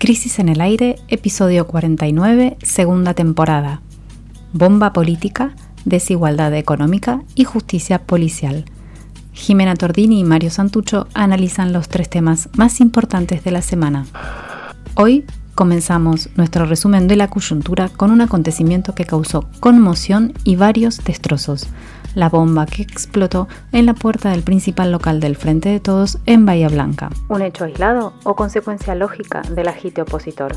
Crisis 0.00 0.38
en 0.38 0.48
el 0.48 0.62
Aire, 0.62 0.96
episodio 1.08 1.66
49, 1.66 2.56
segunda 2.62 3.12
temporada. 3.12 3.82
Bomba 4.54 4.94
política, 4.94 5.54
desigualdad 5.84 6.54
económica 6.54 7.22
y 7.34 7.44
justicia 7.44 8.06
policial. 8.06 8.64
Jimena 9.34 9.74
Tordini 9.74 10.20
y 10.20 10.24
Mario 10.24 10.48
Santucho 10.48 11.06
analizan 11.12 11.74
los 11.74 11.90
tres 11.90 12.08
temas 12.08 12.48
más 12.56 12.80
importantes 12.80 13.44
de 13.44 13.50
la 13.50 13.60
semana. 13.60 14.06
Hoy 14.94 15.26
comenzamos 15.54 16.30
nuestro 16.34 16.64
resumen 16.64 17.06
de 17.06 17.16
la 17.16 17.28
coyuntura 17.28 17.90
con 17.90 18.10
un 18.10 18.22
acontecimiento 18.22 18.94
que 18.94 19.04
causó 19.04 19.50
conmoción 19.60 20.32
y 20.44 20.56
varios 20.56 21.04
destrozos 21.04 21.66
la 22.14 22.28
bomba 22.28 22.66
que 22.66 22.82
explotó 22.82 23.48
en 23.72 23.86
la 23.86 23.94
puerta 23.94 24.30
del 24.30 24.42
principal 24.42 24.92
local 24.92 25.20
del 25.20 25.36
Frente 25.36 25.68
de 25.68 25.80
Todos 25.80 26.18
en 26.26 26.46
Bahía 26.46 26.68
Blanca. 26.68 27.10
¿Un 27.28 27.42
hecho 27.42 27.64
aislado 27.64 28.12
o 28.24 28.34
consecuencia 28.34 28.94
lógica 28.94 29.42
del 29.42 29.68
agite 29.68 30.02
opositor? 30.02 30.52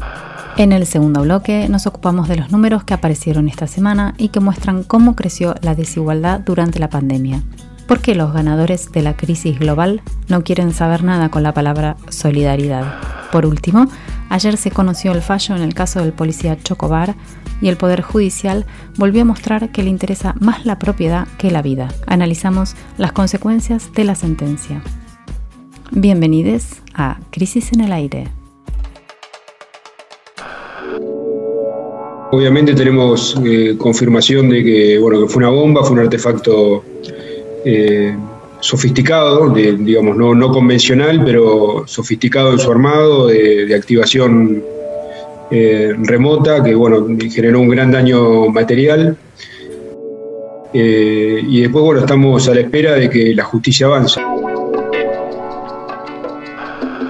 En 0.58 0.72
el 0.72 0.86
segundo 0.86 1.22
bloque 1.22 1.68
nos 1.70 1.88
ocupamos 1.88 2.28
de 2.28 2.38
los 2.38 2.52
números 2.52 2.84
que 2.84 2.94
aparecieron 2.94 3.48
esta 3.50 3.68
semana 3.68 4.14
y 4.18 4.30
que 4.30 4.40
muestran 4.40 4.84
cómo 4.84 5.16
creció 5.16 5.56
la 5.62 5.76
desigualdad 5.76 6.40
durante 6.40 6.80
la 6.80 6.90
pandemia. 6.90 7.42
¿Por 7.88 8.00
qué 8.00 8.16
los 8.16 8.34
ganadores 8.34 8.92
de 8.92 9.02
la 9.02 9.16
crisis 9.16 9.60
global 9.60 10.02
no 10.30 10.44
quieren 10.44 10.74
saber 10.74 11.04
nada 11.04 11.30
con 11.30 11.44
la 11.44 11.54
palabra 11.54 11.98
solidaridad? 12.10 12.86
Por 13.32 13.46
último, 13.46 13.88
ayer 14.30 14.58
se 14.58 14.72
conoció 14.72 15.12
el 15.12 15.22
fallo 15.22 15.56
en 15.56 15.62
el 15.62 15.74
caso 15.74 16.00
del 16.00 16.14
policía 16.14 16.58
Chocobar 16.58 17.16
y 17.64 17.70
el 17.70 17.78
Poder 17.78 18.02
Judicial 18.02 18.66
volvió 18.98 19.22
a 19.22 19.26
mostrar 19.26 19.72
que 19.72 19.84
le 19.84 19.90
interesa 19.90 20.36
más 20.42 20.66
la 20.66 20.78
propiedad 20.78 21.28
que 21.38 21.50
la 21.50 21.62
vida. 21.62 21.88
Analizamos 22.06 22.76
las 22.98 23.14
consecuencias 23.14 23.94
de 23.94 24.04
la 24.04 24.16
sentencia. 24.16 24.84
Bienvenidos 25.92 26.82
a 26.94 27.20
Crisis 27.32 27.72
en 27.72 27.80
el 27.80 27.94
Aire. 27.94 28.28
Obviamente 32.32 32.74
tenemos 32.74 33.40
eh, 33.46 33.76
confirmación 33.78 34.50
de 34.50 34.64
que, 34.64 35.00
bueno, 35.00 35.22
que 35.22 35.28
fue 35.28 35.44
una 35.44 35.52
bomba, 35.52 35.84
fue 35.84 35.94
un 35.94 36.00
artefacto 36.00 36.84
eh, 37.64 38.14
sofisticado, 38.60 39.50
digamos, 39.52 40.18
no, 40.18 40.52
convencional, 40.52 41.24
pero 41.24 41.84
sofisticado 41.86 42.52
en 42.52 42.60
su 42.60 42.70
armado, 42.70 43.28
de 43.28 43.74
activación 43.74 44.64
eh, 45.56 45.94
remota 46.00 46.64
que 46.64 46.74
bueno, 46.74 47.06
generó 47.30 47.60
un 47.62 47.70
gran 47.70 47.92
daño 47.92 48.50
material. 48.50 49.16
Eh, 50.74 51.44
y 51.48 51.62
después 51.62 51.86
bueno, 51.86 52.00
estamos 52.02 52.50
a 52.50 52.56
la 52.56 52.62
espera 52.62 52.94
de 52.94 53.08
que 53.08 53.36
la 53.36 53.44
justicia 53.44 53.86
avance. 53.86 54.20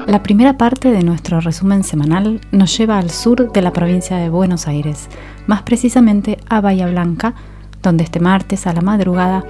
La 0.07 0.21
primera 0.21 0.57
parte 0.57 0.91
de 0.91 1.03
nuestro 1.03 1.39
resumen 1.39 1.85
semanal 1.85 2.41
nos 2.51 2.77
lleva 2.77 2.97
al 2.97 3.09
sur 3.11 3.53
de 3.53 3.61
la 3.61 3.71
provincia 3.71 4.17
de 4.17 4.27
Buenos 4.27 4.67
Aires, 4.67 5.07
más 5.47 5.61
precisamente 5.61 6.37
a 6.49 6.59
Bahía 6.59 6.87
Blanca, 6.87 7.35
donde 7.81 8.03
este 8.03 8.19
martes 8.19 8.67
a 8.67 8.73
la 8.73 8.81
madrugada 8.81 9.45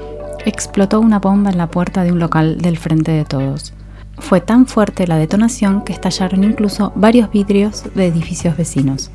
explotó 0.46 1.00
una 1.00 1.18
bomba 1.18 1.50
en 1.50 1.58
la 1.58 1.72
puerta 1.72 2.04
de 2.04 2.12
un 2.12 2.20
local 2.20 2.60
del 2.60 2.78
Frente 2.78 3.12
de 3.12 3.26
Todos. 3.26 3.74
Fue 4.20 4.42
tan 4.42 4.66
fuerte 4.66 5.08
la 5.08 5.18
detonación 5.18 5.84
que 5.84 5.94
estallaron 5.94 6.44
incluso 6.44 6.92
varios 6.96 7.32
vidrios 7.32 7.84
de 7.96 8.08
edificios 8.08 8.56
vecinos. 8.58 9.12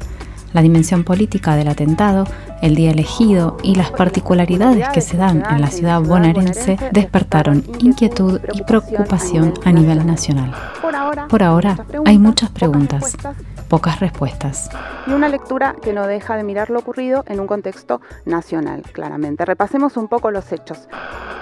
La 0.52 0.62
dimensión 0.62 1.04
política 1.04 1.56
del 1.56 1.68
atentado, 1.68 2.26
el 2.62 2.74
día 2.74 2.90
elegido 2.90 3.58
y 3.62 3.74
las 3.74 3.90
particularidades 3.90 4.88
que 4.88 5.02
se 5.02 5.16
dan 5.16 5.44
en 5.50 5.60
la 5.60 5.70
ciudad 5.70 6.00
bonaerense 6.00 6.78
despertaron 6.92 7.64
inquietud 7.80 8.40
y 8.54 8.62
preocupación 8.62 9.54
a 9.64 9.72
nivel 9.72 10.06
nacional. 10.06 10.54
Por 11.28 11.42
ahora, 11.42 11.84
hay 12.06 12.18
muchas 12.18 12.50
preguntas, 12.50 13.16
pocas 13.68 14.00
respuestas. 14.00 14.70
Y 15.06 15.12
una 15.12 15.28
lectura 15.28 15.76
que 15.80 15.92
no 15.92 16.06
deja 16.06 16.36
de 16.36 16.44
mirar 16.44 16.70
lo 16.70 16.78
ocurrido 16.78 17.24
en 17.28 17.40
un 17.40 17.46
contexto 17.46 18.00
nacional, 18.24 18.82
claramente. 18.92 19.44
Repasemos 19.44 19.96
un 19.96 20.08
poco 20.08 20.30
los 20.30 20.50
hechos. 20.52 20.88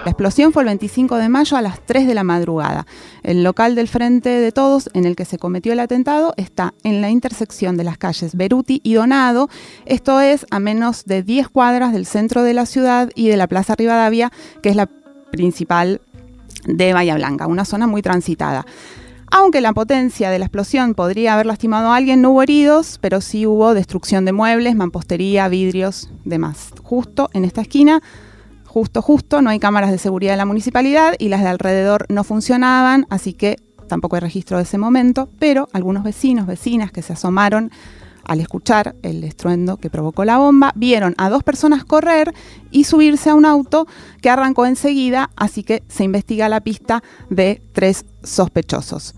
La 0.05 0.11
explosión 0.11 0.53
fue 0.53 0.63
el 0.63 0.67
25 0.67 1.17
de 1.17 1.29
mayo 1.29 1.57
a 1.57 1.63
las 1.63 1.81
3 1.81 2.07
de 2.07 2.15
la 2.15 2.23
madrugada. 2.23 2.87
El 3.23 3.43
local 3.43 3.75
del 3.75 3.89
Frente 3.89 4.29
de 4.29 4.53
Todos 4.53 4.89
en 4.95 5.05
el 5.05 5.17
que 5.17 5.25
se 5.25 5.39
cometió 5.39 5.73
el 5.73 5.81
atentado 5.81 6.33
está 6.37 6.75
en 6.85 7.01
la 7.01 7.11
intersección 7.11 7.77
de 7.77 7.85
las 7.85 7.99
calles 7.99 8.37
Beruti 8.37 8.81
y 8.85 8.95
Donado, 8.95 9.49
esto 9.85 10.21
es 10.21 10.47
a 10.51 10.61
menos 10.61 11.07
de 11.07 11.23
10 11.23 11.49
cuadras 11.49 11.93
del 11.93 12.07
centro 12.07 12.43
de 12.43 12.55
la 12.55 12.67
ciudad 12.67 13.11
y 13.15 13.29
de 13.29 13.37
la 13.37 13.49
Plaza 13.49 13.75
Rivadavia, 13.75 14.31
que 14.63 14.69
es 14.69 14.77
la 14.77 14.89
principal 15.33 16.01
de 16.67 16.93
Bahía 16.93 17.17
Blanca, 17.17 17.47
una 17.47 17.65
zona 17.65 17.87
muy 17.87 18.03
transitada. 18.03 18.65
Aunque 19.31 19.61
la 19.61 19.73
potencia 19.73 20.31
de 20.31 20.39
la 20.39 20.47
explosión 20.47 20.95
podría 20.95 21.35
haber 21.35 21.47
lastimado 21.47 21.91
a 21.91 21.97
alguien, 21.97 22.23
no 22.23 22.31
hubo 22.31 22.43
heridos, 22.43 22.99
pero 23.01 23.21
sí 23.21 23.47
hubo 23.47 23.75
destrucción 23.75 24.25
de 24.25 24.33
muebles, 24.33 24.77
mampostería, 24.77 25.49
vidrios, 25.49 26.11
demás. 26.25 26.71
Justo 26.83 27.29
en 27.33 27.45
esta 27.45 27.61
esquina, 27.61 28.03
justo, 28.65 29.03
justo, 29.03 29.43
no 29.43 29.51
hay 29.51 29.59
cámaras 29.59 29.91
de 29.91 29.99
seguridad 29.99 30.33
de 30.33 30.39
la 30.39 30.47
municipalidad 30.47 31.15
y 31.19 31.29
las 31.29 31.43
de 31.43 31.49
alrededor 31.49 32.07
no 32.09 32.25
funcionaban, 32.25 33.07
así 33.11 33.33
que 33.33 33.57
tampoco 33.89 34.17
hay 34.17 34.21
registro 34.21 34.59
de 34.59 34.65
ese 34.65 34.79
momento, 34.79 35.29
pero 35.39 35.69
algunos 35.73 36.05
vecinos, 36.05 36.47
vecinas 36.47 36.93
que 36.93 37.03
se 37.03 37.13
asomaron 37.13 37.71
al 38.27 38.41
escuchar 38.41 38.95
el 39.03 39.25
estruendo 39.25 39.77
que 39.77 39.91
provocó 39.91 40.25
la 40.25 40.39
bomba, 40.39 40.73
vieron 40.75 41.15
a 41.19 41.31
dos 41.31 41.43
personas 41.43 41.85
correr 41.85 42.33
y 42.71 42.85
subirse 42.85 43.31
a 43.31 43.35
un 43.35 43.47
auto 43.47 43.87
que 44.21 44.31
arrancó 44.31 44.67
enseguida, 44.67 45.31
así 45.37 45.63
que 45.63 45.83
se 45.89 46.05
investiga 46.05 46.49
la 46.49 46.61
pista 46.61 47.03
de 47.31 47.63
tres 47.73 48.05
sospechosos. 48.23 49.15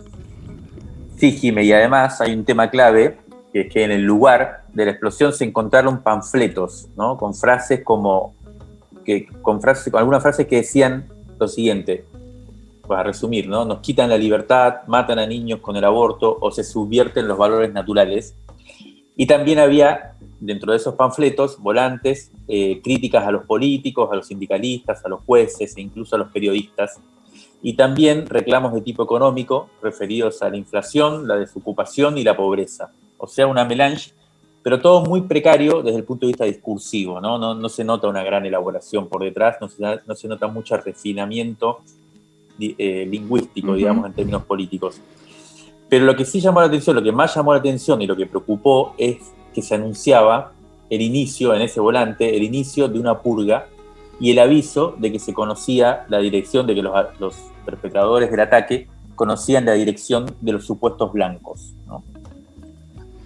Sí, 1.17 1.33
Jime, 1.33 1.65
y 1.65 1.73
además 1.73 2.21
hay 2.21 2.33
un 2.33 2.45
tema 2.45 2.71
clave, 2.71 3.19
que 3.53 3.63
es 3.63 3.73
que 3.73 3.83
en 3.83 3.91
el 3.91 4.03
lugar 4.03 4.65
de 4.73 4.85
la 4.85 4.93
explosión 4.93 5.33
se 5.33 5.45
encontraron 5.45 6.03
panfletos, 6.03 6.89
¿no? 6.97 7.17
Con 7.17 7.35
frases 7.35 7.83
como, 7.83 8.35
que, 9.05 9.27
con, 9.43 9.61
frases, 9.61 9.91
con 9.91 9.99
algunas 9.99 10.23
frases 10.23 10.47
que 10.47 10.57
decían 10.57 11.09
lo 11.41 11.49
siguiente, 11.49 12.05
para 12.87 13.05
resumir, 13.05 13.49
¿no? 13.49 13.65
Nos 13.65 13.81
quitan 13.81 14.09
la 14.09 14.19
libertad, 14.19 14.79
matan 14.87 15.19
a 15.19 15.27
niños 15.27 15.61
con 15.61 15.77
el 15.77 15.85
aborto 15.85 16.39
o 16.41 16.51
se 16.51 16.65
subvierten 16.65 17.29
los 17.29 17.39
valores 17.39 17.73
naturales. 17.73 18.35
Y 19.21 19.27
también 19.27 19.59
había, 19.59 20.15
dentro 20.39 20.71
de 20.71 20.79
esos 20.79 20.95
panfletos, 20.95 21.59
volantes, 21.59 22.31
eh, 22.47 22.81
críticas 22.85 23.27
a 23.27 23.33
los 23.33 23.45
políticos, 23.47 24.09
a 24.13 24.15
los 24.15 24.29
sindicalistas, 24.29 25.05
a 25.05 25.09
los 25.09 25.23
jueces 25.27 25.77
e 25.77 25.81
incluso 25.81 26.15
a 26.15 26.21
los 26.21 26.31
periodistas. 26.31 27.01
Y 27.61 27.75
también 27.75 28.27
reclamos 28.27 28.73
de 28.73 28.81
tipo 28.81 29.03
económico 29.03 29.71
referidos 29.83 30.41
a 30.43 30.51
la 30.51 30.57
inflación, 30.57 31.27
la 31.27 31.35
desocupación 31.35 32.17
y 32.17 32.23
la 32.23 32.37
pobreza. 32.37 32.93
O 33.17 33.27
sea, 33.27 33.49
una 33.49 33.65
melange, 33.65 34.13
pero 34.63 34.81
todo 34.81 35.05
muy 35.05 35.23
precario 35.23 35.83
desde 35.83 35.99
el 35.99 36.05
punto 36.05 36.25
de 36.25 36.29
vista 36.29 36.45
discursivo. 36.45 37.21
No, 37.21 37.39
no, 37.57 37.69
se 37.69 37.83
nota 37.83 38.07
una 38.07 38.23
gran 38.23 38.47
elaboración 38.47 39.09
por 39.09 39.25
detrás, 39.25 39.57
no 39.61 39.69
se, 39.69 39.83
no 40.07 40.15
se 40.15 40.29
nota 40.29 40.47
mucho 40.47 40.77
refinamiento 40.77 41.81
eh, 42.61 43.05
lingüístico, 43.11 43.75
digamos, 43.75 44.07
en 44.07 44.13
términos 44.13 44.45
políticos. 44.45 45.01
Pero 45.89 46.05
lo 46.05 46.17
que 46.17 46.25
sí 46.25 46.41
llamó 46.41 46.61
la 46.61 46.67
atención, 46.67 46.97
lo 46.97 47.03
que 47.03 47.13
más 47.13 47.35
llamó 47.35 47.53
la 47.53 47.61
atención 47.61 48.03
y 48.03 48.07
lo 48.07 48.17
que 48.17 48.27
preocupó 48.27 48.95
es 48.99 49.19
que 49.55 49.63
se 49.63 49.75
anunciaba 49.75 50.53
el 50.91 51.01
inicio, 51.01 51.55
en 51.55 51.63
ese 51.63 51.81
volante, 51.81 52.37
el 52.37 52.43
inicio 52.43 52.89
de 52.89 52.99
una 52.99 53.21
purga 53.21 53.67
y 54.21 54.31
el 54.31 54.39
aviso 54.39 54.95
de 54.99 55.13
que 55.13 55.19
se 55.19 55.33
conocía 55.33 56.07
la 56.09 56.19
dirección, 56.19 56.67
de 56.67 56.75
que 56.75 56.83
los, 56.83 57.37
perpetradores 57.65 58.31
del 58.31 58.41
ataque 58.41 58.89
conocían 59.15 59.67
la 59.67 59.73
dirección 59.73 60.27
de 60.41 60.53
los 60.53 60.65
supuestos 60.65 61.13
blancos. 61.13 61.75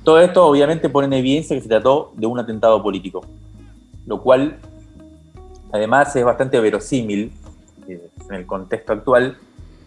Todo 0.03 0.21
esto 0.21 0.45
obviamente 0.45 0.89
pone 0.89 1.07
en 1.07 1.13
evidencia 1.13 1.55
que 1.55 1.63
se 1.63 1.69
trató 1.69 2.13
de 2.17 2.27
un 2.27 2.39
atentado 2.41 2.83
político, 2.83 3.21
lo 4.05 4.21
cual 4.21 4.59
además 5.71 6.15
es 6.17 6.25
bastante 6.25 6.59
verosímil 6.59 7.33
eh, 7.87 8.11
en 8.29 8.35
el 8.35 8.47
contexto 8.47 8.93
actual 8.93 9.39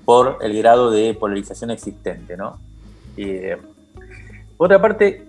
por 0.06 0.38
el 0.42 0.58
grado 0.58 0.92
de 0.92 1.14
polarización 1.16 1.72
existente. 1.72 2.38
¿no? 2.38 2.60
Eh, 3.18 3.58
por 4.56 4.68
otra 4.68 4.80
parte, 4.80 5.28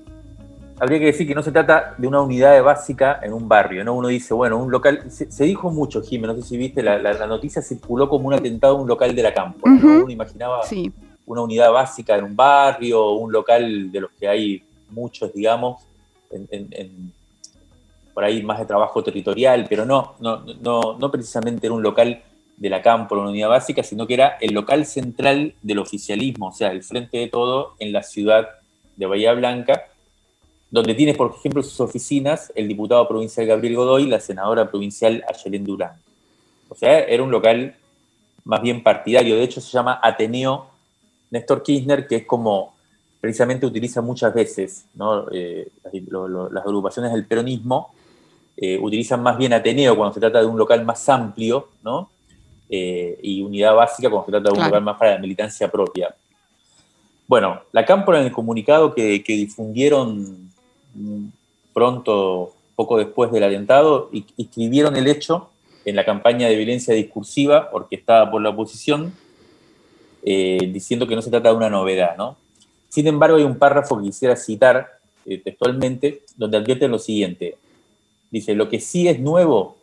habría 0.79 0.99
que 0.99 1.07
decir 1.07 1.27
que 1.27 1.35
no 1.35 1.43
se 1.43 1.51
trata 1.51 1.95
de 1.97 2.07
una 2.07 2.21
unidad 2.21 2.63
básica 2.63 3.19
en 3.23 3.33
un 3.33 3.49
barrio, 3.49 3.83
¿no? 3.85 3.95
Uno 3.95 4.09
dice, 4.09 4.35
bueno, 4.35 4.59
un 4.59 4.71
local, 4.71 5.11
se, 5.11 5.45
dijo 5.45 5.71
mucho, 5.71 6.03
Jiménez, 6.03 6.37
no 6.37 6.43
sé 6.43 6.49
si 6.49 6.57
viste, 6.57 6.83
la, 6.83 7.27
noticia 7.27 7.63
circuló 7.63 8.09
como 8.09 8.29
un 8.29 8.35
atentado 8.35 8.77
a 8.77 8.81
un 8.81 8.87
local 8.87 9.15
de 9.15 9.23
la 9.23 9.33
campo, 9.33 9.61
Uno 9.65 10.09
imaginaba 10.11 10.61
una 11.25 11.43
unidad 11.43 11.73
básica 11.73 12.17
en 12.17 12.25
un 12.25 12.37
barrio, 12.37 13.13
un 13.13 13.33
local 13.33 13.91
de 13.91 14.01
los 14.01 14.11
que 14.13 14.29
hay 14.29 14.63
muchos, 14.91 15.33
digamos, 15.33 15.83
por 18.15 18.25
ahí 18.25 18.43
más 18.43 18.59
de 18.59 18.67
trabajo 18.67 19.03
territorial, 19.03 19.67
pero 19.69 19.85
no, 19.85 20.15
no, 20.21 20.45
no, 20.61 20.97
no 20.99 21.11
precisamente 21.11 21.67
en 21.67 21.73
un 21.73 21.83
local 21.83 22.23
de 22.57 22.71
la 22.71 22.83
campo, 22.83 23.15
una 23.15 23.31
unidad 23.31 23.49
básica, 23.49 23.83
sino 23.83 24.07
que 24.07 24.15
era 24.15 24.39
el 24.41 24.55
local 24.55 24.87
central 24.87 25.55
del 25.63 25.79
oficialismo, 25.79 26.49
o 26.49 26.53
sea, 26.53 26.73
el 26.73 26.83
frente 26.83 27.19
de 27.19 27.29
todo 27.29 27.75
en 27.79 27.93
la 27.93 28.03
ciudad 28.03 28.49
de 28.97 29.07
Bahía 29.07 29.35
Blanca, 29.35 29.85
donde 30.71 30.95
tiene, 30.95 31.15
por 31.15 31.35
ejemplo, 31.37 31.63
sus 31.63 31.81
oficinas 31.81 32.53
el 32.55 32.69
diputado 32.69 33.07
provincial 33.07 33.47
Gabriel 33.47 33.77
Godoy 33.77 34.05
y 34.05 34.09
la 34.09 34.21
senadora 34.21 34.71
provincial 34.71 35.25
Ayelén 35.29 35.65
Durán. 35.65 35.93
O 36.69 36.75
sea, 36.75 37.01
era 37.01 37.23
un 37.23 37.31
local 37.31 37.77
más 38.45 38.63
bien 38.63 38.83
partidario, 38.83 39.37
de 39.37 39.43
hecho 39.43 39.61
se 39.61 39.71
llama 39.71 40.01
Ateneo 40.03 40.69
Néstor 41.31 41.63
Kirchner, 41.63 42.07
que 42.07 42.17
es 42.17 42.27
como 42.27 42.75
precisamente 43.21 43.67
utiliza 43.67 44.01
muchas 44.03 44.33
veces, 44.33 44.87
eh, 45.33 45.69
las, 46.51 46.65
agrupaciones 46.65 47.13
del 47.13 47.27
peronismo 47.27 47.93
eh, 48.57 48.79
utilizan 48.81 49.23
más 49.23 49.37
bien 49.37 49.53
Ateneo 49.53 49.97
cuando 49.97 50.15
se 50.15 50.21
trata 50.21 50.41
de 50.41 50.47
un 50.47 50.57
local 50.57 50.85
más 50.85 51.09
amplio, 51.09 51.69
¿no? 51.83 52.11
Y 52.69 53.43
unidad 53.43 53.75
básica 53.75 54.11
cuando 54.11 54.27
se 54.27 54.33
trata 54.33 54.51
de 54.51 54.59
un 54.59 54.65
local 54.65 54.83
más 54.83 54.99
para 54.99 55.15
la 55.15 55.19
militancia 55.19 55.71
propia. 55.71 56.15
Bueno, 57.29 57.63
la 57.73 57.85
Cámpora 57.85 58.21
en 58.21 58.27
el 58.27 58.33
comunicado 58.33 58.95
que, 58.95 59.23
que 59.23 59.33
difundieron 59.35 60.51
pronto, 61.73 62.55
poco 62.75 62.97
después 62.97 63.31
del 63.33 63.45
atentado, 63.45 64.11
escribieron 64.39 64.97
el 64.97 65.07
hecho 65.09 65.51
en 65.85 65.95
la 65.95 66.05
campaña 66.05 66.49
de 66.49 66.57
violencia 66.57 66.95
discursiva 66.95 67.69
orquestada 67.73 68.31
por 68.31 68.43
la 68.43 68.51
oposición, 68.51 69.13
eh, 70.25 70.71
diciendo 70.73 71.07
que 71.07 71.15
no 71.15 71.23
se 71.23 71.31
trata 71.31 71.51
de 71.51 71.55
una 71.55 71.71
novedad. 71.71 72.17
¿no? 72.17 72.37
Sin 72.89 73.07
embargo, 73.07 73.37
hay 73.37 73.45
un 73.45 73.59
párrafo 73.59 73.99
que 73.99 74.05
quisiera 74.05 74.37
citar 74.37 74.99
eh, 75.25 75.39
textualmente, 75.39 76.23
donde 76.37 76.57
advierte 76.57 76.89
lo 76.89 76.99
siguiente. 76.99 77.57
Dice, 78.31 78.55
lo 78.55 78.69
que 78.69 78.81
sí 78.81 79.07
es 79.07 79.21
nuevo 79.21 79.76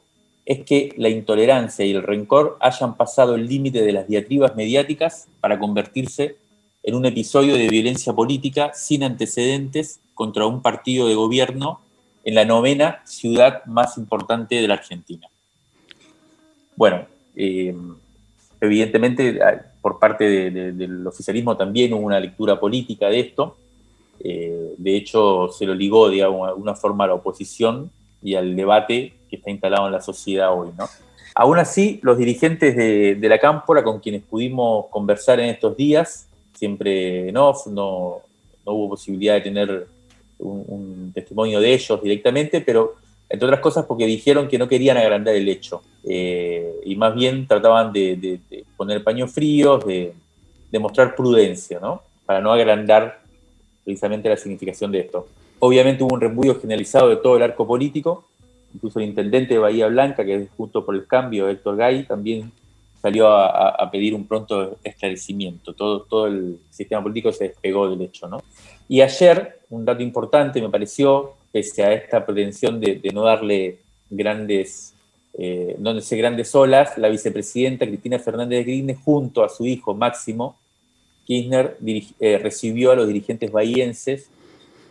es 0.45 0.65
que 0.65 0.93
la 0.97 1.09
intolerancia 1.09 1.85
y 1.85 1.91
el 1.91 2.03
rencor 2.03 2.57
hayan 2.59 2.97
pasado 2.97 3.35
el 3.35 3.47
límite 3.47 3.81
de 3.81 3.93
las 3.93 4.07
diatribas 4.07 4.55
mediáticas 4.55 5.27
para 5.39 5.57
convertirse 5.57 6.35
en 6.83 6.95
un 6.95 7.05
episodio 7.05 7.55
de 7.55 7.69
violencia 7.69 8.11
política 8.13 8.71
sin 8.73 9.03
antecedentes 9.03 10.01
contra 10.13 10.45
un 10.45 10.61
partido 10.61 11.07
de 11.07 11.15
gobierno 11.15 11.79
en 12.25 12.35
la 12.35 12.45
novena 12.45 13.01
ciudad 13.05 13.63
más 13.65 13.97
importante 13.97 14.55
de 14.55 14.67
la 14.67 14.75
Argentina. 14.75 15.27
Bueno, 16.75 17.05
eh, 17.35 17.75
evidentemente 18.59 19.39
por 19.81 19.99
parte 19.99 20.51
del 20.51 21.07
oficialismo 21.07 21.55
también 21.55 21.93
hubo 21.93 22.05
una 22.05 22.19
lectura 22.19 22.59
política 22.59 23.07
de 23.07 23.19
esto. 23.19 23.57
Eh, 24.19 24.73
de 24.77 24.95
hecho, 24.95 25.49
se 25.49 25.65
lo 25.65 25.73
ligó, 25.73 26.09
de 26.09 26.23
alguna 26.23 26.75
forma 26.75 27.05
a 27.05 27.07
la 27.07 27.13
oposición 27.15 27.91
y 28.23 28.35
al 28.35 28.55
debate 28.55 29.13
que 29.29 29.35
está 29.35 29.51
instalado 29.51 29.87
en 29.87 29.93
la 29.93 30.01
sociedad 30.01 30.57
hoy, 30.57 30.69
¿no? 30.77 30.87
Aún 31.35 31.57
así, 31.57 31.99
los 32.03 32.17
dirigentes 32.17 32.75
de, 32.75 33.17
la 33.27 33.39
Cámpora 33.39 33.83
con 33.83 33.99
quienes 33.99 34.21
pudimos 34.21 34.85
conversar 34.87 35.39
en 35.39 35.49
estos 35.49 35.75
días, 35.75 36.29
siempre 36.53 37.35
off, 37.35 37.65
no, 37.67 38.21
hubo 38.65 38.89
posibilidad 38.89 39.33
de 39.33 39.41
tener 39.41 39.87
un, 40.37 41.11
testimonio 41.13 41.59
de 41.59 41.73
ellos 41.73 42.01
directamente, 42.01 42.61
pero 42.61 42.95
entre 43.29 43.47
otras 43.47 43.61
cosas 43.61 43.85
porque 43.85 44.05
dijeron 44.05 44.47
que 44.47 44.59
no 44.59 44.67
querían 44.67 44.97
agrandar 44.97 45.35
el 45.35 45.47
hecho 45.49 45.81
eh, 46.03 46.75
y 46.85 46.95
más 46.95 47.15
bien 47.15 47.47
trataban 47.47 47.91
de, 47.91 48.39
poner 48.77 49.03
paños 49.03 49.31
fríos, 49.31 49.85
de, 49.85 50.13
mostrar 50.79 51.15
prudencia, 51.15 51.79
¿no? 51.79 52.01
Para 52.25 52.41
no 52.41 52.51
agrandar 52.51 53.21
precisamente 53.83 54.29
la 54.29 54.37
significación 54.37 54.91
de 54.91 54.99
esto. 55.01 55.27
Obviamente 55.65 56.03
hubo 56.03 56.15
un 56.15 56.19
repudio 56.19 56.59
generalizado 56.59 57.07
de 57.07 57.15
todo 57.15 57.37
el 57.37 57.41
arco 57.41 57.65
político, 57.65 58.27
incluso 58.73 58.99
el 58.99 59.05
intendente 59.05 59.53
de 59.53 59.61
Bahía 59.61 59.87
Blanca, 59.87 60.25
que 60.25 60.35
es 60.35 60.49
justo 60.57 60.85
por 60.85 60.93
el 60.93 61.07
cambio, 61.07 61.47
Héctor 61.47 61.77
Gay, 61.77 62.03
también 62.03 62.51
salió 63.01 63.29
a, 63.29 63.89
pedir 63.89 64.13
un 64.13 64.27
pronto 64.27 64.77
esclarecimiento. 64.83 65.73
Todo, 65.73 66.27
el 66.27 66.59
sistema 66.69 67.01
político 67.01 67.31
se 67.31 67.45
despegó 67.45 67.89
del 67.89 68.01
hecho, 68.01 68.27
¿no? 68.27 68.43
Y 68.89 68.99
ayer, 68.99 69.61
un 69.69 69.85
dato 69.85 70.03
importante 70.03 70.61
me 70.61 70.67
pareció, 70.67 71.35
pese 71.49 71.81
a 71.81 71.93
esta 71.93 72.25
pretensión 72.25 72.81
de, 72.81 72.99
no 73.13 73.23
darle 73.23 73.79
grandes, 74.09 74.93
eh, 75.37 75.77
no 75.79 75.93
grandes 75.93 76.53
olas, 76.55 76.97
la 76.97 77.07
vicepresidenta 77.07 77.87
Cristina 77.87 78.19
Fernández 78.19 78.65
de 78.65 78.65
Kirchner, 78.65 78.97
junto 78.97 79.45
a 79.45 79.47
su 79.47 79.65
hijo 79.65 79.93
Máximo 79.95 80.57
Kirchner, 81.23 81.77
eh, 82.19 82.37
recibió 82.37 82.91
a 82.91 82.95
los 82.97 83.07
dirigentes 83.07 83.49
bahienses 83.49 84.29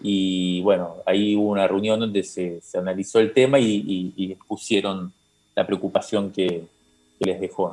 y 0.03 0.61
bueno, 0.63 0.97
ahí 1.07 1.37
hubo 1.37 1.51
una 1.51 1.67
reunión 1.67 2.01
donde 2.01 2.23
se, 2.23 2.61
analizó 2.75 3.21
el 3.21 3.33
tema 3.33 3.59
y, 3.59 4.13
y, 4.17 4.33
expusieron 4.33 5.13
la 5.55 5.67
preocupación 5.67 6.31
que, 6.31 6.65
les 7.21 7.41
dejó. 7.41 7.73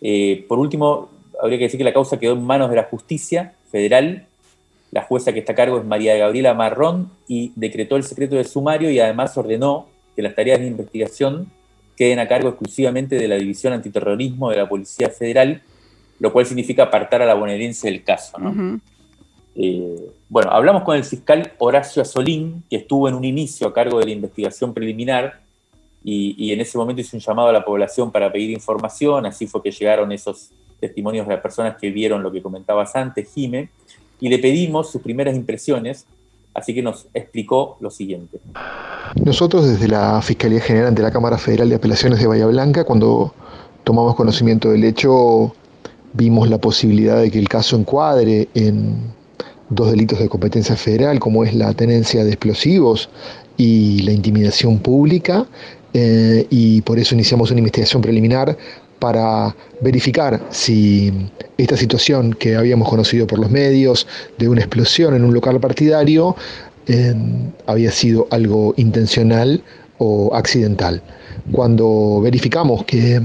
Eh, 0.00 0.44
por 0.46 0.60
último, 0.60 1.08
habría 1.42 1.58
que 1.58 1.64
decir 1.64 1.78
que 1.78 1.84
la 1.84 1.92
causa 1.92 2.18
quedó 2.18 2.34
en 2.34 2.44
manos 2.44 2.70
de 2.70 2.76
la 2.76 2.84
justicia 2.84 3.54
federal 3.72 4.28
la 4.90 5.02
jueza 5.02 5.32
que 5.32 5.40
está 5.40 5.52
a 5.52 5.56
cargo 5.56 5.78
es 5.78 5.84
María 5.84 6.16
Gabriela 6.16 6.54
Marrón 6.54 7.10
y 7.26 7.52
decretó 7.56 7.96
el 7.96 8.04
secreto 8.04 8.36
de 8.36 8.44
sumario 8.44 8.90
y 8.90 9.00
además 9.00 9.36
ordenó 9.36 9.86
que 10.16 10.22
las 10.22 10.34
tareas 10.34 10.60
de 10.60 10.66
investigación 10.66 11.50
queden 11.96 12.18
a 12.20 12.28
cargo 12.28 12.48
exclusivamente 12.48 13.16
de 13.16 13.28
la 13.28 13.36
División 13.36 13.72
Antiterrorismo 13.72 14.50
de 14.50 14.56
la 14.56 14.68
Policía 14.68 15.10
Federal, 15.10 15.62
lo 16.20 16.32
cual 16.32 16.46
significa 16.46 16.84
apartar 16.84 17.20
a 17.22 17.26
la 17.26 17.34
bonaerense 17.34 17.90
del 17.90 18.02
caso. 18.02 18.38
Eh, 19.58 20.10
bueno, 20.28 20.50
hablamos 20.50 20.84
con 20.84 20.96
el 20.96 21.04
fiscal 21.04 21.52
Horacio 21.58 22.00
Azolín, 22.00 22.62
que 22.70 22.76
estuvo 22.76 23.08
en 23.08 23.14
un 23.14 23.24
inicio 23.24 23.66
a 23.66 23.74
cargo 23.74 23.98
de 23.98 24.06
la 24.06 24.12
investigación 24.12 24.72
preliminar 24.72 25.40
y, 26.04 26.34
y, 26.38 26.52
en 26.52 26.60
ese 26.60 26.78
momento 26.78 27.02
hizo 27.02 27.16
un 27.16 27.20
llamado 27.20 27.48
a 27.48 27.52
la 27.52 27.64
población 27.64 28.12
para 28.12 28.30
pedir 28.30 28.50
información, 28.50 29.26
así 29.26 29.46
fue 29.48 29.60
que 29.62 29.72
llegaron 29.72 30.12
esos 30.12 30.50
testimonios 30.78 31.26
de 31.26 31.34
las 31.34 31.42
personas 31.42 31.76
que 31.76 31.90
vieron 31.90 32.22
lo 32.22 32.30
que 32.30 32.40
comentabas 32.40 32.94
antes, 32.94 33.34
Jime 33.34 33.68
y 34.20 34.28
le 34.28 34.38
pedimos 34.38 34.90
sus 34.90 35.02
primeras 35.02 35.34
impresiones, 35.36 36.06
así 36.54 36.74
que 36.74 36.82
nos 36.82 37.06
explicó 37.14 37.76
lo 37.80 37.90
siguiente. 37.90 38.40
Nosotros 39.24 39.68
desde 39.68 39.88
la 39.88 40.20
Fiscalía 40.22 40.60
General 40.60 40.94
de 40.94 41.02
la 41.02 41.10
Cámara 41.10 41.38
Federal 41.38 41.68
de 41.68 41.76
Apelaciones 41.76 42.20
de 42.20 42.26
Bahía 42.26 42.46
Blanca, 42.46 42.84
cuando 42.84 43.34
tomamos 43.84 44.14
conocimiento 44.16 44.70
del 44.70 44.84
hecho, 44.84 45.54
vimos 46.12 46.48
la 46.48 46.58
posibilidad 46.58 47.20
de 47.20 47.30
que 47.30 47.38
el 47.38 47.48
caso 47.48 47.76
encuadre 47.76 48.48
en 48.54 49.14
dos 49.70 49.90
delitos 49.90 50.18
de 50.18 50.28
competencia 50.28 50.76
federal, 50.76 51.18
como 51.20 51.44
es 51.44 51.54
la 51.54 51.72
tenencia 51.74 52.24
de 52.24 52.30
explosivos 52.30 53.08
y 53.56 54.00
la 54.02 54.12
intimidación 54.12 54.78
pública, 54.78 55.46
eh, 55.94 56.46
y 56.50 56.82
por 56.82 56.98
eso 56.98 57.14
iniciamos 57.14 57.50
una 57.50 57.60
investigación 57.60 58.02
preliminar 58.02 58.56
para 58.98 59.54
verificar 59.80 60.40
si 60.50 61.12
esta 61.56 61.76
situación 61.76 62.34
que 62.34 62.56
habíamos 62.56 62.88
conocido 62.88 63.26
por 63.26 63.38
los 63.38 63.50
medios 63.50 64.06
de 64.38 64.48
una 64.48 64.60
explosión 64.60 65.14
en 65.14 65.24
un 65.24 65.32
local 65.32 65.60
partidario 65.60 66.36
eh, 66.86 67.14
había 67.66 67.92
sido 67.92 68.26
algo 68.30 68.74
intencional 68.76 69.62
o 69.98 70.34
accidental. 70.34 71.02
Cuando 71.52 72.20
verificamos 72.22 72.84
que 72.84 73.20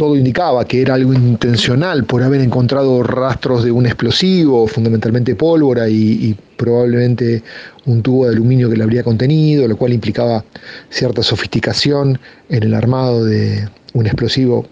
todo 0.00 0.16
indicaba 0.16 0.64
que 0.64 0.80
era 0.80 0.94
algo 0.94 1.12
intencional 1.12 2.04
por 2.04 2.22
haber 2.22 2.40
encontrado 2.40 3.02
rastros 3.02 3.64
de 3.64 3.70
un 3.70 3.84
explosivo, 3.84 4.66
fundamentalmente 4.66 5.34
pólvora 5.34 5.90
y, 5.90 6.34
probablemente 6.56 7.42
un 7.84 8.00
tubo 8.00 8.24
de 8.24 8.32
aluminio 8.32 8.70
que 8.70 8.78
le 8.78 8.82
habría 8.82 9.02
contenido, 9.02 9.68
lo 9.68 9.76
cual 9.76 9.92
implicaba 9.92 10.42
cierta 10.88 11.22
sofisticación 11.22 12.18
en 12.48 12.62
el 12.62 12.72
armado 12.72 13.26
de 13.26 13.68
un 13.92 14.06
explosivo 14.06 14.64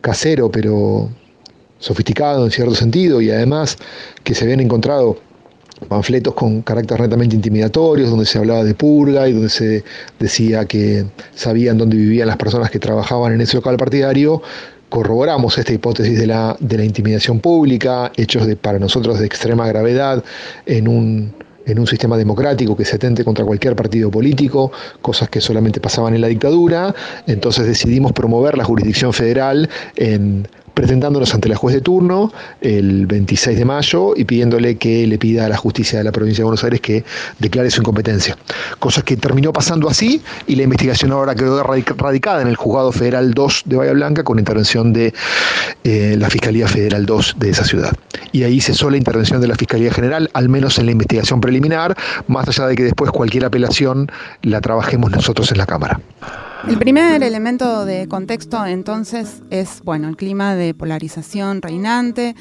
casero, 0.00 0.50
pero 0.50 1.10
sofisticado 1.78 2.46
en 2.46 2.50
cierto 2.50 2.74
sentido, 2.74 3.20
y 3.20 3.30
además 3.30 3.76
que 4.24 4.34
se 4.34 4.44
habían 4.44 4.60
encontrado 4.60 5.18
panfletos 5.88 6.34
con 6.34 6.62
carácter 6.62 7.00
netamente 7.00 7.36
intimidatorios, 7.36 8.10
donde 8.10 8.26
se 8.26 8.38
hablaba 8.38 8.64
de 8.64 8.74
purga 8.74 9.28
y 9.28 9.32
donde 9.32 9.48
se 9.48 9.84
decía 10.18 10.64
que 10.64 11.06
sabían 11.34 11.78
dónde 11.78 11.96
vivían 11.96 12.28
las 12.28 12.36
personas 12.36 12.70
que 12.70 12.78
trabajaban 12.78 13.32
en 13.32 13.40
ese 13.40 13.56
local 13.56 13.76
partidario, 13.76 14.42
corroboramos 14.88 15.58
esta 15.58 15.72
hipótesis 15.72 16.18
de 16.18 16.26
la, 16.26 16.56
de 16.60 16.78
la 16.78 16.84
intimidación 16.84 17.40
pública, 17.40 18.12
hechos 18.16 18.46
de, 18.46 18.56
para 18.56 18.78
nosotros 18.78 19.18
de 19.18 19.26
extrema 19.26 19.66
gravedad 19.66 20.24
en 20.64 20.88
un, 20.88 21.34
en 21.66 21.78
un 21.78 21.86
sistema 21.86 22.16
democrático 22.16 22.76
que 22.76 22.84
se 22.84 22.96
atente 22.96 23.24
contra 23.24 23.44
cualquier 23.44 23.76
partido 23.76 24.10
político, 24.10 24.72
cosas 25.02 25.28
que 25.28 25.40
solamente 25.40 25.80
pasaban 25.80 26.14
en 26.14 26.20
la 26.20 26.28
dictadura, 26.28 26.94
entonces 27.26 27.66
decidimos 27.66 28.12
promover 28.12 28.56
la 28.56 28.64
jurisdicción 28.64 29.12
federal 29.12 29.68
en 29.96 30.48
presentándonos 30.76 31.32
ante 31.32 31.48
la 31.48 31.56
juez 31.56 31.74
de 31.74 31.80
turno 31.80 32.30
el 32.60 33.06
26 33.06 33.56
de 33.58 33.64
mayo 33.64 34.12
y 34.14 34.26
pidiéndole 34.26 34.76
que 34.76 35.06
le 35.06 35.16
pida 35.16 35.46
a 35.46 35.48
la 35.48 35.56
justicia 35.56 35.98
de 35.98 36.04
la 36.04 36.12
provincia 36.12 36.42
de 36.42 36.44
Buenos 36.44 36.62
Aires 36.64 36.82
que 36.82 37.02
declare 37.38 37.70
su 37.70 37.80
incompetencia. 37.80 38.36
Cosa 38.78 39.00
que 39.00 39.16
terminó 39.16 39.54
pasando 39.54 39.88
así 39.88 40.20
y 40.46 40.54
la 40.54 40.64
investigación 40.64 41.12
ahora 41.12 41.34
quedó 41.34 41.62
radicada 41.62 42.42
en 42.42 42.48
el 42.48 42.56
Juzgado 42.56 42.92
Federal 42.92 43.32
2 43.32 43.62
de 43.64 43.76
Bahía 43.76 43.92
Blanca 43.94 44.22
con 44.22 44.38
intervención 44.38 44.92
de 44.92 45.14
eh, 45.84 46.14
la 46.18 46.28
Fiscalía 46.28 46.68
Federal 46.68 47.06
2 47.06 47.36
de 47.38 47.48
esa 47.48 47.64
ciudad. 47.64 47.94
Y 48.32 48.42
ahí 48.42 48.60
cesó 48.60 48.90
la 48.90 48.98
intervención 48.98 49.40
de 49.40 49.48
la 49.48 49.54
Fiscalía 49.54 49.90
General, 49.90 50.28
al 50.34 50.50
menos 50.50 50.78
en 50.78 50.84
la 50.84 50.92
investigación 50.92 51.40
preliminar, 51.40 51.96
más 52.28 52.48
allá 52.48 52.66
de 52.66 52.76
que 52.76 52.84
después 52.84 53.10
cualquier 53.12 53.46
apelación 53.46 54.10
la 54.42 54.60
trabajemos 54.60 55.10
nosotros 55.10 55.50
en 55.52 55.56
la 55.56 55.64
Cámara. 55.64 56.00
El 56.64 56.78
primer 56.78 57.22
elemento 57.22 57.84
de 57.84 58.08
contexto 58.08 58.66
entonces 58.66 59.42
es, 59.50 59.82
bueno, 59.84 60.08
el 60.08 60.16
clima 60.16 60.56
de 60.56 60.74
polarización 60.74 61.62
reinante, 61.62 62.34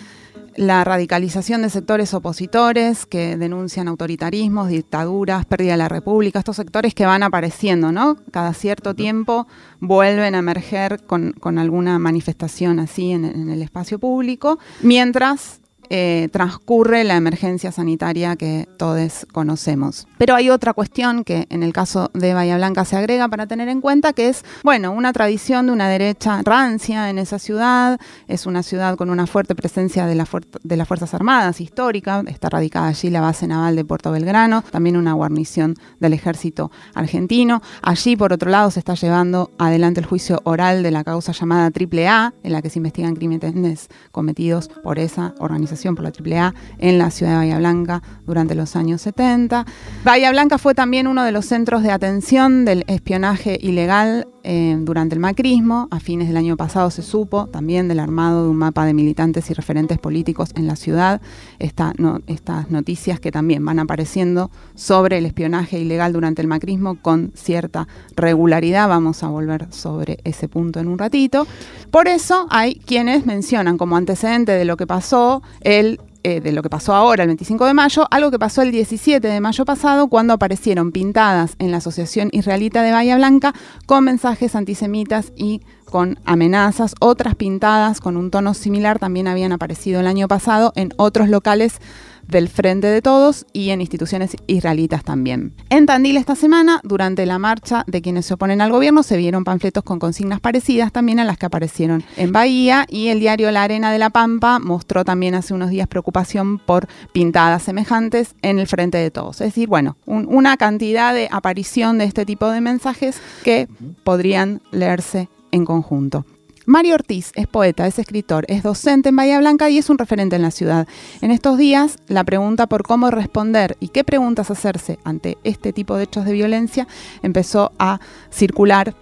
la 0.56 0.84
radicalización 0.84 1.62
de 1.62 1.70
sectores 1.70 2.14
opositores 2.14 3.06
que 3.06 3.38
denuncian 3.38 3.88
autoritarismos, 3.88 4.70
dictaduras, 4.70 5.46
pérdida 5.46 5.74
de 5.74 5.78
la 5.78 5.90
república, 5.90 6.40
estos 6.40 6.56
sectores 6.56 6.96
que 6.96 7.06
van 7.06 7.22
apareciendo, 7.22 7.92
¿no? 7.92 8.18
Cada 8.32 8.54
cierto 8.54 8.96
tiempo 8.96 9.48
vuelven 9.80 10.34
a 10.34 10.40
emerger 10.40 11.04
con, 11.06 11.36
alguna 11.60 12.00
manifestación 12.00 12.80
así 12.80 13.12
en, 13.12 13.50
el 13.50 13.62
espacio 13.62 14.00
público, 14.00 14.58
mientras 14.82 15.62
eh, 15.90 16.30
transcurre 16.32 17.04
la 17.04 17.16
emergencia 17.16 17.72
sanitaria 17.72 18.36
que 18.36 18.68
todos 18.78 19.26
conocemos. 19.32 20.08
Pero 20.18 20.36
hay 20.36 20.50
otra 20.50 20.74
cuestión 20.74 21.24
que 21.24 21.48
en 21.50 21.64
el 21.64 21.74
caso 21.74 22.12
de 22.14 22.34
Bahía 22.34 22.58
Blanca 22.58 22.86
se 22.86 22.96
agrega 22.96 23.28
para 23.28 23.48
tener 23.48 23.70
en 23.70 23.82
cuenta, 23.82 24.14
que 24.14 24.30
es, 24.30 24.44
bueno, 24.64 24.92
una 24.92 25.14
tradición 25.14 25.68
de 25.68 25.72
una 25.72 25.90
derecha 25.90 26.42
rancia 26.44 27.10
en 27.10 27.18
esa 27.18 27.40
ciudad, 27.40 28.00
es 28.28 28.46
una 28.46 28.64
ciudad 28.64 28.96
con 28.96 29.10
una 29.10 29.28
fuerte 29.28 29.56
presencia 29.56 30.06
de, 30.06 30.24
de 30.64 30.78
las 30.78 30.88
Fuerzas 30.88 31.14
Armadas 31.14 31.62
histórica, 31.62 32.24
está 32.28 32.50
radicada 32.50 32.88
allí 32.88 33.10
la 33.10 33.22
base 33.22 33.48
naval 33.48 33.76
de 33.76 33.86
Puerto 33.86 34.12
Belgrano, 34.12 34.64
también 34.72 34.98
una 34.98 35.14
guarnición 35.14 35.76
del 36.00 36.14
ejército 36.14 36.72
argentino. 36.94 37.62
Allí, 37.82 38.16
por 38.16 38.34
otro 38.34 38.50
lado, 38.50 38.72
se 38.72 38.80
está 38.80 38.96
llevando 38.96 39.52
adelante 39.58 40.00
el 40.00 40.06
juicio 40.06 40.42
oral 40.44 40.84
de 40.84 40.92
la 40.92 41.04
causa 41.04 41.32
llamada 41.32 41.72
AAA, 41.72 42.34
en 42.44 42.52
la 42.52 42.62
que 42.62 42.70
se 42.70 42.80
investigan 42.80 43.16
crímenes 43.16 43.90
cometidos 44.12 44.70
por 44.84 45.00
esa 45.00 45.34
organización, 45.40 45.75
por 45.96 46.04
la 46.04 46.12
AAA, 46.12 46.54
en 46.80 46.98
la 46.98 47.12
ciudad 47.12 47.34
de 47.34 47.38
Bahía 47.38 47.58
Blanca 47.58 48.02
durante 48.26 48.56
los 48.56 48.76
años 48.76 49.02
70. 49.02 49.66
Bahía 50.04 50.32
Blanca 50.32 50.58
fue 50.58 50.74
también 50.74 51.08
uno 51.08 51.24
de 51.24 51.32
los 51.32 51.46
centros 51.46 51.84
de 51.84 51.92
atención 51.92 52.66
del 52.66 52.84
espionaje 52.88 53.58
ilegal 53.62 54.28
eh, 54.46 54.78
durante 54.80 55.16
el 55.16 55.20
macrismo. 55.20 55.88
A 55.92 56.00
fines 56.00 56.28
del 56.28 56.38
año 56.38 56.56
pasado 56.56 56.92
se 56.92 57.02
supo 57.02 57.48
también 57.48 57.88
del 57.88 58.00
armado 58.00 58.44
de 58.44 58.50
un 58.50 58.58
mapa 58.58 58.86
de 58.86 58.94
militantes 58.94 59.50
y 59.50 59.54
referentes 59.54 59.98
políticos 59.98 60.52
en 60.56 60.68
la 60.68 60.76
ciudad. 60.76 61.22
estas 61.60 62.70
noticias 62.70 63.20
que 63.20 63.32
también 63.32 63.66
van 63.66 63.80
apareciendo 63.80 64.52
sobre 64.76 65.18
el 65.18 65.26
espionaje 65.26 65.80
ilegal 65.80 66.14
durante 66.14 66.42
el 66.42 66.48
macrismo 66.48 67.02
con 67.02 67.32
cierta 67.34 67.88
regularidad. 68.16 68.88
Vamos 68.88 69.24
a 69.24 69.28
volver 69.28 69.68
sobre 69.72 70.20
ese 70.24 70.48
punto 70.48 70.80
en 70.80 70.88
un 70.88 71.00
ratito. 71.00 71.48
Por 71.90 72.08
eso 72.08 72.46
hay 72.50 72.76
quienes 72.76 73.26
mencionan 73.26 73.78
como 73.78 73.98
antecedente 73.98 74.52
de 74.52 74.66
lo 74.66 74.78
que 74.78 74.86
pasó 74.86 75.42
el 75.62 76.00
eh, 76.28 76.42
de 76.42 76.52
lo 76.52 76.64
que 76.64 76.72
pasó 76.72 76.96
ahora, 76.96 77.22
el 77.22 77.28
25 77.28 77.68
de 77.68 77.76
mayo, 77.76 78.08
algo 78.10 78.32
que 78.32 78.40
pasó 78.40 78.64
el 78.64 78.72
17 78.72 79.28
de 79.28 79.40
mayo 79.42 79.64
pasado, 79.64 80.08
cuando 80.08 80.34
aparecieron 80.34 80.92
pintadas 80.92 81.56
en 81.60 81.70
la 81.70 81.78
Asociación 81.78 82.30
Israelita 82.32 82.82
de 82.82 82.92
Bahía 82.92 83.16
Blanca 83.16 83.54
con 83.86 84.06
mensajes 84.06 84.56
antisemitas 84.56 85.34
y 85.36 85.62
con 85.86 86.18
amenazas. 86.26 86.96
Otras 87.00 87.36
pintadas 87.36 88.02
con 88.02 88.18
un 88.18 88.32
tono 88.32 88.56
similar 88.56 88.98
también 88.98 89.28
habían 89.28 89.52
aparecido 89.52 90.00
el 90.00 90.08
año 90.08 90.28
pasado 90.28 90.74
en 90.76 90.94
otros 90.98 91.30
locales 91.30 91.80
del 92.28 92.50
Frente 92.50 92.88
de 92.88 93.02
Todos 93.02 93.46
y 93.54 93.70
en 93.70 93.82
instituciones 93.82 94.36
israelitas 94.48 95.04
también. 95.04 95.54
En 95.70 95.86
Tandil 95.86 96.18
esta 96.18 96.36
semana, 96.36 96.82
durante 96.84 97.26
la 97.26 97.40
marcha 97.40 97.84
de 97.88 98.02
quienes 98.02 98.26
se 98.26 98.34
oponen 98.34 98.62
al 98.62 98.72
gobierno, 98.72 99.04
se 99.04 99.18
vieron 99.18 99.44
panfletos 99.44 99.84
con 99.84 100.00
consignas 100.00 100.40
parecidas 100.40 100.92
también 100.92 101.20
a 101.20 101.26
las 101.26 101.38
que 101.38 101.46
aparecieron 101.46 102.04
en 102.18 102.32
Bahía 102.32 102.86
y 102.90 103.08
el 103.08 103.20
diario 103.20 103.52
La 103.52 103.64
Arena 103.64 103.92
de 103.92 104.00
la 104.00 104.10
Pampa 104.10 104.60
mostró 104.60 105.06
también 105.06 105.36
hace 105.36 105.54
unos 105.54 105.70
días 105.70 105.88
preocupación 105.88 106.60
por 106.60 106.88
pintadas 107.12 107.64
semejantes 107.64 108.36
en 108.42 108.60
el 108.60 108.68
Frente 108.68 108.98
de 108.98 109.12
Todos. 109.12 109.42
Es 109.42 109.48
decir, 109.48 109.68
bueno, 109.68 109.98
una 110.06 110.58
cantidad 110.58 111.14
de 111.14 111.28
aparición 111.32 111.98
de 111.98 112.06
este 112.06 112.26
tipo 112.26 112.50
de 112.50 112.62
mensajes 112.62 113.20
que 113.44 113.68
podrían 114.04 114.62
leerse 114.72 115.30
en 115.52 115.66
conjunto. 115.66 116.26
Mario 116.66 116.96
Ortiz 116.96 117.32
es 117.36 117.48
poeta, 117.48 117.86
es 117.86 118.00
escritor, 118.00 118.46
es 118.48 118.64
docente 118.64 119.10
en 119.10 119.16
Bahía 119.16 119.40
Blanca 119.40 119.70
y 119.70 119.78
es 119.78 119.90
un 119.90 120.00
referente 120.00 120.36
en 120.36 120.42
la 120.42 120.50
ciudad. 120.50 120.88
En 121.22 121.30
estos 121.30 121.58
días, 121.58 121.98
la 122.08 122.24
pregunta 122.24 122.66
por 122.66 122.84
cómo 122.84 123.12
responder 123.12 123.78
y 123.80 123.90
qué 123.90 124.04
preguntas 124.04 124.50
hacerse 124.50 124.98
ante 125.04 125.38
este 125.44 125.74
tipo 125.74 125.96
de 125.96 126.06
hechos 126.06 126.26
de 126.26 126.34
violencia 126.34 126.88
empezó 127.22 127.72
a 127.78 128.00
circular 128.32 128.96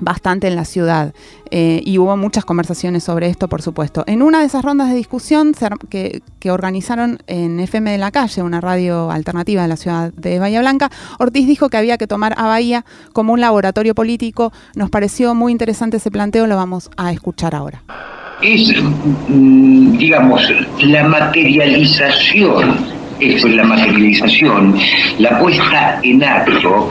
bastante 0.00 0.46
en 0.46 0.56
la 0.56 0.64
ciudad 0.64 1.14
eh, 1.50 1.80
y 1.84 1.98
hubo 1.98 2.16
muchas 2.16 2.44
conversaciones 2.44 3.04
sobre 3.04 3.28
esto, 3.28 3.48
por 3.48 3.62
supuesto. 3.62 4.04
En 4.06 4.22
una 4.22 4.40
de 4.40 4.46
esas 4.46 4.64
rondas 4.64 4.90
de 4.90 4.96
discusión 4.96 5.54
que, 5.88 6.22
organizaron 6.48 7.18
en 7.26 7.60
FM 7.60 7.90
de 7.90 7.98
la 7.98 8.10
Calle, 8.10 8.42
una 8.42 8.60
radio 8.60 9.10
alternativa 9.10 9.62
de 9.62 9.68
la 9.68 9.76
ciudad 9.76 10.12
de 10.14 10.38
Bahía 10.38 10.60
Blanca, 10.60 10.90
Ortiz 11.18 11.46
dijo 11.46 11.68
que 11.68 11.76
había 11.76 11.98
que 11.98 12.06
tomar 12.06 12.34
a 12.38 12.46
Bahía 12.46 12.84
como 13.12 13.32
un 13.32 13.40
laboratorio 13.40 13.94
político. 13.94 14.52
Nos 14.74 14.90
pareció 14.90 15.34
muy 15.34 15.52
interesante 15.52 15.98
ese 15.98 16.10
planteo, 16.10 16.46
lo 16.46 16.56
vamos 16.56 16.90
a 16.96 17.12
escuchar 17.12 17.54
ahora. 17.54 17.82
Es, 18.40 18.72
mm, 19.28 19.98
digamos, 19.98 20.42
la 20.80 21.06
materialización 21.08 22.97
esto 23.20 23.48
es 23.48 23.54
la 23.54 23.64
materialización, 23.64 24.76
la 25.18 25.38
puesta 25.38 26.00
en 26.02 26.22
acto 26.22 26.88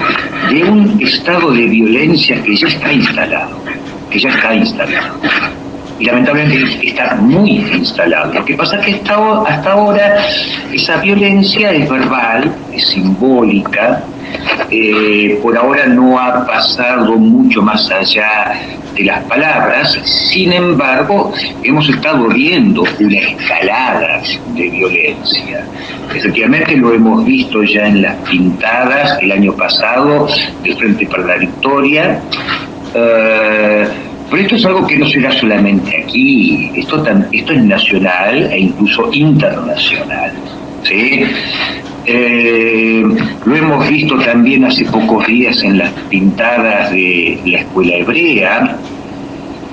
de 0.50 0.64
un 0.64 1.02
estado 1.02 1.52
de 1.52 1.68
violencia 1.68 2.42
que 2.44 2.56
ya 2.56 2.68
está 2.68 2.92
instalado, 2.92 3.62
que 4.10 4.20
ya 4.20 4.30
está 4.30 4.56
instalado. 4.56 5.20
Y 6.00 6.06
lamentablemente 6.06 6.88
está 6.88 7.16
muy 7.16 7.58
instalado. 7.74 8.34
Lo 8.34 8.46
que 8.46 8.56
pasa 8.56 8.78
es 8.80 8.86
que 8.86 9.02
hasta, 9.02 9.72
ahora 9.72 10.18
esa 10.72 10.98
violencia 10.98 11.72
es 11.72 11.90
verbal, 11.90 12.54
es 12.72 12.88
simbólica, 12.90 14.04
eh, 14.70 15.40
por 15.42 15.58
ahora 15.58 15.86
no 15.88 16.20
ha 16.20 16.46
pasado 16.46 17.18
mucho 17.18 17.62
más 17.62 17.90
allá 17.90 18.54
de 18.96 19.04
las 19.04 19.24
palabras, 19.26 19.98
sin 20.04 20.52
embargo, 20.52 21.32
hemos 21.64 21.88
estado 21.88 22.28
viendo 22.30 22.84
una 23.00 23.18
escalada 23.20 24.22
de 24.56 24.70
violencia. 24.70 25.64
Efectivamente 26.14 26.76
lo 26.76 26.94
hemos 26.94 27.24
visto 27.24 27.64
ya 27.64 27.88
en 27.88 28.02
las 28.02 28.16
pintadas 28.28 29.18
el 29.22 29.32
año 29.32 29.54
pasado 29.54 30.28
de 30.64 30.76
Frente 30.76 31.06
para 31.08 31.24
la 31.24 31.38
Victoria. 31.38 32.20
Eh, 32.94 33.88
pero 34.30 34.44
esto 34.44 34.56
es 34.56 34.66
algo 34.66 34.86
que 34.86 34.98
no 34.98 35.08
será 35.08 35.32
solamente 35.32 36.04
aquí, 36.04 36.72
esto, 36.76 37.04
esto 37.32 37.54
es 37.54 37.64
nacional 37.64 38.52
e 38.52 38.60
incluso 38.60 39.10
internacional. 39.14 40.32
¿sí? 40.84 41.24
Eh, 42.06 43.04
lo 43.46 43.56
hemos 43.56 43.90
visto 43.90 44.18
también 44.20 44.64
hace 44.64 44.86
pocos 44.86 45.28
días 45.28 45.62
en 45.64 45.78
las 45.78 45.92
pintadas 46.10 46.92
de 46.92 47.40
la 47.46 47.60
escuela 47.60 47.96
hebrea. 47.96 48.78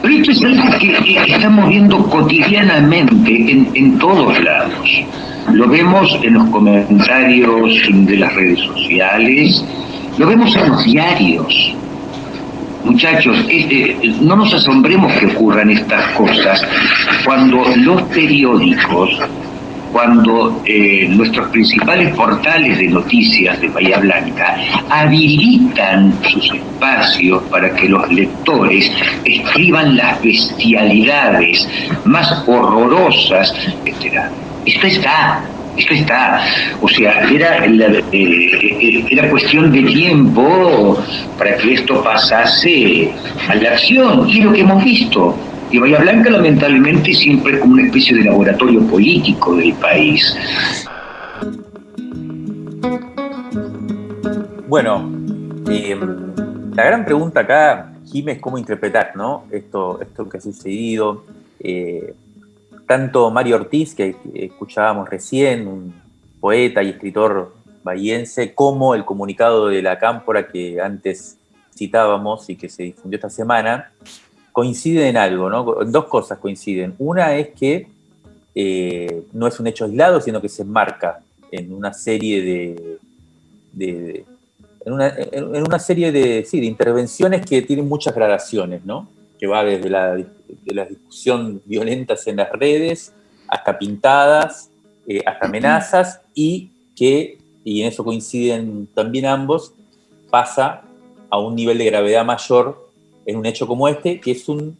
Pero 0.03 0.15
esto 0.17 0.33
es 0.33 0.45
algo 0.45 0.79
que 0.79 1.33
estamos 1.33 1.69
viendo 1.69 1.99
cotidianamente 2.11 3.53
en, 3.53 3.69
en 3.75 3.99
todos 3.99 4.39
lados. 4.43 5.05
Lo 5.53 5.69
vemos 5.69 6.19
en 6.23 6.35
los 6.35 6.49
comentarios 6.51 7.81
de 7.89 8.17
las 8.17 8.35
redes 8.35 8.61
sociales, 8.61 9.65
lo 10.19 10.27
vemos 10.27 10.55
en 10.57 10.69
los 10.69 10.85
diarios. 10.85 11.75
Muchachos, 12.85 13.37
este, 13.49 13.97
no 14.21 14.37
nos 14.37 14.53
asombremos 14.53 15.13
que 15.15 15.27
ocurran 15.27 15.71
estas 15.71 16.07
cosas 16.13 16.63
cuando 17.25 17.65
los 17.77 18.03
periódicos 18.03 19.19
cuando 19.95 20.61
eh, 20.67 21.07
nuestros 21.09 21.47
principales 21.51 22.13
portales 22.17 22.79
de 22.79 22.89
noticias 22.89 23.61
de 23.61 23.69
Bahía 23.69 23.99
Blanca 23.99 24.57
habilitan 24.91 26.13
sus 26.25 26.53
espacios 26.53 27.45
para 27.45 27.73
que 27.77 27.89
los 27.89 28.13
lectores 28.13 28.91
escriban 29.25 29.97
las 29.97 30.21
bestialidades 30.21 31.69
más 32.07 32.43
horrorosas, 32.49 33.55
etc. 33.85 34.25
Esto 34.67 34.87
está, 34.89 35.45
esto 35.77 35.95
está. 35.95 36.41
O 36.81 36.89
sea, 36.89 37.29
era, 37.31 37.65
eh, 38.13 39.07
era 39.11 39.31
cuestión 39.31 39.73
de 39.73 39.83
tiempo 39.83 40.99
para 41.39 41.57
que 41.57 41.75
esto 41.75 42.03
pasase 42.03 43.13
a 43.49 43.55
la 43.55 43.71
acción. 43.71 44.29
Y 44.29 44.43
lo 44.43 44.53
que 44.53 44.61
hemos 44.61 44.85
visto, 44.85 45.37
y 45.71 45.79
Bahía 45.79 45.99
Blanca 45.99 46.31
lamentablemente 46.31 47.13
siempre 47.15 47.55
es 47.55 47.61
como 47.61 47.75
una 47.75 47.85
especie 47.85 48.17
de 48.17 48.25
laboratorio 48.25 48.81
político 48.87 49.57
del 49.57 49.73
país. 49.75 50.37
Bueno, 54.69 55.11
eh, 55.71 55.97
la 56.75 56.85
gran 56.85 57.05
pregunta 57.05 57.41
acá, 57.41 57.93
Jiménez, 58.07 58.37
es 58.37 58.43
cómo 58.43 58.59
interpretar 58.59 59.13
¿no? 59.15 59.45
esto, 59.51 60.01
esto 60.01 60.29
que 60.29 60.39
ha 60.39 60.41
sucedido. 60.41 61.25
Eh, 61.61 62.15
tanto 62.87 63.31
Mario 63.31 63.57
Ortiz, 63.57 63.95
que 63.95 64.17
escuchábamos 64.35 65.09
recién, 65.09 65.67
un 65.67 65.95
poeta 66.41 66.83
y 66.83 66.91
escritor 66.91 67.55
bahiense, 67.83 68.55
como 68.55 68.95
el 68.95 69.05
comunicado 69.05 69.69
de 69.69 69.83
la 69.83 69.99
Cámpora 69.99 70.49
que 70.49 70.81
antes 70.81 71.39
citábamos 71.75 72.49
y 72.49 72.57
que 72.57 72.69
se 72.69 72.85
difundió 72.85 73.17
esta 73.17 73.31
semana, 73.31 73.91
coinciden 74.53 75.09
en 75.09 75.17
algo, 75.17 75.51
¿no? 75.51 75.65
Dos 75.85 76.05
cosas 76.07 76.39
coinciden. 76.39 76.95
Una 76.99 77.37
es 77.37 77.49
que 77.49 77.89
eh, 78.55 79.25
no 79.33 79.47
es 79.47 79.59
un 79.59 79.67
hecho 79.67 79.85
aislado, 79.85 80.21
sino 80.21 80.41
que 80.41 80.49
se 80.49 80.63
enmarca 80.63 81.21
en 81.51 81.73
una 81.73 81.93
serie 81.93 82.43
de, 82.43 84.25
en, 84.85 84.93
una, 84.93 85.79
serie 85.79 86.13
de, 86.13 86.45
sí, 86.45 86.61
de 86.61 86.67
intervenciones 86.67 87.45
que 87.45 87.63
tienen 87.63 87.89
muchas 87.89 88.15
gradaciones, 88.15 88.85
¿no? 88.85 89.09
Que 89.39 89.47
va 89.47 89.65
desde 89.65 89.91
la, 89.91 90.17
de 90.63 90.75
la 90.75 90.85
discusión 90.87 91.63
violentas 91.65 92.27
en 92.27 92.37
las 92.37 92.51
redes 92.53 93.15
hasta 93.49 93.79
pintadas, 93.79 94.71
eh, 95.07 95.23
hasta 95.27 95.47
amenazas 95.47 96.21
y 96.35 96.71
que, 96.97 97.39
y 97.65 97.83
en 97.83 97.89
eso 97.89 98.05
coinciden 98.05 98.89
también 98.95 99.27
ambos, 99.27 99.75
pasa 100.31 100.83
a 101.31 101.39
un 101.39 101.55
nivel 101.55 101.79
de 101.79 101.87
gravedad 101.87 102.25
mayor 102.25 102.91
en 103.27 103.37
un 103.37 103.47
hecho 103.47 103.67
como 103.67 103.89
este, 103.89 104.21
que 104.21 104.33
es 104.33 104.49
un, 104.49 104.77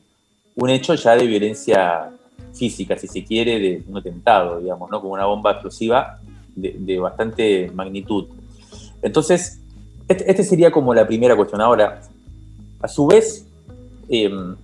un 0.55 0.71
hecho 0.71 0.95
ya 0.95 1.17
de 1.17 1.27
violencia 1.27 2.11
física, 2.53 2.97
si 2.97 3.09
se 3.09 3.25
quiere, 3.25 3.59
de 3.59 3.83
un 3.89 3.99
atentado, 3.99 4.61
digamos, 4.61 4.91
¿no? 4.91 5.01
Como 5.01 5.15
una 5.15 5.27
bomba 5.27 5.53
explosiva 5.53 6.21
de, 6.55 6.99
bastante 6.99 7.71
magnitud. 7.75 8.29
Entonces, 9.03 9.61
este, 10.09 10.31
este, 10.31 10.45
sería 10.45 10.71
como 10.71 10.95
la 10.95 11.07
primera 11.07 11.37
cuestión. 11.37 11.61
Ahora, 11.61 12.01
a 12.81 12.89
su 12.89 13.07
vez, 13.07 13.47
em, 14.09 14.57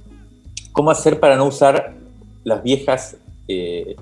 ¿cómo 0.72 0.90
hacer 0.90 1.20
para 1.20 1.36
no 1.36 1.46
usar 1.46 1.94
las 2.44 2.62
viejas, 2.62 3.16
eh, 3.48 3.96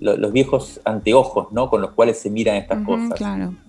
los 0.00 0.32
viejos 0.32 0.80
anteojos, 0.84 1.52
¿no? 1.52 1.70
Con 1.70 1.80
los 1.80 1.92
cuales 1.92 2.18
se 2.18 2.30
miran 2.30 2.56
estas 2.56 2.84
cosas. 2.84 3.20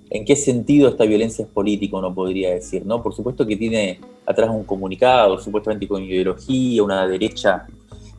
¿En 0.09 0.25
qué 0.25 0.35
sentido 0.35 0.89
esta 0.89 1.05
violencia 1.05 1.43
es 1.43 1.49
política, 1.49 1.97
uno 1.97 2.13
podría 2.13 2.51
decir, 2.51 2.85
¿no? 2.85 3.01
Por 3.01 3.15
supuesto 3.15 3.47
que 3.47 3.57
tiene 3.57 3.99
atrás 4.25 4.49
un 4.49 4.63
comunicado, 4.63 5.39
supuestamente 5.39 5.87
con 5.87 6.03
ideología, 6.03 6.83
una 6.83 7.07
derecha 7.07 7.65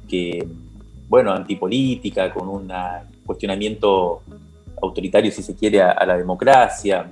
que, 0.09 0.47
bueno, 1.09 1.33
antipolítica, 1.33 2.33
con 2.33 2.49
un 2.49 2.73
cuestionamiento 3.25 4.23
autoritario, 4.83 5.31
si 5.31 5.43
se 5.43 5.54
quiere, 5.54 5.83
a, 5.83 6.04
la 6.04 6.16
democracia. 6.16 7.11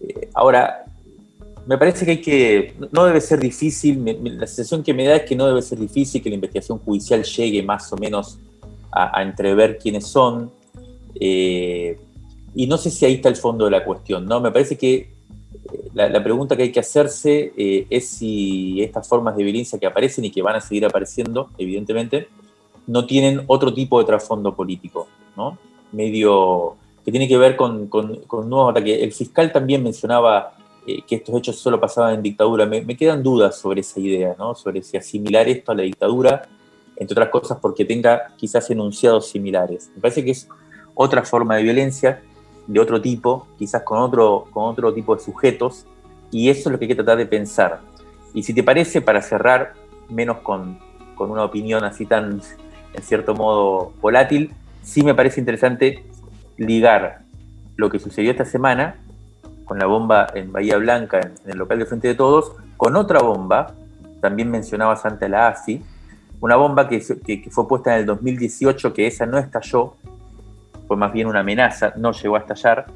Eh, 0.00 0.28
ahora, 0.34 0.84
me 1.66 1.78
parece 1.78 2.04
que 2.04 2.10
hay 2.12 2.20
que, 2.20 2.74
no 2.92 3.04
debe 3.04 3.20
ser 3.20 3.38
difícil, 3.38 4.02
la 4.22 4.46
sensación 4.46 4.82
que 4.82 4.94
me 4.94 5.04
da 5.04 5.16
es 5.16 5.22
que 5.22 5.36
no 5.36 5.46
debe 5.46 5.62
ser 5.62 5.78
difícil 5.78 6.22
que 6.22 6.28
la 6.28 6.36
investigación 6.36 6.78
judicial 6.78 7.22
llegue 7.22 7.62
más 7.62 7.92
o 7.92 7.96
menos 7.96 8.38
a, 8.90 9.22
entrever 9.22 9.78
quiénes 9.78 10.06
son. 10.06 10.50
Eh, 11.14 11.98
y 12.54 12.66
no 12.66 12.76
sé 12.76 12.90
si 12.90 13.04
ahí 13.04 13.14
está 13.14 13.28
el 13.28 13.36
fondo 13.36 13.66
de 13.66 13.70
la 13.70 13.84
cuestión, 13.84 14.26
¿no? 14.26 14.40
Me 14.40 14.50
parece 14.50 14.76
que 14.76 14.94
eh, 14.94 15.10
la, 15.94 16.22
pregunta 16.22 16.56
que 16.56 16.64
hay 16.64 16.72
que 16.72 16.80
hacerse 16.80 17.52
es 17.56 18.08
si 18.08 18.82
estas 18.82 19.06
formas 19.06 19.36
de 19.36 19.44
violencia 19.44 19.78
que 19.78 19.86
aparecen 19.86 20.24
y 20.24 20.30
que 20.30 20.42
van 20.42 20.56
a 20.56 20.60
seguir 20.60 20.86
apareciendo, 20.86 21.50
evidentemente, 21.58 22.28
no 22.86 23.06
tienen 23.06 23.42
otro 23.46 23.72
tipo 23.72 23.98
de 24.00 24.06
trasfondo 24.06 24.56
político, 24.56 25.06
¿no? 25.36 25.58
Medio 25.92 26.76
que 27.04 27.10
tiene 27.10 27.28
que 27.28 27.38
ver 27.38 27.56
con, 27.56 27.86
con, 27.86 28.16
con 28.26 28.48
nuevos. 28.48 28.74
El 28.76 29.12
fiscal 29.12 29.52
también 29.52 29.82
mencionaba 29.82 30.54
que 31.06 31.16
estos 31.16 31.34
hechos 31.36 31.58
solo 31.58 31.80
pasaban 31.80 32.14
en 32.14 32.22
dictadura. 32.22 32.66
Me, 32.66 32.96
quedan 32.96 33.22
dudas 33.22 33.58
sobre 33.58 33.80
esa 33.80 34.00
idea, 34.00 34.34
¿no? 34.38 34.54
Sobre 34.54 34.82
si 34.82 34.96
asimilar 34.96 35.48
esto 35.48 35.72
a 35.72 35.74
la 35.74 35.82
dictadura, 35.82 36.42
entre 36.96 37.14
otras 37.14 37.28
cosas 37.28 37.58
porque 37.60 37.84
tenga 37.84 38.34
quizás 38.36 38.70
enunciados 38.70 39.28
similares. 39.28 39.90
Me 39.94 40.00
parece 40.00 40.24
que 40.24 40.32
es 40.32 40.48
otra 40.94 41.24
forma 41.24 41.56
de 41.56 41.62
violencia, 41.62 42.22
de 42.66 42.80
otro 42.80 43.00
tipo, 43.00 43.46
quizás 43.58 43.82
con 43.82 43.98
otro, 43.98 44.46
con 44.50 44.64
otro 44.64 44.92
tipo 44.92 45.14
de 45.16 45.22
sujetos, 45.22 45.86
y 46.30 46.48
eso 46.48 46.68
es 46.68 46.72
lo 46.72 46.78
que 46.78 46.84
hay 46.84 46.90
que 46.90 46.94
tratar 46.94 47.18
de 47.18 47.26
pensar. 47.26 47.80
Y 48.34 48.42
si 48.42 48.54
te 48.54 48.62
parece, 48.62 49.00
para 49.00 49.22
cerrar, 49.22 49.74
menos 50.08 50.38
con, 50.38 50.78
con 51.14 51.30
una 51.30 51.44
opinión 51.44 51.84
así 51.84 52.06
tan 52.06 52.40
en 52.92 53.02
cierto 53.02 53.34
modo 53.34 53.92
volátil, 54.00 54.52
sí 54.82 55.02
me 55.02 55.14
parece 55.14 55.40
interesante 55.40 56.04
ligar 56.56 57.22
lo 57.76 57.88
que 57.88 57.98
sucedió 57.98 58.30
esta 58.30 58.44
semana 58.44 58.96
con 59.70 59.78
la 59.78 59.86
bomba 59.86 60.26
en 60.34 60.50
Bahía 60.50 60.78
Blanca, 60.78 61.20
en, 61.20 61.34
el 61.48 61.56
local 61.56 61.78
de 61.78 61.86
Frente 61.86 62.08
de 62.08 62.16
Todos, 62.16 62.56
con 62.76 62.96
otra 62.96 63.20
bomba, 63.20 63.72
también 64.20 64.50
mencionaba 64.50 64.96
Santa 64.96 65.28
la 65.28 65.46
ASI, 65.46 65.80
una 66.40 66.56
bomba 66.56 66.88
que, 66.88 67.00
fue 67.00 67.68
puesta 67.68 67.94
en 67.94 68.00
el 68.00 68.06
2018, 68.06 68.92
que 68.92 69.06
esa 69.06 69.26
no 69.26 69.38
estalló, 69.38 69.94
fue 70.88 70.96
más 70.96 71.12
bien 71.12 71.28
una 71.28 71.38
amenaza, 71.38 71.92
no 71.96 72.10
llegó 72.10 72.34
a 72.34 72.40
estallar, 72.40 72.86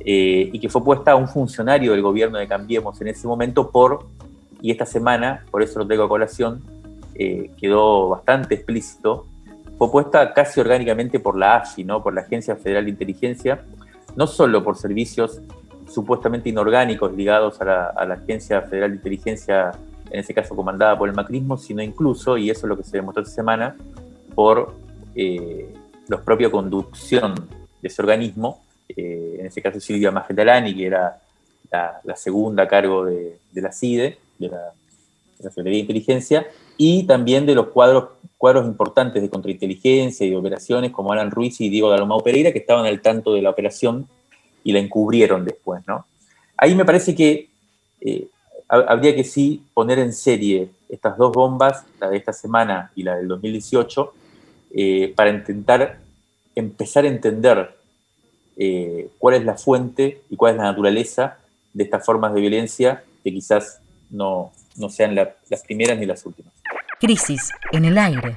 eh, 0.00 0.50
y 0.52 0.58
que 0.58 0.68
fue 0.68 0.82
puesta 0.82 1.12
a 1.12 1.14
un 1.14 1.28
funcionario 1.28 1.92
del 1.92 2.02
gobierno 2.02 2.38
de 2.38 2.48
Cambiemos 2.48 3.00
en 3.00 3.06
ese 3.06 3.28
momento 3.28 3.70
por, 3.70 4.04
y 4.60 4.72
esta 4.72 4.86
semana, 4.86 5.44
por 5.48 5.62
eso 5.62 5.78
lo 5.78 5.86
traigo 5.86 6.02
a 6.02 6.08
colación, 6.08 6.60
eh, 7.14 7.52
quedó 7.56 8.08
bastante 8.08 8.56
explícito, 8.56 9.28
fue 9.78 9.88
puesta 9.92 10.34
casi 10.34 10.58
orgánicamente 10.58 11.20
por 11.20 11.38
la 11.38 11.58
AFI, 11.58 11.84
¿no? 11.84 12.02
por 12.02 12.12
la 12.14 12.22
Agencia 12.22 12.56
Federal 12.56 12.86
de 12.86 12.90
Inteligencia, 12.90 13.64
no 14.16 14.26
solo 14.26 14.64
por 14.64 14.76
servicios 14.76 15.40
supuestamente 15.90 16.48
inorgánicos 16.48 17.12
ligados 17.12 17.60
a 17.60 17.64
la, 17.64 18.14
Agencia 18.14 18.62
Federal 18.62 18.90
de 18.90 18.96
Inteligencia, 18.96 19.72
en 20.10 20.20
ese 20.20 20.32
caso 20.32 20.54
comandada 20.54 20.96
por 20.96 21.08
el 21.08 21.14
macrismo, 21.14 21.56
sino 21.56 21.82
incluso, 21.82 22.38
y 22.38 22.50
eso 22.50 22.66
es 22.66 22.68
lo 22.68 22.76
que 22.76 22.84
se 22.84 22.96
demostró 22.96 23.22
esta 23.22 23.34
semana, 23.34 23.76
por 24.34 24.74
eh, 25.14 25.72
la 26.08 26.22
propia 26.22 26.50
conducción 26.50 27.34
de 27.34 27.88
ese 27.88 28.00
organismo, 28.00 28.62
eh, 28.88 29.36
en 29.40 29.46
ese 29.46 29.60
caso 29.60 29.80
Silvia 29.80 30.10
Magetalani, 30.10 30.74
que 30.74 30.86
era 30.86 31.20
la, 31.70 32.16
segunda 32.16 32.64
a 32.64 32.68
cargo 32.68 33.04
de, 33.04 33.38
la 33.54 33.72
CIDE, 33.72 34.18
de 34.38 34.48
la, 34.48 34.58
de 35.38 35.44
la 35.44 35.50
Secretaría 35.50 35.76
de 35.76 35.80
Inteligencia, 35.80 36.46
y 36.76 37.04
también 37.04 37.46
de 37.46 37.54
los 37.54 37.68
cuadros, 37.68 38.10
cuadros 38.38 38.66
importantes 38.66 39.20
de 39.20 39.28
contrainteligencia 39.28 40.26
y 40.26 40.30
de 40.30 40.36
operaciones 40.36 40.92
como 40.92 41.12
Alan 41.12 41.30
Ruiz 41.30 41.60
y 41.60 41.68
Diego 41.68 41.90
Dalomau 41.90 42.22
Pereira, 42.22 42.52
que 42.52 42.60
estaban 42.60 42.86
al 42.86 43.00
tanto 43.02 43.34
de 43.34 43.42
la 43.42 43.50
operación 43.50 44.08
y 44.64 44.72
la 44.72 44.78
encubrieron 44.78 45.44
después, 45.44 45.82
¿no? 45.86 46.06
Ahí 46.56 46.74
me 46.74 46.84
parece 46.84 47.14
que 47.14 47.48
eh, 48.00 48.28
habría 48.68 49.14
que 49.14 49.24
sí 49.24 49.62
poner 49.74 49.98
en 49.98 50.12
serie 50.12 50.70
estas 50.88 51.16
dos 51.16 51.32
bombas, 51.32 51.84
la 51.98 52.08
de 52.08 52.16
esta 52.16 52.32
semana 52.32 52.92
y 52.94 53.02
la 53.02 53.16
del 53.16 53.28
2018, 53.28 54.14
eh, 54.72 55.12
para 55.16 55.30
intentar 55.30 55.98
empezar 56.54 57.04
a 57.04 57.08
entender 57.08 57.76
eh, 58.56 59.08
cuál 59.18 59.36
es 59.36 59.44
la 59.44 59.56
fuente 59.56 60.22
y 60.28 60.36
cuál 60.36 60.52
es 60.52 60.58
la 60.58 60.64
naturaleza 60.64 61.38
de 61.72 61.84
estas 61.84 62.04
formas 62.04 62.34
de 62.34 62.40
violencia 62.40 63.04
que 63.24 63.32
quizás 63.32 63.80
no, 64.10 64.52
no 64.76 64.88
sean 64.88 65.14
las 65.14 65.62
primeras 65.66 65.98
ni 65.98 66.06
las 66.06 66.24
últimas. 66.26 66.52
Crisis 67.00 67.50
en 67.72 67.86
el 67.86 67.96
aire. 67.96 68.36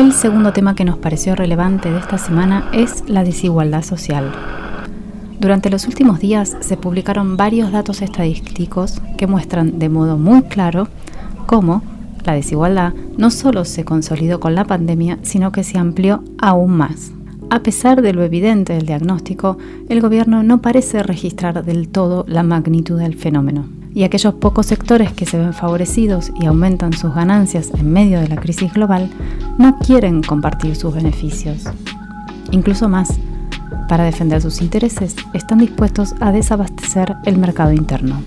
El 0.00 0.14
segundo 0.14 0.54
tema 0.54 0.74
que 0.74 0.86
nos 0.86 0.96
pareció 0.96 1.36
relevante 1.36 1.90
de 1.90 1.98
esta 1.98 2.16
semana 2.16 2.70
es 2.72 3.04
la 3.06 3.22
desigualdad 3.22 3.82
social. 3.82 4.32
Durante 5.38 5.68
los 5.68 5.86
últimos 5.86 6.20
días 6.20 6.56
se 6.60 6.78
publicaron 6.78 7.36
varios 7.36 7.70
datos 7.70 8.00
estadísticos 8.00 9.02
que 9.18 9.26
muestran 9.26 9.78
de 9.78 9.90
modo 9.90 10.16
muy 10.16 10.40
claro 10.44 10.88
cómo 11.44 11.82
la 12.24 12.32
desigualdad 12.32 12.94
no 13.18 13.30
solo 13.30 13.66
se 13.66 13.84
consolidó 13.84 14.40
con 14.40 14.54
la 14.54 14.64
pandemia, 14.64 15.18
sino 15.20 15.52
que 15.52 15.64
se 15.64 15.76
amplió 15.76 16.24
aún 16.40 16.78
más. 16.78 17.12
A 17.50 17.62
pesar 17.62 18.00
de 18.00 18.14
lo 18.14 18.24
evidente 18.24 18.72
del 18.72 18.86
diagnóstico, 18.86 19.58
el 19.90 20.00
gobierno 20.00 20.42
no 20.42 20.62
parece 20.62 21.02
registrar 21.02 21.62
del 21.62 21.90
todo 21.90 22.24
la 22.26 22.42
magnitud 22.42 22.98
del 22.98 23.16
fenómeno. 23.16 23.79
Y 23.92 24.04
aquellos 24.04 24.34
pocos 24.34 24.66
sectores 24.66 25.12
que 25.12 25.26
se 25.26 25.38
ven 25.38 25.52
favorecidos 25.52 26.30
y 26.40 26.46
aumentan 26.46 26.92
sus 26.92 27.14
ganancias 27.14 27.70
en 27.74 27.92
medio 27.92 28.20
de 28.20 28.28
la 28.28 28.36
crisis 28.36 28.72
global 28.72 29.10
no 29.58 29.78
quieren 29.78 30.22
compartir 30.22 30.76
sus 30.76 30.94
beneficios. 30.94 31.64
Incluso 32.52 32.88
más, 32.88 33.18
para 33.88 34.04
defender 34.04 34.40
sus 34.40 34.60
intereses, 34.60 35.16
están 35.34 35.58
dispuestos 35.58 36.14
a 36.20 36.30
desabastecer 36.30 37.16
el 37.24 37.38
mercado 37.38 37.72
interno. 37.72 38.22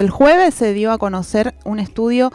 El 0.00 0.10
jueves 0.10 0.54
se 0.54 0.72
dio 0.72 0.90
a 0.90 0.98
conocer 0.98 1.54
un 1.64 1.78
estudio 1.78 2.32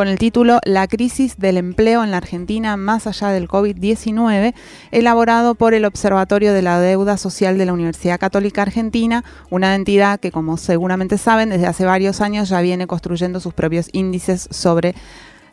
con 0.00 0.08
el 0.08 0.18
título 0.18 0.60
La 0.64 0.88
crisis 0.88 1.36
del 1.36 1.58
empleo 1.58 2.02
en 2.02 2.10
la 2.10 2.16
Argentina 2.16 2.78
más 2.78 3.06
allá 3.06 3.28
del 3.28 3.48
COVID-19, 3.48 4.54
elaborado 4.92 5.54
por 5.54 5.74
el 5.74 5.84
Observatorio 5.84 6.54
de 6.54 6.62
la 6.62 6.80
Deuda 6.80 7.18
Social 7.18 7.58
de 7.58 7.66
la 7.66 7.74
Universidad 7.74 8.18
Católica 8.18 8.62
Argentina, 8.62 9.24
una 9.50 9.74
entidad 9.74 10.18
que, 10.18 10.32
como 10.32 10.56
seguramente 10.56 11.18
saben, 11.18 11.50
desde 11.50 11.66
hace 11.66 11.84
varios 11.84 12.22
años 12.22 12.48
ya 12.48 12.62
viene 12.62 12.86
construyendo 12.86 13.40
sus 13.40 13.52
propios 13.52 13.90
índices 13.92 14.48
sobre 14.50 14.94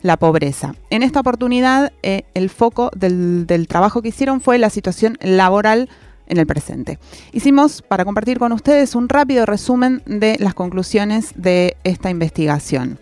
la 0.00 0.16
pobreza. 0.16 0.74
En 0.88 1.02
esta 1.02 1.20
oportunidad, 1.20 1.92
eh, 2.02 2.22
el 2.32 2.48
foco 2.48 2.90
del, 2.96 3.46
del 3.46 3.68
trabajo 3.68 4.00
que 4.00 4.08
hicieron 4.08 4.40
fue 4.40 4.56
la 4.56 4.70
situación 4.70 5.18
laboral 5.20 5.90
en 6.26 6.38
el 6.38 6.46
presente. 6.46 6.98
Hicimos 7.32 7.82
para 7.82 8.06
compartir 8.06 8.38
con 8.38 8.52
ustedes 8.52 8.94
un 8.94 9.10
rápido 9.10 9.44
resumen 9.44 10.00
de 10.06 10.38
las 10.38 10.54
conclusiones 10.54 11.32
de 11.36 11.76
esta 11.84 12.08
investigación. 12.08 12.98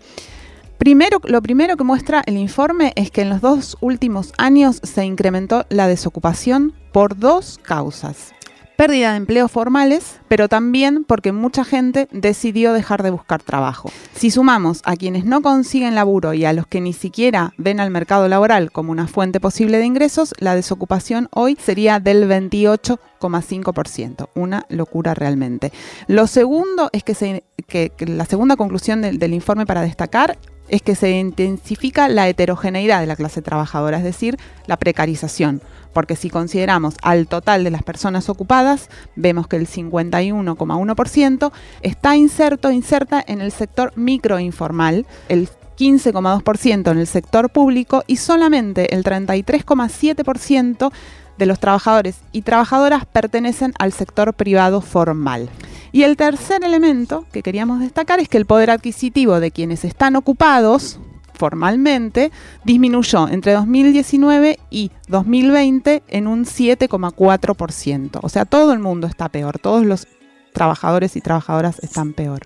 Primero, 0.77 1.19
lo 1.23 1.41
primero 1.41 1.75
que 1.75 1.83
muestra 1.83 2.21
el 2.27 2.37
informe 2.37 2.93
es 2.95 3.09
que 3.09 3.21
en 3.21 3.29
los 3.29 3.41
dos 3.41 3.77
últimos 3.81 4.31
años 4.37 4.79
se 4.83 5.05
incrementó 5.05 5.65
la 5.69 5.87
desocupación 5.87 6.73
por 6.91 7.17
dos 7.17 7.59
causas. 7.63 8.33
pérdida 8.77 9.11
de 9.11 9.17
empleos 9.17 9.51
formales, 9.51 10.19
pero 10.27 10.47
también 10.47 11.03
porque 11.03 11.31
mucha 11.31 11.65
gente 11.65 12.07
decidió 12.11 12.73
dejar 12.73 13.01
de 13.01 13.09
buscar 13.09 13.41
trabajo. 13.41 13.91
Si 14.13 14.29
sumamos 14.29 14.81
a 14.85 14.95
quienes 14.95 15.25
no 15.25 15.41
consiguen 15.41 15.95
laburo 15.95 16.35
y 16.35 16.45
a 16.45 16.53
los 16.53 16.67
que 16.67 16.79
ni 16.79 16.93
siquiera 16.93 17.53
ven 17.57 17.79
al 17.79 17.89
mercado 17.89 18.27
laboral 18.27 18.71
como 18.71 18.91
una 18.91 19.07
fuente 19.07 19.39
posible 19.39 19.79
de 19.79 19.85
ingresos, 19.85 20.35
la 20.37 20.53
desocupación 20.53 21.27
hoy 21.33 21.57
sería 21.59 21.99
del 21.99 22.29
28,5%. 22.29 24.29
Una 24.35 24.63
locura 24.69 25.15
realmente. 25.15 25.73
Lo 26.05 26.27
segundo 26.27 26.91
es 26.93 27.03
que, 27.03 27.91
la 28.05 28.25
segunda 28.25 28.57
conclusión 28.57 29.01
del 29.01 29.33
informe 29.33 29.65
para 29.65 29.81
destacar 29.81 30.37
es 30.67 30.81
que 30.81 30.95
se 30.95 31.11
intensifica 31.11 32.07
la 32.09 32.27
heterogeneidad 32.27 32.99
de 32.99 33.07
la 33.07 33.15
clase 33.15 33.41
trabajadora, 33.41 33.97
es 33.97 34.03
decir, 34.03 34.37
la 34.65 34.77
precarización 34.77 35.61
porque 35.97 36.15
si 36.15 36.29
consideramos 36.29 36.93
al 37.01 37.27
total 37.27 37.63
de 37.63 37.71
las 37.71 37.81
personas 37.81 38.29
ocupadas, 38.29 38.87
vemos 39.15 39.47
que 39.47 39.55
el 39.55 39.67
51,1% 39.67 41.51
está 41.81 42.15
inserto, 42.15 42.69
inserta 42.69 43.23
en 43.25 43.41
el 43.41 43.51
sector 43.51 43.93
microinformal, 43.95 45.07
el 45.27 45.49
15,2% 45.75 46.91
en 46.91 46.99
el 46.99 47.07
sector 47.07 47.49
público 47.49 48.03
y 48.05 48.17
solamente 48.17 48.93
el 48.93 49.03
33,7% 49.03 50.91
de 51.39 51.45
los 51.47 51.59
trabajadores 51.59 52.17
y 52.31 52.43
trabajadoras 52.43 53.05
pertenecen 53.05 53.73
al 53.79 53.91
sector 53.91 54.35
privado 54.35 54.81
formal. 54.81 55.49
Y 55.91 56.03
el 56.03 56.17
tercer 56.17 56.63
elemento 56.63 57.25
que 57.31 57.43
queríamos 57.43 57.79
destacar 57.79 58.19
es 58.19 58.29
que 58.29 58.37
el 58.37 58.45
poder 58.45 58.71
adquisitivo 58.71 59.39
de 59.39 59.51
quienes 59.51 59.85
están 59.85 60.15
ocupados 60.15 60.99
formalmente, 61.37 62.31
disminuyó 62.65 63.29
entre 63.29 63.53
2019 63.53 64.59
y 64.69 64.91
2020 65.07 66.03
en 66.07 66.27
un 66.27 66.45
7,4%. 66.45 68.19
O 68.21 68.29
sea, 68.29 68.45
todo 68.45 68.73
el 68.73 68.79
mundo 68.79 69.07
está 69.07 69.29
peor, 69.29 69.59
todos 69.59 69.85
los 69.85 70.07
trabajadores 70.51 71.15
y 71.15 71.21
trabajadoras 71.21 71.79
están 71.83 72.13
peor. 72.13 72.39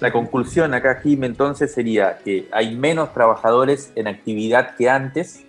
La 0.00 0.12
conclusión 0.12 0.74
acá, 0.74 1.00
Jim, 1.02 1.24
entonces 1.24 1.72
sería 1.72 2.18
que 2.24 2.48
hay 2.52 2.74
menos 2.74 3.12
trabajadores 3.12 3.92
en 3.94 4.08
actividad 4.08 4.74
que 4.76 4.88
antes, 4.88 5.44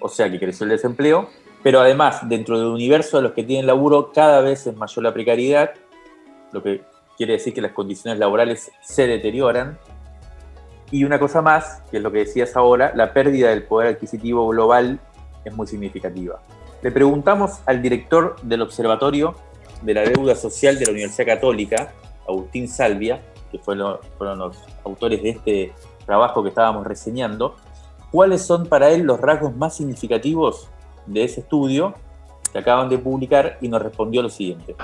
o 0.00 0.08
sea 0.08 0.30
que 0.30 0.38
creció 0.38 0.64
el 0.64 0.70
desempleo, 0.70 1.30
pero 1.62 1.80
además 1.80 2.28
dentro 2.28 2.58
del 2.58 2.68
universo 2.68 3.16
de 3.16 3.22
los 3.22 3.32
que 3.32 3.42
tienen 3.42 3.66
laburo 3.66 4.12
cada 4.12 4.40
vez 4.40 4.66
es 4.66 4.76
mayor 4.76 5.02
la 5.02 5.14
precariedad, 5.14 5.70
lo 6.52 6.62
que 6.62 6.82
quiere 7.16 7.34
decir 7.34 7.54
que 7.54 7.60
las 7.60 7.72
condiciones 7.72 8.18
laborales 8.18 8.70
se 8.82 9.06
deterioran 9.06 9.78
y 10.90 11.04
una 11.04 11.18
cosa 11.18 11.42
más, 11.42 11.82
que 11.90 11.96
es 11.96 12.02
lo 12.02 12.12
que 12.12 12.18
decías 12.18 12.56
ahora, 12.56 12.92
la 12.94 13.12
pérdida 13.12 13.50
del 13.50 13.64
poder 13.64 13.94
adquisitivo 13.94 14.46
global 14.48 15.00
es 15.44 15.54
muy 15.54 15.66
significativa. 15.66 16.40
Le 16.82 16.92
preguntamos 16.92 17.60
al 17.66 17.82
director 17.82 18.36
del 18.42 18.62
Observatorio 18.62 19.34
de 19.82 19.94
la 19.94 20.02
Deuda 20.02 20.36
Social 20.36 20.78
de 20.78 20.86
la 20.86 20.92
Universidad 20.92 21.26
Católica, 21.26 21.92
Agustín 22.28 22.68
Salvia, 22.68 23.20
que 23.50 23.58
fueron 23.58 23.98
los 24.20 24.56
autores 24.84 25.22
de 25.22 25.30
este 25.30 25.72
trabajo 26.04 26.42
que 26.42 26.50
estábamos 26.50 26.86
reseñando, 26.86 27.56
cuáles 28.12 28.42
son 28.42 28.66
para 28.66 28.90
él 28.90 29.02
los 29.02 29.20
rasgos 29.20 29.56
más 29.56 29.76
significativos 29.76 30.68
de 31.06 31.24
ese 31.24 31.40
estudio 31.40 31.94
acaban 32.58 32.88
de 32.88 32.98
publicar 32.98 33.58
y 33.60 33.68
nos 33.68 33.82
respondió 33.82 34.22
lo 34.22 34.30
siguiente. 34.30 34.74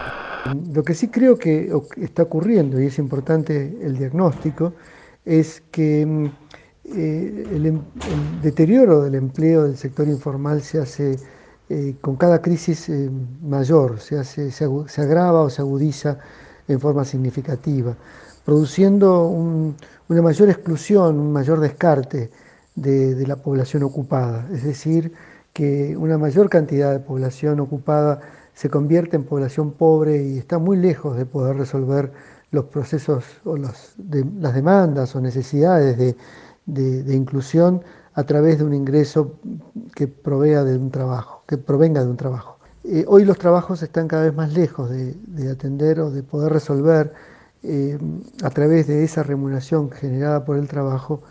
Lo 0.74 0.82
que 0.82 0.94
sí 0.94 1.08
creo 1.08 1.38
que 1.38 1.72
está 1.96 2.24
ocurriendo, 2.24 2.80
y 2.80 2.86
es 2.86 2.98
importante 2.98 3.78
el 3.82 3.96
diagnóstico, 3.96 4.72
es 5.24 5.62
que 5.70 6.04
mm, 6.04 6.26
eh, 6.84 7.46
em, 7.52 7.66
el, 7.66 8.42
deterioro 8.42 9.02
del 9.02 9.14
empleo 9.14 9.64
del 9.64 9.76
sector 9.76 10.08
informal 10.08 10.62
se 10.62 10.80
hace 10.80 11.16
eh, 11.68 11.94
con 12.00 12.16
cada 12.16 12.42
crisis 12.42 12.88
eh, 12.88 13.08
mayor, 13.42 14.00
se, 14.00 14.18
hace, 14.18 14.50
se, 14.50 14.64
agrava 15.00 15.42
o 15.42 15.50
se 15.50 15.62
agudiza 15.62 16.18
en 16.68 16.80
forma 16.80 17.04
significativa, 17.04 17.96
produciendo 18.44 19.26
una 19.28 20.22
mayor 20.22 20.50
exclusión, 20.50 21.18
un 21.18 21.32
mayor 21.32 21.60
descarte 21.60 22.30
de, 22.74 23.14
de 23.14 23.26
la 23.26 23.36
población 23.36 23.84
ocupada. 23.84 24.48
Es 24.52 24.64
decir, 24.64 25.12
que 25.52 25.96
una 25.96 26.18
mayor 26.18 26.48
cantidad 26.48 26.92
de 26.92 27.00
población 27.00 27.60
ocupada 27.60 28.20
se 28.54 28.68
convierte 28.70 29.16
en 29.16 29.24
población 29.24 29.72
pobre 29.72 30.22
y 30.22 30.38
está 30.38 30.58
muy 30.58 30.76
lejos 30.76 31.16
de 31.16 31.26
poder 31.26 31.56
resolver 31.56 32.12
los 32.50 32.66
procesos 32.66 33.24
o 33.44 33.56
las 33.56 33.94
demandas 33.96 35.16
o 35.16 35.20
necesidades 35.20 35.96
de, 36.66 37.14
inclusión 37.14 37.82
a 38.14 38.24
través 38.24 38.58
de 38.58 38.64
un 38.64 38.74
ingreso 38.74 39.38
que 39.94 40.06
provea 40.06 40.64
de 40.64 40.76
un 40.76 40.90
trabajo, 40.90 41.42
que 41.46 41.56
provenga 41.56 42.04
de 42.04 42.10
un 42.10 42.16
trabajo. 42.16 42.58
Eh, 42.84 43.04
hoy 43.08 43.24
los 43.24 43.38
trabajos 43.38 43.82
están 43.82 44.06
cada 44.06 44.24
vez 44.24 44.34
más 44.34 44.52
lejos 44.52 44.90
de, 44.90 45.50
atender 45.50 46.00
o 46.00 46.10
de 46.10 46.22
poder 46.22 46.52
resolver 46.52 47.14
eh, 47.62 47.98
a 48.42 48.50
través 48.50 48.86
de 48.86 49.04
esa 49.04 49.22
remuneración 49.22 49.90
generada 49.90 50.44
por 50.44 50.56
el 50.58 50.68
trabajo 50.68 51.22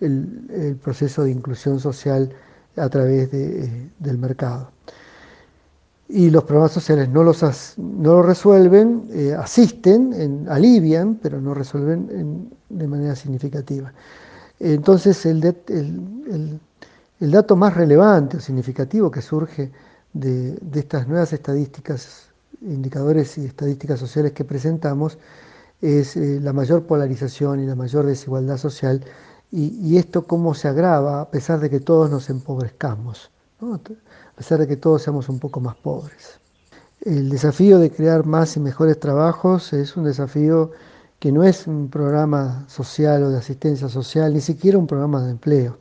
el, 0.00 0.78
proceso 0.82 1.24
de 1.24 1.30
inclusión 1.30 1.78
social 1.80 2.32
a 2.76 2.88
través 2.88 3.30
del 3.30 4.18
mercado 4.18 4.70
y 6.12 6.30
los 6.30 6.44
programas 6.44 6.72
sociales 6.72 7.08
no, 7.08 7.22
los 7.22 7.42
no 7.76 8.14
lo 8.14 8.22
resuelven, 8.22 9.08
eh, 9.12 9.34
asisten, 9.38 10.46
alivian, 10.48 11.16
pero 11.22 11.40
no 11.40 11.54
resuelven 11.54 12.50
de 12.68 12.86
manera 12.86 13.14
significativa. 13.14 13.92
Entonces, 14.58 15.24
el, 15.24 15.42
el, 17.20 17.30
dato 17.30 17.54
más 17.54 17.74
relevante 17.74 18.38
o 18.38 18.40
significativo 18.40 19.10
que 19.10 19.22
surge 19.22 19.70
de, 20.12 20.58
estas 20.74 21.06
nuevas 21.06 21.32
estadísticas, 21.32 22.28
indicadores 22.60 23.38
y 23.38 23.46
estadísticas 23.46 24.00
sociales 24.00 24.32
que 24.32 24.44
presentamos, 24.44 25.16
es 25.80 26.16
eh, 26.16 26.40
la 26.42 26.52
mayor 26.52 26.86
polarización 26.86 27.60
y 27.60 27.66
la 27.66 27.76
mayor 27.76 28.04
desigualdad 28.04 28.58
social, 28.58 29.02
y, 29.52 29.96
esto 29.98 30.26
cómo 30.26 30.54
se 30.54 30.68
agrava 30.68 31.20
a 31.20 31.30
pesar 31.30 31.60
de 31.60 31.70
que 31.70 31.80
todos 31.80 32.10
nos 32.10 32.30
empobrezcamos 32.30 33.30
a 33.62 34.36
pesar 34.36 34.58
de 34.58 34.66
que 34.66 34.76
todos 34.76 35.02
seamos 35.02 35.28
un 35.28 35.38
poco 35.38 35.60
más 35.60 35.76
pobres. 35.76 36.40
El 37.02 37.28
desafío 37.28 37.78
de 37.78 37.90
crear 37.90 38.24
más 38.24 38.56
y 38.56 38.60
mejores 38.60 38.98
trabajos 38.98 39.72
es 39.72 39.96
un 39.96 40.04
desafío 40.04 40.70
que 41.18 41.32
no 41.32 41.44
es 41.44 41.66
un 41.66 41.88
programa 41.88 42.64
social 42.68 43.22
o 43.24 43.30
de 43.30 43.38
asistencia 43.38 43.88
social, 43.88 44.32
ni 44.32 44.40
siquiera 44.40 44.78
un 44.78 44.86
programa 44.86 45.22
de 45.22 45.32
empleo. 45.32 45.76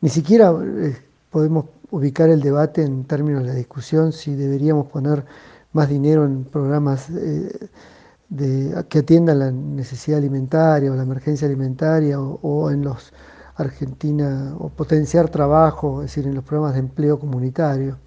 Ni 0.00 0.08
siquiera 0.08 0.52
eh, 0.62 0.96
podemos 1.30 1.66
ubicar 1.90 2.30
el 2.30 2.40
debate 2.40 2.82
en 2.82 3.04
términos 3.04 3.42
de 3.42 3.48
la 3.48 3.54
discusión 3.54 4.12
si 4.12 4.34
deberíamos 4.34 4.86
poner 4.86 5.24
más 5.72 5.88
dinero 5.88 6.24
en 6.24 6.44
programas 6.44 7.10
eh, 7.10 7.68
que 8.36 8.98
atiendan 8.98 9.38
la 9.38 9.50
necesidad 9.50 10.18
alimentaria 10.18 10.92
o 10.92 10.94
la 10.94 11.02
emergencia 11.02 11.46
alimentaria 11.46 12.20
o 12.20 12.70
en 12.70 12.84
los 12.84 13.12
Argentina 13.58 14.54
o 14.58 14.68
potenciar 14.68 15.28
trabajo, 15.28 16.02
es 16.02 16.10
decir, 16.10 16.26
en 16.26 16.34
los 16.34 16.44
programas 16.44 16.74
de 16.74 16.80
empleo 16.80 17.18
comunitario. 17.18 17.98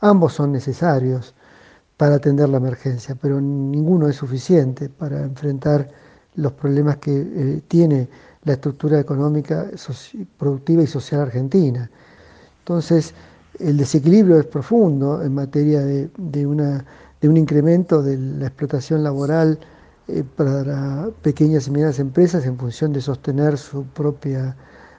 Ambos 0.00 0.32
son 0.34 0.52
necesarios 0.52 1.34
para 1.96 2.16
atender 2.16 2.48
la 2.48 2.56
emergencia, 2.56 3.14
pero 3.20 3.40
ninguno 3.40 4.08
es 4.08 4.16
suficiente 4.16 4.88
para 4.88 5.22
enfrentar 5.22 5.88
los 6.36 6.52
problemas 6.52 6.96
que 6.96 7.12
eh, 7.16 7.62
tiene 7.68 8.08
la 8.44 8.54
estructura 8.54 8.98
económica, 8.98 9.66
productiva 10.38 10.82
y 10.82 10.86
social 10.86 11.20
argentina. 11.20 11.88
Entonces, 12.60 13.14
el 13.58 13.76
desequilibrio 13.76 14.40
es 14.40 14.46
profundo 14.46 15.22
en 15.22 15.34
materia 15.34 15.82
de, 15.82 16.46
una, 16.46 16.84
de 17.24 17.30
un 17.30 17.38
incremento 17.38 18.02
de 18.02 18.18
la 18.18 18.48
explotación 18.48 19.02
laboral 19.02 19.58
eh, 20.08 20.24
para 20.36 21.08
pequeñas 21.22 21.66
y 21.66 21.70
medianas 21.70 21.98
empresas 21.98 22.44
en 22.44 22.58
función 22.58 22.92
de 22.92 23.00
sostener 23.00 23.56
su 23.56 23.84
propia 23.84 24.54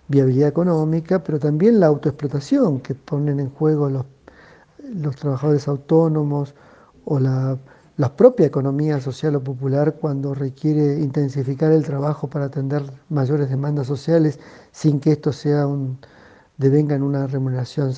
viabilidad 0.07 0.49
económica, 0.49 1.23
pero 1.23 1.37
también 1.37 1.79
la 1.79 1.85
autoexplotación 1.85 2.79
que 2.79 2.95
ponen 2.95 3.39
en 3.39 3.51
juego 3.51 3.91
los, 3.91 5.15
trabajadores 5.17 5.67
autónomos 5.67 6.55
o 7.05 7.19
la, 7.19 7.59
propia 8.17 8.47
economía 8.47 8.99
social 8.99 9.35
o 9.35 9.43
popular 9.43 9.93
cuando 10.01 10.33
requiere 10.33 10.99
intensificar 10.99 11.71
el 11.71 11.83
trabajo 11.83 12.27
para 12.27 12.45
atender 12.45 12.81
mayores 13.07 13.51
demandas 13.51 13.85
sociales 13.85 14.39
sin 14.71 14.99
que 14.99 15.11
esto 15.11 15.31
sea 15.31 15.67
devenga 16.57 16.95
en 16.95 17.03
una 17.03 17.27
remuneración 17.27 17.93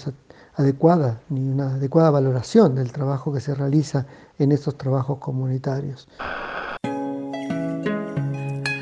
adecuada 0.58 1.22
ni 1.30 1.48
una 1.48 1.76
adecuada 1.76 2.10
valoración 2.10 2.76
del 2.76 2.92
trabajo 2.92 3.32
que 3.32 3.40
se 3.40 3.54
realiza 3.56 4.08
en 4.40 4.52
estos 4.52 4.78
trabajos 4.78 5.20
comunitarios. 5.20 6.08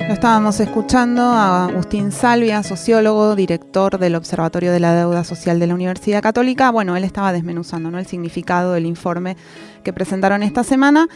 Lo 0.08 0.14
estábamos 0.14 0.60
escuchando 0.60 1.22
a 1.22 1.66
Agustín 1.66 2.12
Salvia, 2.12 2.64
sociólogo, 2.64 3.36
director 3.36 3.98
del 3.98 4.16
Observatorio 4.16 4.72
de 4.72 4.80
la 4.80 4.94
Deuda 4.94 5.24
Social 5.24 5.60
de 5.60 5.68
la 5.68 5.74
Universidad 5.74 6.22
Católica. 6.22 6.72
Bueno, 6.72 6.96
él 6.96 7.04
estaba 7.04 7.34
desmenuzando 7.34 7.92
¿no? 7.92 8.00
el 8.00 8.06
significado 8.06 8.74
del 8.74 8.86
informe 8.86 9.36
que 9.84 9.94
presentaron 9.94 10.44
esta 10.44 10.64
semana. 10.64 11.08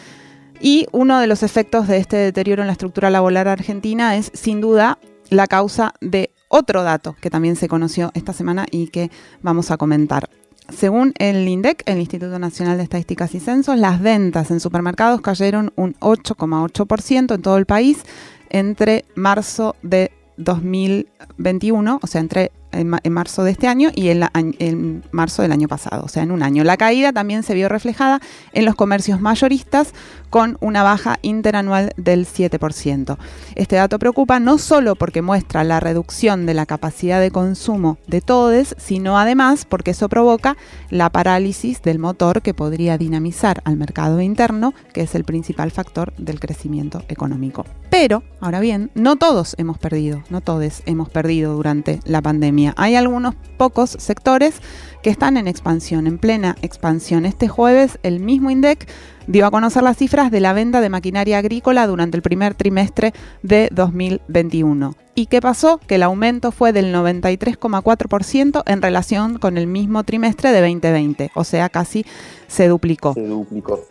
Y 0.59 0.87
uno 0.91 1.19
de 1.19 1.27
los 1.27 1.43
efectos 1.43 1.87
de 1.87 1.97
este 1.97 2.17
deterioro 2.17 2.63
en 2.63 2.67
la 2.67 2.73
estructura 2.73 3.09
laboral 3.09 3.47
argentina 3.47 4.17
es, 4.17 4.31
sin 4.33 4.59
duda, 4.59 4.97
la 5.29 5.47
causa 5.47 5.93
de 6.01 6.31
otro 6.49 6.83
dato 6.83 7.15
que 7.21 7.29
también 7.29 7.55
se 7.55 7.69
conoció 7.69 8.11
esta 8.15 8.33
semana 8.33 8.65
y 8.69 8.87
que 8.87 9.11
vamos 9.41 9.71
a 9.71 9.77
comentar. 9.77 10.29
Según 10.71 11.13
el 11.17 11.47
INDEC, 11.47 11.83
el 11.85 11.99
Instituto 11.99 12.39
Nacional 12.39 12.77
de 12.77 12.83
Estadísticas 12.83 13.33
y 13.35 13.39
Censos, 13.39 13.77
las 13.77 14.01
ventas 14.01 14.51
en 14.51 14.59
supermercados 14.59 15.21
cayeron 15.21 15.71
un 15.75 15.93
8,8% 15.95 17.35
en 17.35 17.41
todo 17.41 17.57
el 17.57 17.65
país 17.65 18.03
entre 18.49 19.05
marzo 19.15 19.75
de 19.81 20.11
2021, 20.37 21.99
o 22.01 22.07
sea, 22.07 22.21
entre 22.21 22.51
en, 22.71 23.13
marzo 23.13 23.43
de 23.43 23.51
este 23.51 23.67
año 23.67 23.89
y 23.95 24.09
en, 24.09 24.27
en, 24.33 25.03
marzo 25.11 25.41
del 25.41 25.51
año 25.51 25.67
pasado, 25.67 26.03
o 26.05 26.07
sea, 26.07 26.23
en 26.23 26.31
un 26.31 26.43
año. 26.43 26.63
La 26.63 26.77
caída 26.77 27.11
también 27.11 27.43
se 27.43 27.53
vio 27.53 27.69
reflejada 27.69 28.19
en 28.53 28.65
los 28.65 28.75
comercios 28.75 29.21
mayoristas 29.21 29.93
con 30.29 30.57
una 30.61 30.83
baja 30.83 31.17
interanual 31.21 31.91
del 31.97 32.27
7%. 32.27 33.17
Este 33.55 33.75
dato 33.75 33.97
preocupa 33.97 34.39
no 34.39 34.57
solo 34.57 34.95
porque 34.95 35.21
muestra 35.21 35.63
la 35.63 35.79
reducción 35.79 36.45
de 36.45 36.53
la 36.53 36.65
capacidad 36.65 37.19
de 37.19 37.31
consumo 37.31 37.97
de 38.07 38.21
todos, 38.21 38.75
sino 38.77 39.17
además 39.17 39.65
porque 39.65 39.91
eso 39.91 40.07
provoca 40.07 40.55
la 40.89 41.09
parálisis 41.09 41.81
del 41.81 41.99
motor 41.99 42.41
que 42.41 42.53
podría 42.53 42.97
dinamizar 42.97 43.61
al 43.65 43.77
mercado 43.77 44.21
interno, 44.21 44.73
que 44.93 45.01
es 45.01 45.15
el 45.15 45.23
principal 45.23 45.71
factor 45.71 46.13
del 46.17 46.39
crecimiento 46.39 47.03
económico. 47.07 47.65
Pero, 47.89 48.21
ahora 48.39 48.59
bien, 48.59 48.91
no 48.93 49.15
todos 49.15 49.55
hemos 49.57 49.79
perdido, 49.79 50.23
no 50.29 50.41
todos 50.41 50.83
hemos 50.85 51.09
perdido 51.09 51.55
durante 51.55 51.99
la 52.05 52.21
pandemia. 52.21 52.58
Hay 52.75 52.95
algunos 52.95 53.35
pocos 53.57 53.91
sectores 53.99 54.61
que 55.01 55.09
están 55.09 55.37
en 55.37 55.47
expansión, 55.47 56.07
en 56.07 56.17
plena 56.17 56.55
expansión. 56.61 57.25
Este 57.25 57.47
jueves 57.47 57.99
el 58.03 58.19
mismo 58.19 58.49
INDEC 58.51 58.87
dio 59.27 59.45
a 59.45 59.51
conocer 59.51 59.83
las 59.83 59.97
cifras 59.97 60.31
de 60.31 60.39
la 60.39 60.53
venta 60.53 60.81
de 60.81 60.89
maquinaria 60.89 61.37
agrícola 61.37 61.87
durante 61.87 62.17
el 62.17 62.23
primer 62.23 62.55
trimestre 62.55 63.13
de 63.43 63.69
2021. 63.71 64.95
¿Y 65.15 65.25
qué 65.25 65.41
pasó? 65.41 65.79
Que 65.79 65.95
el 65.95 66.03
aumento 66.03 66.51
fue 66.51 66.71
del 66.71 66.93
93,4% 66.93 68.63
en 68.65 68.81
relación 68.81 69.37
con 69.37 69.57
el 69.57 69.67
mismo 69.67 70.03
trimestre 70.03 70.51
de 70.51 70.61
2020, 70.61 71.31
o 71.35 71.43
sea, 71.43 71.69
casi 71.69 72.05
se 72.47 72.67
duplicó. 72.67 73.13
Se 73.13 73.27
duplicó. 73.27 73.81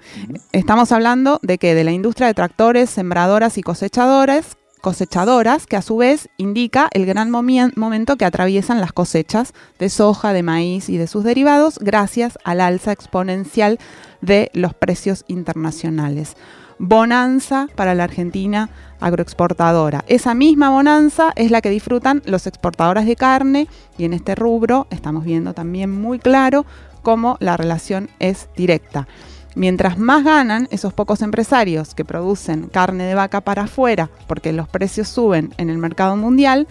Estamos 0.53 0.91
hablando 0.91 1.39
de 1.43 1.59
que 1.59 1.75
de 1.75 1.85
la 1.85 1.93
industria 1.93 2.29
de 2.29 2.35
tractores, 2.35 2.91
sembradoras 2.91 3.59
y 3.59 3.63
cosechadoras, 3.63 4.57
cosechadoras, 4.81 5.67
que 5.67 5.77
a 5.77 5.83
su 5.83 5.97
vez 5.97 6.29
indica 6.37 6.89
el 6.93 7.07
gran 7.07 7.31
momento 7.31 8.17
que 8.17 8.25
atraviesan 8.25 8.81
las 8.81 8.93
cosechas 8.93 9.53
de 9.79 9.89
soja, 9.89 10.33
de 10.33 10.43
maíz 10.43 10.89
y 10.89 10.97
de 10.97 11.07
sus 11.07 11.25
derivados 11.25 11.79
gracias 11.79 12.39
al 12.45 12.61
alza 12.61 12.93
exponencial 12.93 13.79
de 14.21 14.51
los 14.55 14.75
precios 14.75 15.25
internacionales. 15.29 16.37
Bonanza 16.79 17.67
para 17.75 17.95
la 17.95 18.05
Argentina 18.05 18.71
agroexportadora. 19.01 20.05
Esa 20.07 20.35
misma 20.35 20.71
bonanza 20.71 21.33
es 21.35 21.51
la 21.51 21.61
que 21.61 21.71
disfrutan 21.71 22.23
los 22.25 22.47
exportadores 22.47 23.07
de 23.07 23.17
carne 23.17 23.69
y 23.97 24.05
en 24.05 24.13
este 24.13 24.35
rubro 24.35 24.87
estamos 24.91 25.25
viendo 25.25 25.55
también 25.55 25.91
muy 25.91 26.19
claro 26.19 26.67
cómo 27.03 27.37
la 27.41 27.57
relación 27.57 28.11
es 28.19 28.49
directa. 28.57 29.09
Mientras 29.55 29.99
más 29.99 30.25
ganan 30.25 30.69
esos 30.71 30.93
pocos 30.93 31.23
empresarios 31.23 31.95
que 31.95 32.05
producen 32.05 32.69
carne 32.69 33.05
de 33.05 33.15
vaca 33.15 33.41
para 33.41 33.63
afuera 33.63 34.11
porque 34.27 34.53
los 34.53 34.69
precios 34.69 35.09
suben 35.09 35.53
en 35.57 35.71
el 35.71 35.79
mercado 35.79 36.17
mundial, 36.17 36.69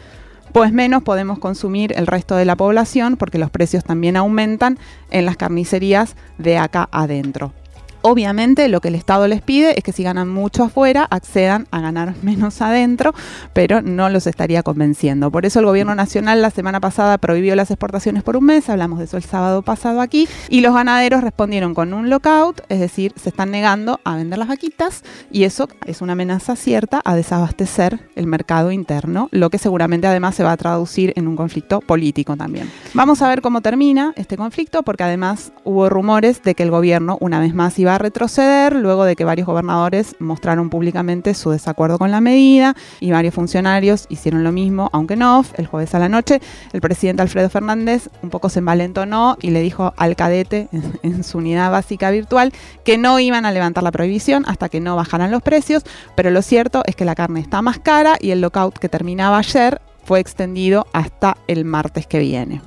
pues 0.53 0.71
menos 0.71 1.03
podemos 1.03 1.39
consumir 1.39 1.93
el 1.97 2.07
resto 2.07 2.35
de 2.35 2.45
la 2.45 2.55
población 2.55 3.17
porque 3.17 3.37
los 3.37 3.51
precios 3.51 3.83
también 3.83 4.15
aumentan 4.15 4.77
en 5.11 5.25
las 5.25 5.37
carnicerías 5.37 6.15
de 6.37 6.57
acá 6.57 6.87
adentro. 6.91 7.53
Obviamente 8.01 8.67
lo 8.67 8.81
que 8.81 8.89
el 8.89 8.95
Estado 8.95 9.27
les 9.27 9.41
pide 9.41 9.77
es 9.77 9.83
que 9.83 9.91
si 9.91 10.03
ganan 10.03 10.29
mucho 10.29 10.63
afuera, 10.63 11.07
accedan 11.09 11.67
a 11.71 11.81
ganar 11.81 12.15
menos 12.21 12.61
adentro, 12.61 13.13
pero 13.53 13.81
no 13.81 14.09
los 14.09 14.27
estaría 14.27 14.63
convenciendo. 14.63 15.31
Por 15.31 15.45
eso 15.45 15.59
el 15.59 15.65
gobierno 15.65 15.95
nacional 15.95 16.41
la 16.41 16.51
semana 16.51 16.79
pasada 16.79 17.17
prohibió 17.17 17.55
las 17.55 17.71
exportaciones 17.71 18.23
por 18.23 18.37
un 18.37 18.45
mes, 18.45 18.69
hablamos 18.69 18.99
de 18.99 19.05
eso 19.05 19.17
el 19.17 19.23
sábado 19.23 19.61
pasado 19.61 20.01
aquí, 20.01 20.27
y 20.49 20.61
los 20.61 20.73
ganaderos 20.73 21.21
respondieron 21.21 21.73
con 21.73 21.93
un 21.93 22.09
lockout, 22.09 22.61
es 22.69 22.79
decir, 22.79 23.13
se 23.15 23.29
están 23.29 23.51
negando 23.51 23.99
a 24.03 24.15
vender 24.15 24.39
las 24.39 24.47
vaquitas 24.47 25.03
y 25.31 25.43
eso 25.43 25.67
es 25.85 26.01
una 26.01 26.13
amenaza 26.13 26.55
cierta 26.55 27.01
a 27.03 27.15
desabastecer 27.15 27.99
el 28.15 28.27
mercado 28.27 28.71
interno, 28.71 29.29
lo 29.31 29.49
que 29.49 29.57
seguramente 29.57 30.07
además 30.07 30.35
se 30.35 30.43
va 30.43 30.51
a 30.51 30.57
traducir 30.57 31.13
en 31.15 31.27
un 31.27 31.35
conflicto 31.35 31.81
político 31.81 32.35
también. 32.35 32.69
Vamos 32.93 33.21
a 33.21 33.29
ver 33.29 33.41
cómo 33.41 33.61
termina 33.61 34.13
este 34.15 34.37
conflicto 34.37 34.83
porque 34.83 35.03
además 35.03 35.51
hubo 35.63 35.89
rumores 35.89 36.43
de 36.43 36.55
que 36.55 36.63
el 36.63 36.71
gobierno 36.71 37.17
una 37.21 37.39
vez 37.39 37.53
más 37.53 37.77
iba 37.79 37.86
a 37.91 37.97
retroceder 37.97 38.75
luego 38.75 39.05
de 39.05 39.15
que 39.15 39.25
varios 39.25 39.47
gobernadores 39.47 40.15
mostraron 40.19 40.69
públicamente 40.69 41.33
su 41.33 41.51
desacuerdo 41.51 41.97
con 41.97 42.11
la 42.11 42.21
medida 42.21 42.75
y 42.99 43.11
varios 43.11 43.33
funcionarios 43.33 44.05
hicieron 44.09 44.43
lo 44.43 44.51
mismo, 44.51 44.89
aunque 44.93 45.15
no, 45.15 45.43
el 45.55 45.67
jueves 45.67 45.93
a 45.95 45.99
la 45.99 46.09
noche. 46.09 46.41
El 46.73 46.81
presidente 46.81 47.21
Alfredo 47.21 47.49
Fernández 47.49 48.09
un 48.21 48.29
poco 48.29 48.49
se 48.49 48.59
envalentonó 48.59 49.37
y 49.41 49.51
le 49.51 49.61
dijo 49.61 49.93
al 49.97 50.15
cadete 50.15 50.67
en, 50.71 50.99
en 51.03 51.23
su 51.23 51.39
unidad 51.39 51.71
básica 51.71 52.11
virtual 52.11 52.53
que 52.83 52.97
no 52.97 53.19
iban 53.19 53.45
a 53.45 53.51
levantar 53.51 53.83
la 53.83 53.91
prohibición 53.91 54.43
hasta 54.47 54.69
que 54.69 54.79
no 54.79 54.95
bajaran 54.95 55.31
los 55.31 55.41
precios, 55.41 55.83
pero 56.15 56.29
lo 56.29 56.41
cierto 56.41 56.83
es 56.85 56.95
que 56.95 57.05
la 57.05 57.15
carne 57.15 57.39
está 57.39 57.61
más 57.61 57.79
cara 57.79 58.17
y 58.19 58.31
el 58.31 58.41
lockout 58.41 58.77
que 58.77 58.89
terminaba 58.89 59.37
ayer 59.37 59.81
fue 60.03 60.21
extendido 60.21 60.87
hasta 60.93 61.37
el 61.47 61.65
martes 61.65 62.07
que 62.07 62.19
viene. 62.19 62.61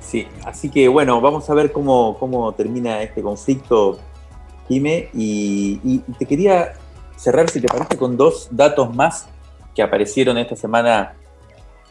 Sí, 0.00 0.26
así 0.44 0.70
que 0.70 0.88
bueno, 0.88 1.20
vamos 1.20 1.50
a 1.50 1.54
ver 1.54 1.72
cómo, 1.72 2.16
cómo 2.18 2.52
termina 2.52 3.02
este 3.02 3.22
conflicto 3.22 3.98
Jime, 4.68 5.08
y, 5.14 5.98
te 6.18 6.26
quería 6.26 6.74
cerrar, 7.16 7.48
si 7.48 7.60
te 7.60 7.68
parece, 7.68 7.96
con 7.96 8.16
dos 8.16 8.48
datos 8.50 8.94
más 8.94 9.28
que 9.74 9.82
aparecieron 9.82 10.38
esta 10.38 10.56
semana 10.56 11.14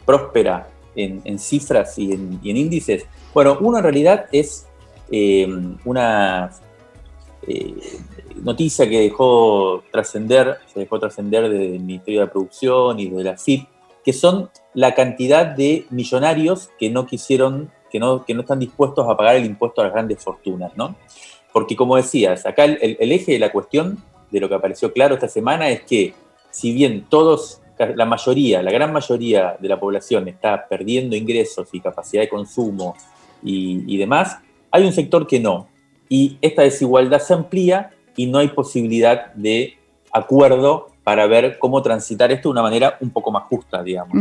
próspera 0.04 0.68
en, 0.94 1.38
cifras 1.38 1.98
y 1.98 2.12
en, 2.12 2.40
índices. 2.42 3.06
Bueno, 3.34 3.58
uno 3.60 3.78
en 3.78 3.82
realidad 3.82 4.26
es 4.32 4.66
eh, 5.10 5.46
una 5.84 6.50
eh, 7.46 7.74
noticia 8.42 8.88
que 8.88 9.00
dejó 9.00 9.82
trascender, 9.90 10.58
se 10.72 10.80
dejó 10.80 10.98
trascender 10.98 11.48
del 11.48 11.80
Ministerio 11.80 12.20
de 12.20 12.26
Producción 12.28 12.98
y 12.98 13.08
de 13.08 13.24
la 13.24 13.36
FIP, 13.36 13.68
que 14.04 14.12
son 14.12 14.50
la 14.74 14.94
cantidad 14.94 15.46
de 15.46 15.86
millonarios 15.90 16.70
que 16.78 16.90
no 16.90 17.06
quisieron, 17.06 17.70
que 17.90 17.98
no, 17.98 18.24
que 18.24 18.34
no 18.34 18.42
están 18.42 18.58
dispuestos 18.58 19.08
a 19.08 19.16
pagar 19.16 19.36
el 19.36 19.46
impuesto 19.46 19.80
a 19.80 19.84
las 19.84 19.92
grandes 19.92 20.22
fortunas, 20.22 20.72
¿no? 20.76 20.96
Porque 21.56 21.74
como 21.74 21.96
decías, 21.96 22.44
acá 22.44 22.64
el, 22.64 22.98
eje 23.00 23.32
de 23.32 23.38
la 23.38 23.50
cuestión 23.50 23.96
de 24.30 24.40
lo 24.40 24.48
que 24.50 24.56
apareció 24.56 24.92
claro 24.92 25.14
esta 25.14 25.26
semana 25.26 25.70
es 25.70 25.80
que 25.84 26.12
si 26.50 26.70
bien 26.74 27.06
todos, 27.08 27.62
la 27.94 28.04
mayoría, 28.04 28.62
la 28.62 28.70
gran 28.70 28.92
mayoría 28.92 29.56
de 29.58 29.66
la 29.66 29.80
población 29.80 30.28
está 30.28 30.68
perdiendo 30.68 31.16
ingresos 31.16 31.70
y 31.72 31.80
capacidad 31.80 32.20
de 32.20 32.28
consumo 32.28 32.94
y, 33.42 33.96
demás, 33.96 34.36
hay 34.70 34.84
un 34.84 34.92
sector 34.92 35.26
que 35.26 35.40
no. 35.40 35.66
Y 36.10 36.36
esta 36.42 36.60
desigualdad 36.60 37.20
se 37.20 37.32
amplía 37.32 37.88
y 38.16 38.26
no 38.26 38.36
hay 38.36 38.48
posibilidad 38.48 39.32
de 39.32 39.78
acuerdo 40.12 40.88
para 41.04 41.26
ver 41.26 41.58
cómo 41.58 41.80
transitar 41.80 42.30
esto 42.32 42.50
de 42.50 42.52
una 42.52 42.62
manera 42.62 42.98
un 43.00 43.08
poco 43.08 43.30
más 43.30 43.44
justa, 43.44 43.82
digamos. 43.82 44.14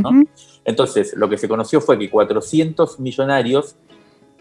Entonces, 0.64 1.14
lo 1.18 1.28
que 1.28 1.38
se 1.38 1.50
conoció 1.50 1.82
fue 1.82 2.00
que 2.00 2.10
400 2.10 2.98
millonarios 3.02 3.76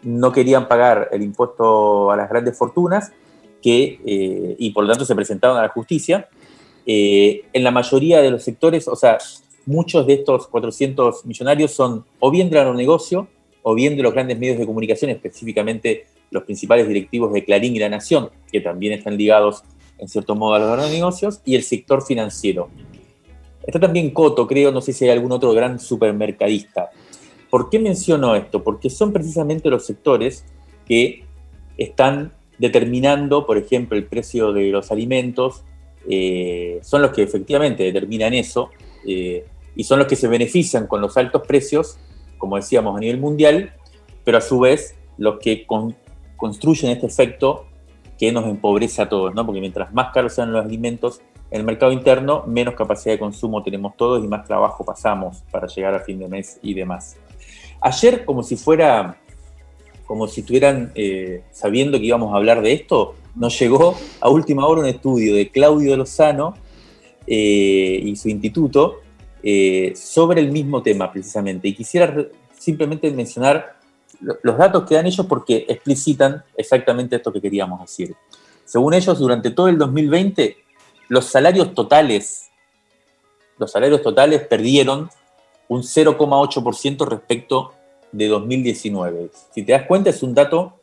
no 0.05 0.33
querían 0.33 0.69
pagar 0.69 1.09
el 1.13 1.23
impuesto 1.23 2.11
a 2.11 2.17
las 2.17 2.29
grandes 2.29 2.57
fortunas 2.57 3.13
que, 3.63 3.99
eh, 4.05 4.57
y 4.59 4.71
por 4.71 4.85
lo 4.85 4.91
tanto 4.91 5.05
se 5.05 5.15
presentaron 5.15 5.57
a 5.57 5.63
la 5.63 5.69
justicia. 5.69 6.29
Eh, 6.87 7.45
en 7.53 7.65
la 7.65 7.71
mayoría 7.71 8.21
de 8.21 8.31
los 8.31 8.43
sectores, 8.43 8.87
o 8.89 8.97
sea, 8.97 9.19
muchos 9.67 10.07
de 10.07 10.15
estos 10.15 10.47
400 10.49 11.25
millonarios 11.25 11.73
son 11.73 12.05
o 12.21 12.31
bien 12.31 12.51
del 12.51 12.59
agronegocio 12.61 13.27
o 13.63 13.75
bien 13.75 13.97
de 13.97 14.03
los 14.03 14.13
grandes 14.13 14.39
medios 14.39 14.59
de 14.59 14.67
comunicación, 14.67 15.11
específicamente 15.11 16.07
los 16.31 16.43
principales 16.45 16.87
directivos 16.87 17.33
de 17.33 17.45
Clarín 17.45 17.75
y 17.75 17.79
La 17.79 17.89
Nación, 17.89 18.29
que 18.53 18.61
también 18.61 18.93
están 18.93 19.17
ligados 19.17 19.63
en 19.99 20.09
cierto 20.09 20.35
modo 20.35 20.55
a 20.55 20.59
los 20.59 20.69
agronegocios, 20.69 21.41
y 21.45 21.55
el 21.55 21.63
sector 21.63 22.05
financiero. 22.05 22.69
Está 23.67 23.81
también 23.81 24.11
Coto, 24.11 24.47
creo, 24.47 24.71
no 24.71 24.81
sé 24.81 24.93
si 24.93 25.05
hay 25.05 25.13
algún 25.13 25.33
otro 25.33 25.53
gran 25.53 25.79
supermercadista. 25.79 26.91
¿Por 27.55 27.71
qué 27.71 27.79
menciono 27.79 28.35
esto? 28.35 28.65
Porque 28.65 28.91
son 28.91 29.13
precisamente 29.13 29.71
los 29.71 29.87
sectores 29.87 30.45
que 30.89 31.23
están 31.79 32.33
determinando, 32.59 33.47
por 33.47 33.59
ejemplo, 33.59 33.97
el 33.97 34.07
precio 34.07 34.53
de 34.53 34.71
los 34.71 34.91
alimentos, 34.91 35.63
eh, 36.11 36.81
son 36.83 37.03
los 37.03 37.13
que 37.13 37.23
efectivamente 37.23 37.85
determinan 37.85 38.35
eso 38.35 38.71
eh, 39.07 39.45
y 39.77 39.85
son 39.85 40.01
los 40.01 40.09
que 40.09 40.17
se 40.17 40.27
benefician 40.27 40.89
con 40.89 41.01
los 41.01 41.17
altos 41.17 41.47
precios, 41.47 41.97
como 42.39 42.57
decíamos 42.57 42.97
a 42.97 42.99
nivel 42.99 43.21
mundial, 43.21 43.73
pero 44.25 44.39
a 44.39 44.41
su 44.41 44.59
vez 44.59 44.97
los 45.17 45.39
que 45.39 45.65
construyen 45.65 46.91
este 46.91 47.07
efecto 47.07 47.67
que 48.19 48.33
nos 48.33 48.47
empobrece 48.47 49.01
a 49.01 49.09
todos, 49.09 49.33
¿no? 49.33 49.47
porque 49.47 49.61
mientras 49.61 49.95
más 49.95 50.13
caros 50.13 50.35
sean 50.35 50.53
los 50.53 50.65
alimentos 50.65 51.21
en 51.53 51.61
el 51.61 51.65
mercado 51.65 51.93
interno, 51.93 52.43
menos 52.49 52.75
capacidad 52.75 53.15
de 53.15 53.21
consumo 53.21 53.63
tenemos 53.63 53.97
todos 53.97 54.25
y 54.25 54.27
más 54.27 54.45
trabajo 54.45 54.85
pasamos 54.85 55.45
para 55.53 55.69
llegar 55.69 55.95
a 55.95 56.01
fin 56.01 56.19
de 56.19 56.27
mes 56.27 56.59
y 56.61 56.75
demás. 56.75 57.17
Ayer, 57.85 58.25
como 58.25 58.43
si 58.43 58.57
fuera, 58.57 59.19
como 60.07 60.27
si 60.27 60.41
estuvieran 60.41 60.91
eh, 60.95 61.43
sabiendo 61.53 61.99
que 61.99 62.07
íbamos 62.07 62.33
a 62.33 62.39
hablar 62.39 62.63
de 62.63 62.73
esto, 62.73 63.15
nos 63.35 63.59
llegó 63.61 63.95
a 64.23 64.31
última 64.31 64.67
hora 64.67 64.81
un 64.81 64.87
estudio 64.87 65.35
de 65.35 65.51
Claudio 65.51 65.95
Lozano 65.95 66.55
eh, 67.27 68.01
y 68.03 68.17
su 68.17 68.31
instituto 68.31 69.03
eh, 69.43 69.93
sobre 69.97 70.41
el 70.41 70.51
mismo 70.51 70.83
tema 70.83 71.13
precisamente. 71.13 71.69
Y 71.69 71.75
quisiera 71.75 72.27
simplemente 72.59 73.11
mencionar 73.11 73.77
los 74.19 74.57
datos 74.57 74.85
que 74.85 74.95
dan 74.95 75.05
ellos 75.05 75.27
porque 75.27 75.67
explicitan 75.69 76.43
exactamente 76.57 77.17
esto 77.17 77.31
que 77.31 77.43
queríamos 77.43 77.83
decir. 77.83 78.17
Según 78.65 78.95
ellos, 78.95 79.19
durante 79.19 79.51
todo 79.51 79.69
el 79.69 79.77
2020, 79.77 80.57
los 81.09 81.27
salarios 81.27 81.75
totales, 81.75 82.49
los 83.59 83.71
salarios 83.71 84.01
totales 84.01 84.41
perdieron 84.47 85.11
un 85.69 85.83
0,8% 85.83 87.07
respecto 87.07 87.73
de 88.13 88.29
2019. 88.29 89.31
Si 89.53 89.63
te 89.63 89.73
das 89.73 89.87
cuenta, 89.87 90.11
es 90.11 90.23
un 90.23 90.35
dato 90.35 90.75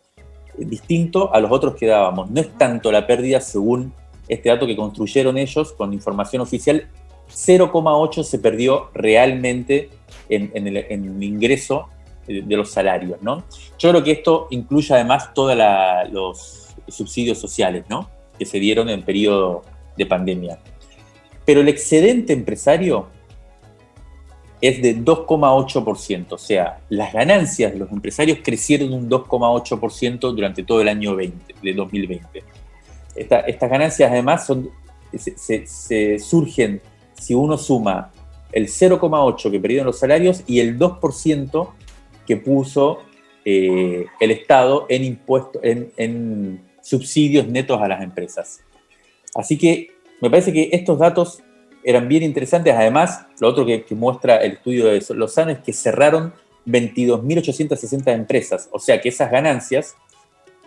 distinto 0.58 1.34
a 1.34 1.39
los 1.39 1.52
otros 1.52 1.76
que 1.76 1.88
dábamos. 1.88 2.30
No 2.30 2.41
es 2.41 2.58
tanto 2.58 2.91
la 2.91 3.08
pérdida 3.08 3.39
según 3.39 3.94
este 4.28 4.50
dato 4.50 4.67
que 4.67 4.76
construyeron 4.76 5.38
ellos 5.38 5.74
con 5.74 5.94
información 5.94 6.41
oficial, 6.41 6.88
0,8 7.30 8.24
se 8.24 8.39
perdió 8.39 8.89
realmente 8.94 9.89
en, 10.30 10.52
el, 10.67 11.24
ingreso 11.24 11.88
de, 12.28 12.56
los 12.56 12.70
salarios. 12.72 13.22
¿no? 13.22 13.44
Yo 13.78 13.89
creo 13.89 14.04
que 14.04 14.12
esto 14.12 14.48
incluye 14.52 14.94
además 14.94 15.34
todos 15.34 15.58
los 16.12 16.70
subsidios 16.88 17.38
sociales 17.38 17.86
¿no? 17.89 18.10
que 18.38 18.46
se 18.46 18.60
dieron 18.60 18.89
en 18.89 19.04
periodo 19.04 19.63
de 19.98 20.06
pandemia. 20.06 20.60
Pero 21.46 21.62
el 21.62 21.67
excedente 21.67 22.34
empresario 22.34 23.08
es 24.62 24.82
de 24.82 24.95
2,8%, 24.95 26.26
o 26.30 26.38
sea, 26.38 26.80
las 26.89 27.12
ganancias 27.12 27.74
de 27.74 27.80
los 27.80 27.91
empresarios 27.91 28.39
crecieron 28.43 28.93
un 28.93 29.10
2,8% 29.10 30.19
durante 30.19 30.63
todo 30.63 30.82
el 30.82 30.88
año 30.88 31.15
20, 31.15 31.56
de 31.62 31.74
2020. 31.74 32.43
estas 33.15 33.69
ganancias 33.69 34.12
además 34.12 34.45
son, 34.45 34.69
se, 35.13 36.19
surgen 36.19 36.82
si 37.13 37.34
uno 37.34 37.58
suma 37.58 38.12
el 38.52 38.67
0,8% 38.67 39.50
que 39.52 39.60
perdieron 39.60 39.88
los 39.88 39.97
salarios 39.97 40.43
y 40.45 40.60
el 40.60 40.78
2% 40.78 41.69
que 42.28 42.38
puso 42.38 43.00
eh, 43.43 44.06
el 44.19 44.32
Estado 44.32 44.86
en, 44.89 45.04
impuestos, 45.04 45.62
en 45.63 46.62
subsidios 46.82 47.47
netos 47.47 47.82
a 47.82 47.88
las 47.88 48.04
empresas. 48.04 48.62
Así 49.34 49.58
que 49.58 49.88
me 50.21 50.30
parece 50.30 50.54
que 50.54 50.69
estos 50.71 51.00
datos 51.00 51.41
eran 51.84 52.08
bien 52.08 52.24
interesantes. 52.24 52.74
Además, 52.76 53.26
lo 53.39 53.48
otro 53.48 53.65
que, 53.65 53.86
muestra 53.91 54.38
el 54.38 54.54
estudio 54.54 54.86
de 54.86 55.04
Lozano 55.15 55.52
es 55.52 55.60
que 55.60 55.74
cerraron 55.74 56.34
22.860 56.65 58.13
empresas, 58.13 58.70
o 58.72 58.80
sea 58.80 59.02
que 59.02 59.10
esas 59.10 59.32
ganancias 59.32 59.96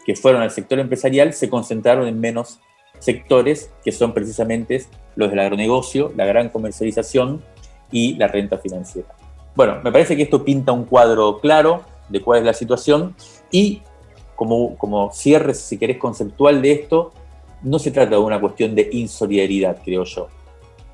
que 0.04 0.16
fueron 0.16 0.42
al 0.42 0.50
sector 0.50 0.78
empresarial 0.78 1.32
se 1.32 1.48
concentraron 1.48 2.08
en 2.08 2.20
menos 2.20 2.58
sectores, 2.98 3.70
que 3.84 3.92
son 3.92 4.12
precisamente 4.12 4.84
los 5.16 5.30
del 5.30 5.38
agronegocio, 5.38 6.12
la 6.16 6.24
gran 6.26 6.48
comercialización 6.48 7.42
y 7.90 8.14
la 8.16 8.28
renta 8.28 8.58
financiera. 8.58 9.08
Bueno, 9.54 9.80
me 9.82 9.92
parece 9.92 10.16
que 10.16 10.24
esto 10.24 10.44
pinta 10.44 10.72
un 10.72 10.84
cuadro 10.84 11.38
claro 11.40 11.84
de 12.08 12.20
cuál 12.20 12.40
es 12.40 12.44
la 12.44 12.54
situación 12.54 13.14
y 13.50 13.82
como, 14.34 14.76
como 14.76 15.12
cierre, 15.12 15.54
si 15.54 15.78
querés, 15.78 15.98
conceptual 15.98 16.60
de 16.60 16.72
esto, 16.72 17.12
no 17.62 17.78
se 17.78 17.90
trata 17.90 18.16
de 18.16 18.18
una 18.18 18.40
cuestión 18.40 18.74
de 18.74 18.88
insolidaridad, 18.92 19.78
creo 19.84 20.04
yo. 20.04 20.28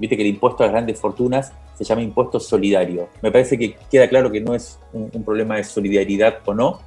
Viste 0.01 0.17
que 0.17 0.23
el 0.23 0.29
impuesto 0.29 0.63
a 0.63 0.67
las 0.67 0.73
grandes 0.73 0.99
fortunas 0.99 1.53
se 1.75 1.85
llama 1.85 2.03
impuesto 2.03 2.41
solidario. 2.41 3.09
Me 3.21 3.31
parece 3.31 3.59
que 3.59 3.77
queda 3.91 4.09
claro 4.09 4.33
que 4.33 4.41
no 4.41 4.55
es 4.55 4.79
un, 4.95 5.11
problema 5.23 5.57
de 5.57 5.65
solidaridad 5.65 6.39
o 6.47 6.55
no, 6.55 6.81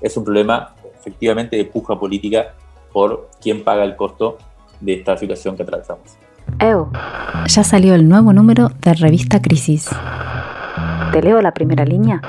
es 0.00 0.16
un 0.16 0.24
problema 0.24 0.74
efectivamente 0.98 1.56
de 1.56 1.64
puja 1.64 1.98
política 1.98 2.54
por 2.92 3.30
quién 3.40 3.62
paga 3.62 3.84
el 3.84 3.94
costo 3.94 4.38
de 4.80 4.94
esta 4.94 5.16
situación 5.16 5.56
que 5.56 5.62
atravesamos. 5.62 6.16
Ew. 6.60 6.90
Ya 7.46 7.64
salió 7.64 7.94
el 7.94 8.08
nuevo 8.08 8.32
número 8.32 8.70
de 8.82 8.94
revista 8.94 9.40
Crisis. 9.40 9.88
¿Te 11.12 11.22
leo 11.22 11.40
la 11.40 11.52
primera 11.52 11.84
línea? 11.84 12.20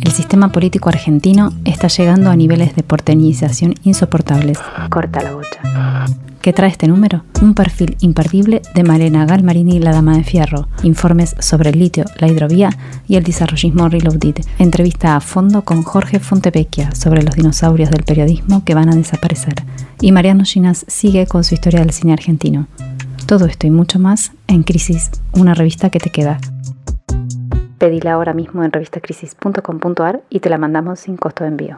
El 0.00 0.12
sistema 0.12 0.52
político 0.52 0.88
argentino 0.88 1.52
está 1.64 1.88
llegando 1.88 2.30
a 2.30 2.36
niveles 2.36 2.74
de 2.76 2.82
porteñización 2.82 3.74
insoportables. 3.82 4.58
Corta 4.90 5.22
la 5.22 5.32
bocha. 5.32 6.06
¿Qué 6.46 6.52
trae 6.52 6.70
este 6.70 6.86
número? 6.86 7.24
Un 7.42 7.54
perfil 7.54 7.96
imperdible 7.98 8.62
de 8.72 8.84
Malena 8.84 9.26
Galmarini, 9.26 9.80
la 9.80 9.90
dama 9.90 10.16
de 10.16 10.22
fierro, 10.22 10.68
informes 10.84 11.34
sobre 11.40 11.70
el 11.70 11.78
litio, 11.80 12.04
la 12.20 12.28
hidrovía 12.28 12.70
y 13.08 13.16
el 13.16 13.24
desarrollismo 13.24 13.88
reloaded, 13.88 14.36
entrevista 14.60 15.16
a 15.16 15.20
fondo 15.20 15.62
con 15.62 15.82
Jorge 15.82 16.20
Fontevecchia 16.20 16.94
sobre 16.94 17.24
los 17.24 17.34
dinosaurios 17.34 17.90
del 17.90 18.04
periodismo 18.04 18.62
que 18.64 18.76
van 18.76 18.90
a 18.90 18.94
desaparecer, 18.94 19.54
y 20.00 20.12
Mariano 20.12 20.44
Ginas 20.44 20.84
sigue 20.86 21.26
con 21.26 21.42
su 21.42 21.54
historia 21.54 21.80
del 21.80 21.90
cine 21.90 22.12
argentino. 22.12 22.68
Todo 23.26 23.46
esto 23.46 23.66
y 23.66 23.72
mucho 23.72 23.98
más 23.98 24.30
en 24.46 24.62
Crisis, 24.62 25.10
una 25.32 25.52
revista 25.52 25.90
que 25.90 25.98
te 25.98 26.10
queda. 26.10 26.38
Pedila 27.78 28.14
ahora 28.14 28.32
mismo 28.32 28.64
en 28.64 28.72
revistacrisis.com.ar 28.72 30.22
y 30.30 30.40
te 30.40 30.48
la 30.48 30.56
mandamos 30.56 31.00
sin 31.00 31.18
costo 31.18 31.44
de 31.44 31.48
envío. 31.48 31.76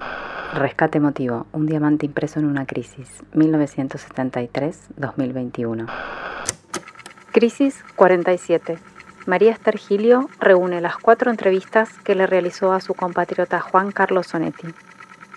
Rescate 0.54 0.98
emotivo, 0.98 1.48
un 1.52 1.66
diamante 1.66 2.06
impreso 2.06 2.38
en 2.38 2.46
una 2.46 2.66
crisis, 2.66 3.24
1973-2021. 3.34 5.88
Crisis 7.32 7.84
47. 7.96 8.78
María 9.26 9.50
Esther 9.50 9.76
Gilio 9.76 10.30
reúne 10.38 10.80
las 10.80 10.96
cuatro 10.96 11.32
entrevistas 11.32 11.90
que 12.04 12.14
le 12.14 12.28
realizó 12.28 12.72
a 12.72 12.80
su 12.80 12.94
compatriota 12.94 13.58
Juan 13.60 13.90
Carlos 13.90 14.28
Sonetti. 14.28 14.68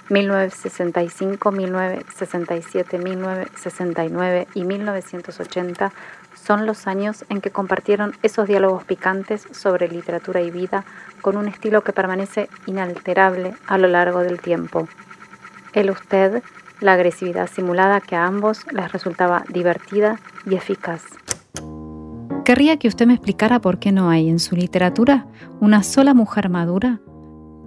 1965, 0.10 1.52
1967, 1.52 3.00
1969 3.00 4.48
y 4.54 4.64
1980 4.64 5.92
son 6.34 6.66
los 6.66 6.88
años 6.88 7.26
en 7.30 7.42
que 7.42 7.52
compartieron 7.52 8.14
esos 8.24 8.48
diálogos 8.48 8.84
picantes 8.84 9.48
sobre 9.52 9.88
literatura 9.88 10.42
y 10.42 10.52
vida 10.52 10.84
con 11.22 11.38
un 11.38 11.48
estilo 11.48 11.84
que 11.84 11.94
permanece 11.94 12.50
inalterable 12.66 13.54
a 13.68 13.78
lo 13.78 13.88
largo 13.88 14.20
del 14.20 14.40
tiempo. 14.40 14.88
El 15.74 15.90
usted, 15.90 16.44
la 16.80 16.94
agresividad 16.94 17.48
simulada 17.48 18.02
que 18.02 18.16
a 18.16 18.26
ambos 18.26 18.66
les 18.72 18.92
resultaba 18.92 19.44
divertida 19.50 20.20
y 20.46 20.56
eficaz. 20.56 21.04
Querría 22.44 22.78
que 22.78 22.88
usted 22.88 23.06
me 23.06 23.14
explicara 23.14 23.62
por 23.62 23.78
qué 23.78 23.92
no 23.92 24.10
hay 24.10 24.28
en 24.28 24.40
su 24.40 24.56
literatura 24.56 25.28
una 25.60 25.84
sola 25.84 26.14
mujer 26.14 26.50
madura 26.50 27.00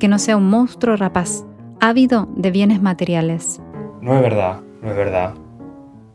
que 0.00 0.08
no 0.08 0.18
sea 0.18 0.36
un 0.36 0.50
monstruo 0.50 0.96
rapaz, 0.96 1.44
ávido 1.80 2.28
de 2.34 2.50
bienes 2.50 2.82
materiales. 2.82 3.60
No 4.00 4.14
es 4.16 4.22
verdad, 4.22 4.60
no 4.82 4.90
es 4.90 4.96
verdad. 4.96 5.34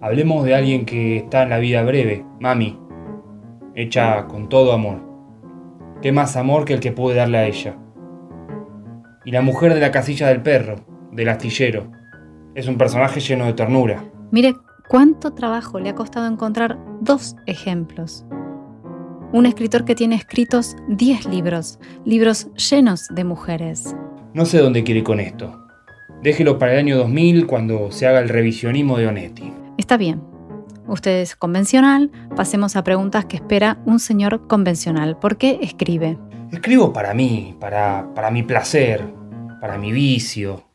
Hablemos 0.02 0.46
de 0.46 0.56
alguien 0.56 0.86
que 0.86 1.18
está 1.18 1.44
en 1.44 1.50
la 1.50 1.58
vida 1.58 1.84
breve, 1.84 2.26
mami, 2.40 2.80
hecha 3.76 4.28
con 4.28 4.48
todo 4.48 4.72
amor. 4.72 5.02
¿Qué 6.02 6.14
más 6.14 6.38
amor 6.38 6.64
que 6.64 6.74
el 6.74 6.80
que 6.80 6.94
pude 6.94 7.16
darle 7.16 7.38
a 7.38 7.48
ella? 7.48 7.76
Y 9.26 9.32
la 9.32 9.42
mujer 9.42 9.74
de 9.74 9.82
la 9.82 9.92
casilla 9.92 10.30
del 10.30 10.42
perro, 10.42 10.86
del 11.12 11.28
astillero, 11.28 11.92
es 12.56 12.70
un 12.70 12.78
personaje 12.78 13.20
lleno 13.20 13.46
de 13.46 13.52
ternura. 13.52 14.06
Mire 14.32 14.56
cuánto 14.88 15.34
trabajo 15.34 15.82
le 15.82 15.90
ha 15.90 15.96
costado 15.96 16.28
encontrar 16.28 16.80
dos 17.02 17.36
ejemplos. 17.46 18.26
Un 19.34 19.46
escritor 19.46 19.84
que 19.84 19.96
tiene 19.96 20.16
escritos 20.16 20.78
10 20.88 21.26
libros, 21.26 21.78
libros 22.06 22.48
llenos 22.56 23.06
de 23.10 23.26
mujeres. 23.26 23.98
No 24.34 24.46
sé 24.46 24.60
dónde 24.60 24.86
quiere 24.86 25.00
ir 25.00 25.06
con 25.06 25.20
esto. 25.20 25.68
Déjelo 26.24 26.58
para 26.58 26.72
el 26.74 26.80
año 26.80 26.98
2000 26.98 27.48
cuando 27.48 27.92
se 27.92 28.08
haga 28.08 28.20
el 28.20 28.30
revisionismo 28.30 28.98
de 28.98 29.08
Onetti. 29.08 29.59
Está 29.80 29.96
bien. 29.96 30.22
Usted 30.88 31.22
es 31.22 31.38
convencional, 31.38 32.12
pasemos 32.36 32.76
a 32.76 32.84
preguntas 32.84 33.24
que 33.24 33.38
espera 33.38 33.78
un 33.86 34.02
señor 34.02 34.46
convencional. 34.46 35.18
¿Por 35.18 35.38
qué 35.38 35.58
escribe? 35.62 36.18
Escribo 36.52 36.92
para 36.92 37.14
mí, 37.14 37.56
para, 37.62 38.14
para 38.14 38.30
mi 38.30 38.44
placer, 38.44 39.06
para 39.62 39.78
mi 39.78 39.94
vicio, 39.94 40.66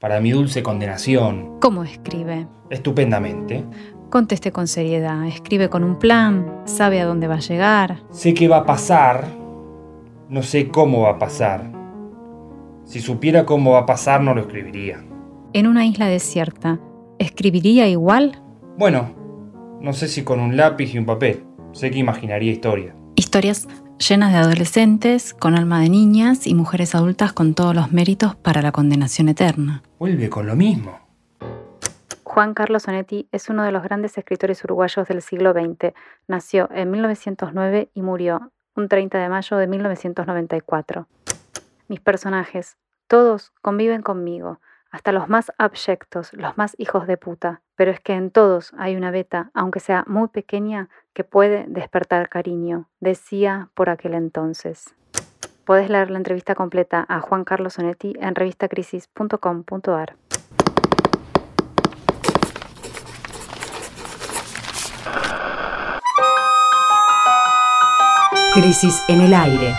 para 0.00 0.20
mi 0.20 0.32
dulce 0.32 0.64
condenación. 0.64 1.60
¿Cómo 1.60 1.84
escribe? 1.84 2.48
Estupendamente. 2.68 3.64
Conteste 4.10 4.50
con 4.50 4.66
seriedad. 4.66 5.24
Escribe 5.28 5.68
con 5.68 5.84
un 5.84 5.96
plan, 5.96 6.62
sabe 6.64 7.00
a 7.00 7.06
dónde 7.06 7.28
va 7.28 7.36
a 7.36 7.38
llegar. 7.40 8.02
Sé 8.10 8.34
qué 8.34 8.48
va 8.48 8.56
a 8.56 8.66
pasar, 8.66 9.28
no 10.28 10.42
sé 10.42 10.66
cómo 10.66 11.02
va 11.02 11.10
a 11.10 11.18
pasar. 11.20 11.70
Si 12.86 12.98
supiera 12.98 13.46
cómo 13.46 13.74
va 13.74 13.80
a 13.80 13.86
pasar, 13.86 14.20
no 14.20 14.34
lo 14.34 14.40
escribiría. 14.40 15.04
En 15.52 15.68
una 15.68 15.86
isla 15.86 16.06
desierta, 16.06 16.80
¿Escribiría 17.18 17.88
igual? 17.88 18.42
Bueno, 18.76 19.14
no 19.80 19.92
sé 19.92 20.08
si 20.08 20.22
con 20.22 20.40
un 20.40 20.56
lápiz 20.56 20.94
y 20.94 20.98
un 20.98 21.06
papel. 21.06 21.44
Sé 21.72 21.90
que 21.90 21.98
imaginaría 21.98 22.52
historias. 22.52 22.94
Historias 23.14 23.68
llenas 23.98 24.32
de 24.32 24.38
adolescentes, 24.38 25.32
con 25.32 25.54
alma 25.54 25.80
de 25.80 25.88
niñas 25.88 26.46
y 26.46 26.54
mujeres 26.54 26.94
adultas 26.94 27.32
con 27.32 27.54
todos 27.54 27.74
los 27.74 27.92
méritos 27.92 28.34
para 28.36 28.62
la 28.62 28.72
condenación 28.72 29.28
eterna. 29.28 29.82
Vuelve 29.98 30.28
con 30.28 30.46
lo 30.46 30.56
mismo. 30.56 31.00
Juan 32.22 32.52
Carlos 32.52 32.82
Sonetti 32.82 33.28
es 33.32 33.48
uno 33.48 33.62
de 33.62 33.72
los 33.72 33.82
grandes 33.82 34.18
escritores 34.18 34.62
uruguayos 34.64 35.08
del 35.08 35.22
siglo 35.22 35.52
XX. 35.52 35.94
Nació 36.28 36.68
en 36.70 36.90
1909 36.90 37.90
y 37.94 38.02
murió 38.02 38.52
un 38.74 38.88
30 38.88 39.18
de 39.18 39.28
mayo 39.30 39.56
de 39.56 39.66
1994. 39.66 41.06
Mis 41.88 42.00
personajes, 42.00 42.76
todos 43.06 43.52
conviven 43.62 44.02
conmigo 44.02 44.60
hasta 44.96 45.12
los 45.12 45.28
más 45.28 45.52
abyectos, 45.58 46.32
los 46.32 46.56
más 46.56 46.74
hijos 46.78 47.06
de 47.06 47.18
puta, 47.18 47.60
pero 47.74 47.90
es 47.90 48.00
que 48.00 48.14
en 48.14 48.30
todos 48.30 48.72
hay 48.78 48.96
una 48.96 49.10
beta, 49.10 49.50
aunque 49.52 49.78
sea 49.78 50.04
muy 50.06 50.28
pequeña, 50.28 50.88
que 51.12 51.22
puede 51.22 51.66
despertar 51.68 52.30
cariño, 52.30 52.88
decía 52.98 53.68
por 53.74 53.90
aquel 53.90 54.14
entonces. 54.14 54.94
Podés 55.66 55.90
leer 55.90 56.10
la 56.10 56.16
entrevista 56.16 56.54
completa 56.54 57.04
a 57.10 57.20
Juan 57.20 57.44
Carlos 57.44 57.74
Sonetti 57.74 58.14
en 58.18 58.34
revistacrisis.com.ar. 58.34 60.16
Crisis 68.54 69.04
en 69.08 69.20
el 69.20 69.34
aire. 69.34 69.74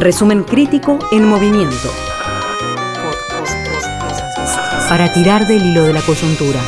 Resumen 0.00 0.44
crítico 0.44 1.00
en 1.10 1.24
movimiento. 1.24 1.92
Para 4.88 5.12
tirar 5.12 5.48
del 5.48 5.66
hilo 5.66 5.82
de 5.82 5.92
la 5.92 6.00
coyuntura. 6.02 6.60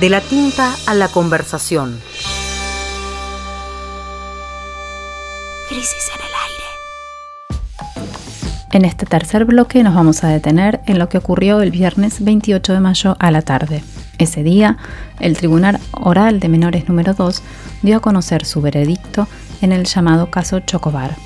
De 0.00 0.10
la 0.10 0.20
tinta 0.22 0.74
a 0.86 0.94
la 0.94 1.06
conversación. 1.06 2.00
Crisis 5.68 6.10
en 6.16 6.20
el 6.20 6.32
aire. 6.48 6.64
En 8.72 8.84
este 8.84 9.06
tercer 9.06 9.44
bloque 9.44 9.84
nos 9.84 9.94
vamos 9.94 10.24
a 10.24 10.28
detener 10.28 10.80
en 10.86 10.98
lo 10.98 11.08
que 11.08 11.18
ocurrió 11.18 11.62
el 11.62 11.70
viernes 11.70 12.24
28 12.24 12.72
de 12.72 12.80
mayo 12.80 13.16
a 13.20 13.30
la 13.30 13.42
tarde. 13.42 13.84
Ese 14.18 14.42
día, 14.42 14.76
el 15.20 15.36
Tribunal 15.36 15.80
Oral 15.92 16.40
de 16.40 16.48
Menores 16.48 16.88
número 16.88 17.14
2 17.14 17.42
dio 17.82 17.96
a 17.96 18.00
conocer 18.00 18.44
su 18.44 18.60
veredicto 18.60 19.26
en 19.60 19.72
el 19.72 19.84
llamado 19.84 20.30
caso 20.30 20.60
Chocobar 20.60 21.16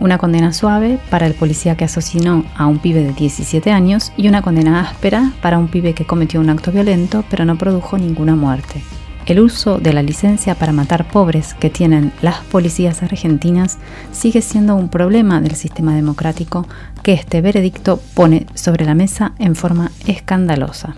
una 0.00 0.18
condena 0.18 0.52
suave 0.52 0.98
para 1.10 1.26
el 1.26 1.34
policía 1.34 1.76
que 1.76 1.84
asesinó 1.84 2.44
a 2.56 2.66
un 2.66 2.78
pibe 2.78 3.02
de 3.02 3.12
17 3.12 3.70
años 3.70 4.12
y 4.16 4.28
una 4.28 4.42
condena 4.42 4.80
áspera 4.80 5.32
para 5.42 5.58
un 5.58 5.68
pibe 5.68 5.94
que 5.94 6.06
cometió 6.06 6.40
un 6.40 6.50
acto 6.50 6.72
violento 6.72 7.24
pero 7.28 7.44
no 7.44 7.58
produjo 7.58 7.98
ninguna 7.98 8.36
muerte. 8.36 8.82
El 9.26 9.40
uso 9.40 9.78
de 9.78 9.92
la 9.92 10.02
licencia 10.02 10.54
para 10.54 10.72
matar 10.72 11.06
pobres 11.08 11.52
que 11.52 11.68
tienen 11.68 12.12
las 12.22 12.38
policías 12.44 13.02
argentinas 13.02 13.78
sigue 14.10 14.40
siendo 14.40 14.74
un 14.74 14.88
problema 14.88 15.42
del 15.42 15.54
sistema 15.54 15.94
democrático 15.94 16.66
que 17.02 17.12
este 17.12 17.42
veredicto 17.42 18.00
pone 18.14 18.46
sobre 18.54 18.86
la 18.86 18.94
mesa 18.94 19.32
en 19.38 19.54
forma 19.54 19.90
escandalosa. 20.06 20.94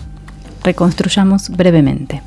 Reconstruyamos 0.63 1.49
brevemente. 1.51 2.23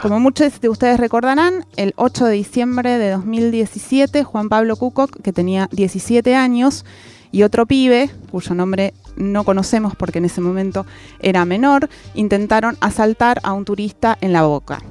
Como 0.00 0.18
muchos 0.18 0.58
de 0.62 0.70
ustedes 0.70 0.98
recordarán, 0.98 1.66
el 1.76 1.92
8 1.96 2.24
de 2.24 2.32
diciembre 2.32 2.96
de 2.96 3.10
2017, 3.10 4.24
Juan 4.24 4.48
Pablo 4.48 4.76
Cucoc, 4.76 5.20
que 5.20 5.34
tenía 5.34 5.68
17 5.72 6.34
años, 6.34 6.86
y 7.32 7.42
otro 7.42 7.66
pibe, 7.66 8.10
cuyo 8.30 8.54
nombre 8.54 8.94
no 9.16 9.44
conocemos 9.44 9.94
porque 9.94 10.18
en 10.18 10.24
ese 10.24 10.40
momento 10.40 10.86
era 11.20 11.44
menor, 11.44 11.90
intentaron 12.14 12.78
asaltar 12.80 13.40
a 13.42 13.52
un 13.52 13.66
turista 13.66 14.16
en 14.22 14.32
la 14.32 14.42
boca. 14.42 14.82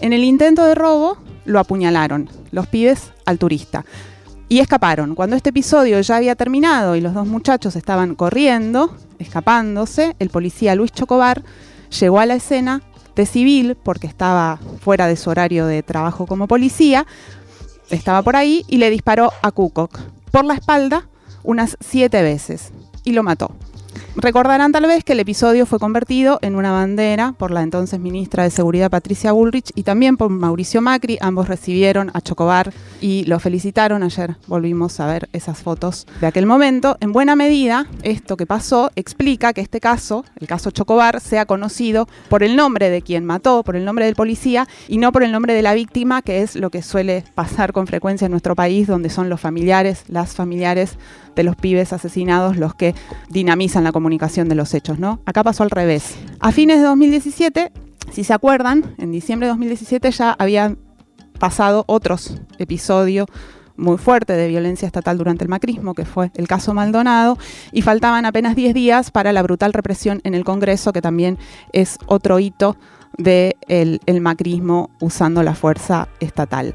En 0.00 0.12
el 0.12 0.24
intento 0.24 0.64
de 0.64 0.74
robo, 0.74 1.18
lo 1.44 1.60
apuñalaron, 1.60 2.30
los 2.50 2.66
pibes 2.66 3.12
al 3.26 3.38
turista. 3.38 3.84
Y 4.48 4.60
escaparon. 4.60 5.14
Cuando 5.14 5.34
este 5.34 5.50
episodio 5.50 6.00
ya 6.00 6.16
había 6.16 6.36
terminado 6.36 6.94
y 6.94 7.00
los 7.00 7.14
dos 7.14 7.26
muchachos 7.26 7.74
estaban 7.74 8.14
corriendo, 8.14 8.96
escapándose, 9.18 10.14
el 10.18 10.30
policía 10.30 10.74
Luis 10.74 10.92
Chocobar 10.92 11.42
llegó 11.98 12.20
a 12.20 12.26
la 12.26 12.34
escena 12.34 12.82
de 13.16 13.26
civil, 13.26 13.76
porque 13.82 14.06
estaba 14.06 14.60
fuera 14.80 15.06
de 15.06 15.16
su 15.16 15.30
horario 15.30 15.66
de 15.66 15.82
trabajo 15.82 16.26
como 16.26 16.46
policía, 16.46 17.06
estaba 17.90 18.22
por 18.22 18.36
ahí 18.36 18.64
y 18.68 18.76
le 18.76 18.90
disparó 18.90 19.32
a 19.42 19.50
Kukok 19.50 19.98
por 20.30 20.44
la 20.44 20.54
espalda 20.54 21.08
unas 21.42 21.76
siete 21.80 22.22
veces 22.22 22.72
y 23.04 23.12
lo 23.12 23.22
mató. 23.22 23.52
Recordarán 24.18 24.72
tal 24.72 24.86
vez 24.86 25.04
que 25.04 25.12
el 25.12 25.20
episodio 25.20 25.66
fue 25.66 25.78
convertido 25.78 26.38
en 26.40 26.56
una 26.56 26.72
bandera 26.72 27.34
por 27.36 27.50
la 27.50 27.60
entonces 27.62 28.00
ministra 28.00 28.44
de 28.44 28.50
Seguridad 28.50 28.90
Patricia 28.90 29.32
Bullrich 29.32 29.72
y 29.74 29.82
también 29.82 30.16
por 30.16 30.30
Mauricio 30.30 30.80
Macri. 30.80 31.18
Ambos 31.20 31.48
recibieron 31.48 32.10
a 32.14 32.22
Chocobar 32.22 32.72
y 33.02 33.24
lo 33.26 33.38
felicitaron. 33.40 34.02
Ayer 34.02 34.38
volvimos 34.46 35.00
a 35.00 35.06
ver 35.06 35.28
esas 35.34 35.58
fotos 35.58 36.06
de 36.18 36.28
aquel 36.28 36.46
momento. 36.46 36.96
En 37.00 37.12
buena 37.12 37.36
medida, 37.36 37.88
esto 38.04 38.38
que 38.38 38.46
pasó 38.46 38.90
explica 38.96 39.52
que 39.52 39.60
este 39.60 39.80
caso, 39.80 40.24
el 40.40 40.46
caso 40.46 40.70
Chocobar, 40.70 41.20
sea 41.20 41.44
conocido 41.44 42.08
por 42.30 42.42
el 42.42 42.56
nombre 42.56 42.88
de 42.88 43.02
quien 43.02 43.26
mató, 43.26 43.62
por 43.64 43.76
el 43.76 43.84
nombre 43.84 44.06
del 44.06 44.14
policía 44.14 44.66
y 44.88 44.96
no 44.96 45.12
por 45.12 45.24
el 45.24 45.32
nombre 45.32 45.52
de 45.52 45.60
la 45.60 45.74
víctima, 45.74 46.22
que 46.22 46.40
es 46.40 46.56
lo 46.56 46.70
que 46.70 46.80
suele 46.80 47.22
pasar 47.34 47.74
con 47.74 47.86
frecuencia 47.86 48.24
en 48.24 48.30
nuestro 48.30 48.54
país, 48.54 48.86
donde 48.86 49.10
son 49.10 49.28
los 49.28 49.42
familiares, 49.42 50.04
las 50.08 50.34
familiares 50.34 50.96
de 51.36 51.44
los 51.44 51.54
pibes 51.54 51.92
asesinados 51.92 52.56
los 52.56 52.74
que 52.74 52.94
dinamizan 53.28 53.84
la 53.84 53.92
comunicación 53.92 54.48
de 54.48 54.56
los 54.56 54.74
hechos, 54.74 54.98
¿no? 54.98 55.20
Acá 55.26 55.44
pasó 55.44 55.62
al 55.62 55.70
revés. 55.70 56.16
A 56.40 56.50
fines 56.50 56.78
de 56.78 56.84
2017, 56.84 57.70
si 58.10 58.24
se 58.24 58.32
acuerdan, 58.32 58.94
en 58.98 59.12
diciembre 59.12 59.46
de 59.46 59.50
2017 59.50 60.10
ya 60.10 60.32
habían 60.32 60.78
pasado 61.38 61.84
otros 61.86 62.40
episodios 62.58 63.26
muy 63.76 63.98
fuerte 63.98 64.32
de 64.32 64.48
violencia 64.48 64.86
estatal 64.86 65.18
durante 65.18 65.44
el 65.44 65.50
macrismo, 65.50 65.92
que 65.92 66.06
fue 66.06 66.32
el 66.34 66.48
caso 66.48 66.72
Maldonado, 66.72 67.36
y 67.72 67.82
faltaban 67.82 68.24
apenas 68.24 68.56
10 68.56 68.72
días 68.72 69.10
para 69.10 69.34
la 69.34 69.42
brutal 69.42 69.74
represión 69.74 70.22
en 70.24 70.34
el 70.34 70.44
Congreso, 70.44 70.94
que 70.94 71.02
también 71.02 71.38
es 71.72 71.98
otro 72.06 72.38
hito 72.38 72.76
del 73.18 73.54
de 73.62 74.00
el 74.06 74.20
macrismo 74.22 74.90
usando 75.00 75.42
la 75.42 75.54
fuerza 75.54 76.08
estatal. 76.20 76.74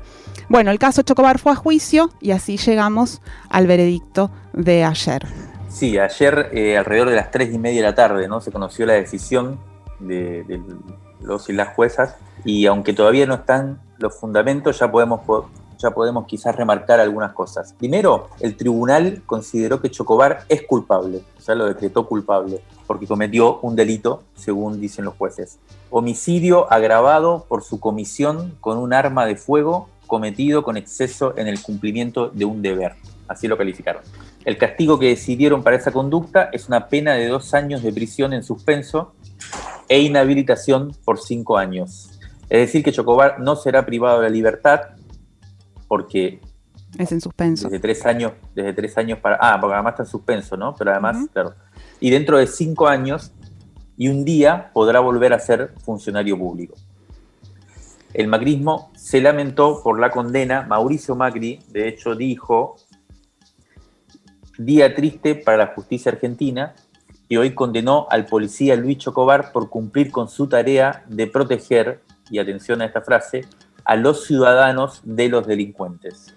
Bueno, 0.52 0.70
el 0.72 0.80
caso 0.80 1.02
Chocobar 1.02 1.40
fue 1.40 1.54
a 1.54 1.56
juicio 1.56 2.10
y 2.20 2.32
así 2.32 2.58
llegamos 2.58 3.22
al 3.50 3.68
veredicto 3.68 4.32
de 4.52 4.84
ayer. 4.84 5.26
Sí, 5.70 5.98
ayer 5.98 6.50
eh, 6.52 6.78
alrededor 6.78 7.10
de 7.10 7.16
las 7.16 7.32
tres 7.32 7.54
y 7.54 7.58
media 7.58 7.80
de 7.80 7.88
la 7.88 7.96
tarde 7.96 8.28
¿no? 8.28 8.42
se 8.42 8.52
conoció 8.52 8.86
la 8.86 8.96
decisión 8.96 9.62
de, 10.00 10.62
los 11.22 11.50
y 11.50 11.54
las 11.54 11.74
juezas 11.74 12.18
y 12.44 12.66
aunque 12.66 12.92
todavía 12.92 13.26
no 13.26 13.36
están 13.36 13.80
los 13.98 14.14
fundamentos, 14.14 14.78
ya 14.78 14.92
podemos, 14.92 15.22
ya 15.78 15.92
podemos 15.92 16.26
quizás 16.26 16.54
remarcar 16.54 17.00
algunas 17.00 17.32
cosas. 17.32 17.74
Primero, 17.80 18.28
el 18.42 18.58
tribunal 18.58 19.24
consideró 19.26 19.80
que 19.80 19.90
Chocobar 19.90 20.44
es 20.50 20.64
culpable, 20.64 21.24
ya 21.48 21.56
lo 21.56 21.66
decretó 21.66 22.06
culpable, 22.06 22.62
porque 22.88 23.08
cometió 23.08 23.60
un 23.62 23.78
delito, 23.78 24.24
según 24.36 24.82
dicen 24.82 25.06
los 25.06 25.16
jueces. 25.16 25.60
Homicidio 25.92 26.70
agravado 26.70 27.46
por 27.48 27.64
su 27.64 27.80
comisión 27.80 28.58
con 28.60 28.78
un 28.78 28.92
arma 28.92 29.26
de 29.26 29.38
fuego 29.38 29.88
cometido 30.12 30.62
con 30.62 30.76
exceso 30.76 31.34
en 31.38 31.48
el 31.48 31.62
cumplimiento 31.62 32.28
de 32.28 32.44
un 32.44 32.62
deber. 32.62 32.96
Así 33.30 33.48
lo 33.48 33.58
calificaron. 33.58 34.04
El 34.44 34.58
castigo 34.58 35.00
que 35.00 35.08
decidieron 35.08 35.64
para 35.64 35.78
esa 35.78 35.94
conducta 35.94 36.50
es 36.52 36.68
una 36.68 36.90
pena 36.90 37.14
de 37.14 37.30
dos 37.30 37.54
años 37.54 37.82
de 37.82 37.94
prisión 37.94 38.34
en 38.34 38.44
suspenso 38.44 39.14
e 39.88 40.02
inhabilitación 40.02 40.92
por 41.06 41.18
cinco 41.22 41.58
años. 41.58 42.20
Es 42.50 42.60
decir, 42.60 42.84
que 42.84 42.92
Chocobar 42.92 43.40
no 43.40 43.56
será 43.56 43.86
privado 43.86 44.20
de 44.20 44.28
la 44.28 44.34
libertad 44.34 44.82
porque... 45.88 46.42
Es 46.98 47.14
en 47.14 47.22
suspenso. 47.22 47.70
Desde 47.70 47.80
tres 47.80 48.06
años, 48.06 48.34
desde 48.54 48.74
tres 48.74 48.98
años 48.98 49.20
para... 49.20 49.38
Ah, 49.40 49.58
porque 49.62 49.76
además 49.76 49.94
está 49.94 50.04
en 50.04 50.10
suspenso, 50.10 50.58
¿no? 50.58 50.76
Pero 50.76 50.92
además, 50.92 51.26
claro. 51.32 51.54
Y 52.02 52.10
dentro 52.10 52.38
de 52.38 52.48
cinco 52.48 52.90
años 52.90 53.32
y 53.96 54.10
un 54.10 54.26
día 54.26 54.72
podrá 54.74 55.00
volver 55.00 55.32
a 55.32 55.40
ser 55.40 55.74
funcionario 55.86 56.38
público 56.38 56.76
el 58.14 58.28
macrismo 58.28 58.92
se 58.96 59.22
lamentó 59.22 59.82
por 59.84 60.00
la 60.00 60.12
condena. 60.12 60.64
Mauricio 60.64 61.16
Macri, 61.16 61.60
de 61.70 61.88
hecho, 61.88 62.16
dijo, 62.16 62.76
día 64.58 64.94
triste 64.94 65.36
para 65.36 65.58
la 65.58 65.68
justicia 65.68 66.12
argentina, 66.12 66.76
y 67.30 67.38
hoy 67.38 67.56
condenó 67.56 68.08
al 68.10 68.26
policía 68.26 68.76
Luis 68.76 68.98
Chocobar 68.98 69.54
por 69.54 69.70
cumplir 69.70 70.12
con 70.12 70.28
su 70.28 70.48
tarea 70.48 71.06
de 71.08 71.28
proteger, 71.28 72.02
y 72.30 72.40
atención 72.40 72.82
a 72.82 72.86
esta 72.86 73.02
frase, 73.02 73.46
a 73.86 73.96
los 73.96 74.26
ciudadanos 74.26 75.02
de 75.04 75.30
los 75.30 75.48
delincuentes. 75.48 76.34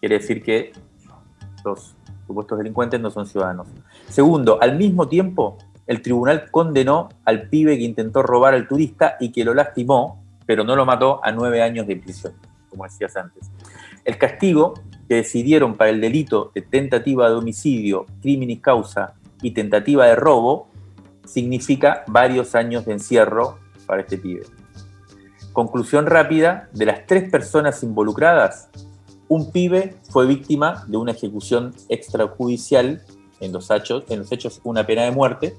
Quiere 0.00 0.18
decir 0.18 0.42
que 0.42 0.72
los 1.64 1.94
supuestos 2.26 2.58
delincuentes 2.58 3.00
no 3.00 3.10
son 3.10 3.26
ciudadanos. 3.26 3.66
Segundo, 4.08 4.58
al 4.60 4.76
mismo 4.76 5.08
tiempo, 5.08 5.58
el 5.86 6.02
tribunal 6.02 6.50
condenó 6.50 7.08
al 7.24 7.48
pibe 7.48 7.78
que 7.78 7.84
intentó 7.84 8.22
robar 8.22 8.54
al 8.54 8.68
turista 8.68 9.16
y 9.20 9.32
que 9.32 9.44
lo 9.44 9.54
lastimó 9.54 10.25
pero 10.46 10.64
no 10.64 10.76
lo 10.76 10.86
mató 10.86 11.20
a 11.22 11.32
nueve 11.32 11.62
años 11.62 11.86
de 11.86 11.96
prisión, 11.96 12.32
como 12.70 12.84
decías 12.84 13.16
antes. 13.16 13.50
El 14.04 14.18
castigo 14.18 14.74
que 15.08 15.16
decidieron 15.16 15.76
para 15.76 15.90
el 15.90 16.00
delito 16.00 16.52
de 16.54 16.62
tentativa 16.62 17.28
de 17.28 17.34
homicidio, 17.34 18.06
criminis 18.22 18.60
causa 18.60 19.14
y 19.42 19.50
tentativa 19.50 20.06
de 20.06 20.16
robo 20.16 20.68
significa 21.24 22.04
varios 22.06 22.54
años 22.54 22.86
de 22.86 22.92
encierro 22.92 23.58
para 23.86 24.02
este 24.02 24.16
pibe. 24.18 24.42
Conclusión 25.52 26.06
rápida, 26.06 26.68
de 26.72 26.86
las 26.86 27.06
tres 27.06 27.30
personas 27.30 27.82
involucradas, 27.82 28.68
un 29.28 29.50
pibe 29.50 29.96
fue 30.10 30.26
víctima 30.26 30.84
de 30.86 30.96
una 30.98 31.12
ejecución 31.12 31.74
extrajudicial 31.88 33.02
en 33.40 33.52
los 33.52 33.70
hechos, 33.70 34.04
en 34.08 34.20
los 34.20 34.30
hechos 34.30 34.60
una 34.64 34.86
pena 34.86 35.02
de 35.02 35.10
muerte, 35.10 35.56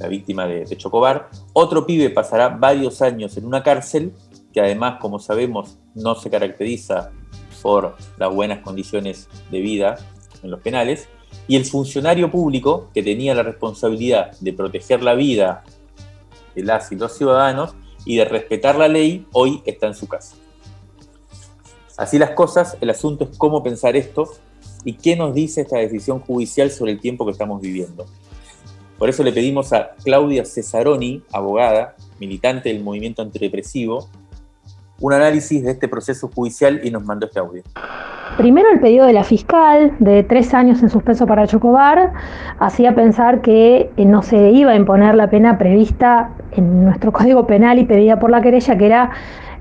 la 0.00 0.08
víctima 0.08 0.46
de, 0.46 0.76
Chocobar. 0.76 1.30
Otro 1.52 1.86
pibe 1.86 2.10
pasará 2.10 2.48
varios 2.48 3.02
años 3.02 3.36
en 3.36 3.44
una 3.44 3.62
cárcel, 3.62 4.12
que 4.52 4.60
además, 4.60 4.98
como 5.00 5.20
sabemos, 5.20 5.78
no 5.94 6.14
se 6.16 6.30
caracteriza 6.30 7.12
por 7.62 7.96
las 8.16 8.34
buenas 8.34 8.60
condiciones 8.60 9.28
de 9.50 9.60
vida 9.60 9.96
en 10.42 10.50
los 10.50 10.60
penales. 10.60 11.08
Y 11.46 11.56
el 11.56 11.66
funcionario 11.66 12.30
público, 12.30 12.88
que 12.94 13.02
tenía 13.02 13.34
la 13.34 13.42
responsabilidad 13.42 14.32
de 14.40 14.52
proteger 14.52 15.02
la 15.02 15.14
vida 15.14 15.62
de 16.54 16.64
las 16.64 16.90
y 16.90 16.96
los 16.96 17.16
ciudadanos 17.16 17.74
y 18.04 18.16
de 18.16 18.24
respetar 18.24 18.76
la 18.76 18.88
ley, 18.88 19.26
hoy 19.32 19.62
está 19.66 19.86
en 19.86 19.94
su 19.94 20.08
casa. 20.08 20.34
Así 21.96 22.18
las 22.18 22.30
cosas, 22.30 22.78
el 22.80 22.88
asunto 22.88 23.28
es 23.30 23.36
cómo 23.36 23.62
pensar 23.62 23.94
esto 23.94 24.30
y 24.84 24.94
qué 24.94 25.14
nos 25.14 25.34
dice 25.34 25.60
esta 25.60 25.76
decisión 25.76 26.20
judicial 26.20 26.70
sobre 26.70 26.92
el 26.92 27.00
tiempo 27.00 27.26
que 27.26 27.32
estamos 27.32 27.60
viviendo. 27.60 28.06
Por 29.00 29.08
eso 29.08 29.24
le 29.24 29.32
pedimos 29.32 29.72
a 29.72 29.92
Claudia 30.04 30.44
Cesaroni, 30.44 31.22
abogada, 31.32 31.94
militante 32.20 32.68
del 32.68 32.84
movimiento 32.84 33.22
antirepresivo, 33.22 34.10
un 35.00 35.14
análisis 35.14 35.64
de 35.64 35.70
este 35.70 35.88
proceso 35.88 36.28
judicial 36.28 36.82
y 36.84 36.90
nos 36.90 37.02
mandó 37.06 37.24
este 37.24 37.38
audio. 37.38 37.62
Primero 38.36 38.68
el 38.70 38.78
pedido 38.78 39.06
de 39.06 39.14
la 39.14 39.24
fiscal 39.24 39.96
de 40.00 40.22
tres 40.22 40.52
años 40.52 40.82
en 40.82 40.90
suspenso 40.90 41.26
para 41.26 41.46
Chocobar 41.46 42.12
hacía 42.58 42.94
pensar 42.94 43.40
que 43.40 43.90
eh, 43.96 44.04
no 44.04 44.20
se 44.20 44.50
iba 44.50 44.72
a 44.72 44.76
imponer 44.76 45.14
la 45.14 45.30
pena 45.30 45.56
prevista 45.56 46.34
en 46.52 46.84
nuestro 46.84 47.10
Código 47.14 47.46
Penal 47.46 47.78
y 47.78 47.86
pedida 47.86 48.20
por 48.20 48.30
la 48.30 48.42
querella, 48.42 48.76
que 48.76 48.84
era 48.84 49.12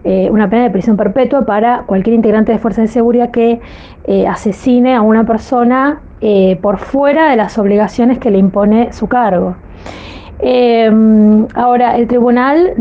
eh, 0.04 0.30
una 0.30 0.50
pena 0.50 0.64
de 0.64 0.70
prisión 0.70 0.98
perpetua 0.98 1.46
para 1.46 1.84
cualquier 1.84 2.14
integrante 2.14 2.52
de 2.52 2.60
fuerzas 2.60 2.90
de 2.90 2.94
seguridad 2.94 3.32
que 3.32 3.62
eh, 4.04 4.28
asesine 4.28 4.96
a 4.96 5.02
una 5.02 5.26
persona 5.26 6.02
por 6.62 6.80
fuera 6.80 7.30
de 7.30 7.38
las 7.38 7.58
obligaciones 7.58 8.20
que 8.20 8.32
le 8.32 8.38
impone 8.38 8.92
su 8.92 9.08
cargo. 9.08 9.56
Em, 10.42 11.48
ahora, 11.54 11.98
el 11.98 12.08
tribunal 12.08 12.74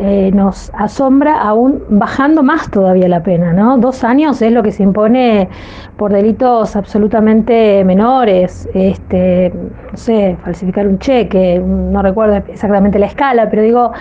eh, 0.00 0.30
nos 0.34 0.72
asombra 0.74 1.40
aún 1.40 1.84
bajando 1.88 2.42
más 2.42 2.68
todavía 2.68 3.08
la 3.08 3.22
pena, 3.22 3.52
¿no? 3.52 3.78
Dos 3.78 4.02
años 4.02 4.42
es 4.42 4.50
lo 4.50 4.64
que 4.64 4.72
se 4.72 4.82
impone 4.82 5.48
por 5.96 6.12
delitos 6.12 6.74
absolutamente 6.74 7.84
menores, 7.84 8.68
este, 8.74 9.52
no 9.92 9.96
sé, 9.96 10.36
falsificar 10.42 10.88
un 10.88 10.98
cheque, 10.98 11.62
no 11.64 12.02
recuerdo 12.02 12.36
exactamente 12.48 12.98
la 12.98 13.06
escala, 13.06 13.48
pero 13.50 13.62
digo, 13.62 13.92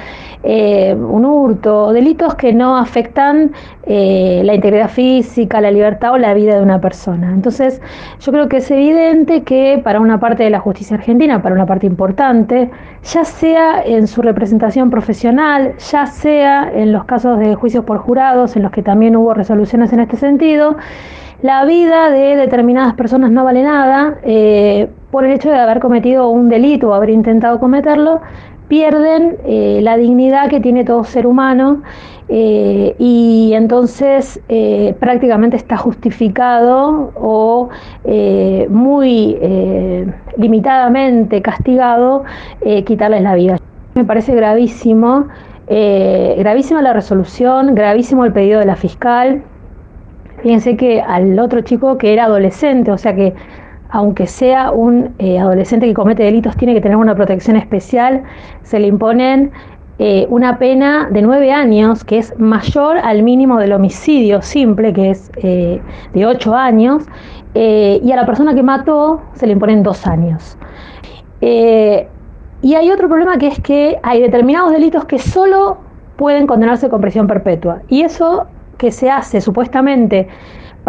eh, 0.42 0.96
un 0.96 1.26
hurto, 1.26 1.92
delitos 1.92 2.36
que 2.36 2.54
no 2.54 2.78
afectan 2.78 3.52
eh, 3.84 4.42
la 4.46 4.54
integridad 4.56 4.90
física, 4.90 5.60
la 5.60 5.72
libertad 5.72 6.14
o 6.14 6.18
la 6.18 6.34
vida 6.34 6.56
de 6.56 6.62
una 6.62 6.80
persona. 6.80 7.32
Entonces, 7.34 7.82
yo 8.22 8.32
creo 8.32 8.48
que 8.48 8.58
es 8.58 8.72
evidente 8.72 9.44
que 9.44 9.82
para 9.84 10.00
una 10.00 10.20
parte 10.20 10.44
de 10.44 10.50
la 10.50 10.60
justicia 10.60 10.96
argentina, 10.96 11.42
para 11.42 11.54
una 11.54 11.66
parte 11.66 11.86
importante, 11.86 12.72
ya 13.04 13.24
sea 13.24 13.82
en 13.84 14.08
su 14.08 14.22
representación 14.22 14.90
profesional, 14.90 15.74
ya 15.78 16.06
sea 16.06 16.70
en 16.74 16.92
los 16.92 17.06
casos 17.06 17.40
de 17.40 17.56
juicios 17.56 17.86
por 17.86 17.98
jurados, 17.98 18.56
en 18.56 18.64
los 18.64 18.72
que 18.72 18.84
también 18.84 19.16
hubo 19.16 19.34
resoluciones 19.34 19.94
en 19.94 20.02
este 20.02 20.18
sentido, 20.18 20.76
la 21.42 21.64
vida 21.66 22.10
de 22.10 22.36
determinadas 22.36 22.94
personas 22.96 23.32
no 23.32 23.46
vale 23.46 23.64
nada 23.64 24.20
eh, 24.24 24.90
por 25.12 25.26
el 25.26 25.32
hecho 25.32 25.50
de 25.50 25.58
haber 25.58 25.80
cometido 25.80 26.30
un 26.30 26.50
delito 26.50 26.90
o 26.90 26.94
haber 26.94 27.10
intentado 27.10 27.60
cometerlo, 27.60 28.22
pierden 28.70 29.38
eh, 29.46 29.80
la 29.82 29.98
dignidad 29.98 30.48
que 30.50 30.62
tiene 30.62 30.86
todo 30.86 31.04
ser 31.04 31.26
humano 31.28 31.82
eh, 32.30 32.96
y 33.00 33.52
entonces 33.56 34.40
eh, 34.48 34.96
prácticamente 35.00 35.58
está 35.58 35.76
justificado 35.76 37.12
o 37.16 37.70
muy 38.70 39.38
limitadamente 40.38 41.42
castigado 41.42 42.24
quitarles 42.86 43.24
la 43.24 43.36
vida. 43.36 43.58
Me 43.96 44.06
parece 44.06 44.36
gravísimo, 44.36 45.28
gravísima 45.68 46.82
la 46.82 46.94
resolución, 46.94 47.74
gravísimo 47.76 48.26
el 48.26 48.34
pedido 48.34 48.60
de 48.60 48.66
la 48.66 48.76
fiscal. 48.76 49.42
Fíjense 50.42 50.78
que 50.78 51.02
al 51.02 51.38
otro 51.40 51.62
chico 51.62 51.98
que 51.98 52.14
era 52.14 52.26
adolescente, 52.26 52.92
o 52.92 52.98
sea 52.98 53.16
que 53.16 53.34
aunque 53.90 54.28
sea 54.28 54.72
un 54.72 55.16
adolescente 55.40 55.88
que 55.88 55.94
comete 55.94 56.24
delitos, 56.24 56.56
tiene 56.56 56.74
que 56.74 56.82
tener 56.82 56.98
una 56.98 57.16
protección 57.16 57.56
especial, 57.56 58.24
se 58.64 58.80
le 58.80 58.88
imponen 58.88 59.52
eh, 60.02 60.26
una 60.30 60.58
pena 60.58 61.10
de 61.12 61.22
nueve 61.22 61.52
años, 61.52 62.06
que 62.06 62.20
es 62.20 62.34
mayor 62.40 62.98
al 63.00 63.22
mínimo 63.22 63.60
del 63.60 63.74
homicidio 63.74 64.42
simple, 64.42 64.94
que 64.94 65.10
es 65.10 65.30
eh, 65.44 65.82
de 66.14 66.26
ocho 66.26 66.56
años, 66.56 67.04
eh, 67.54 68.00
y 68.02 68.10
a 68.14 68.16
la 68.16 68.26
persona 68.26 68.56
que 68.56 68.64
mató 68.64 69.20
se 69.34 69.46
le 69.46 69.54
imponen 69.54 69.84
dos 69.84 70.08
años. 70.08 70.58
y 71.42 72.76
hay 72.76 72.92
otro 72.92 73.10
problema 73.10 73.38
que 73.38 73.48
es 73.48 73.60
que 73.60 74.00
hay 74.04 74.22
determinados 74.22 74.72
delitos 74.72 75.04
que 75.04 75.20
solo 75.20 75.78
pueden 76.16 76.48
condenarse 76.48 76.90
con 76.90 77.02
prisión 77.02 77.28
perpetua. 77.28 77.82
Y 77.90 78.04
eso 78.04 78.48
que 78.78 78.92
se 78.92 79.10
hace 79.10 79.42
supuestamente 79.42 80.30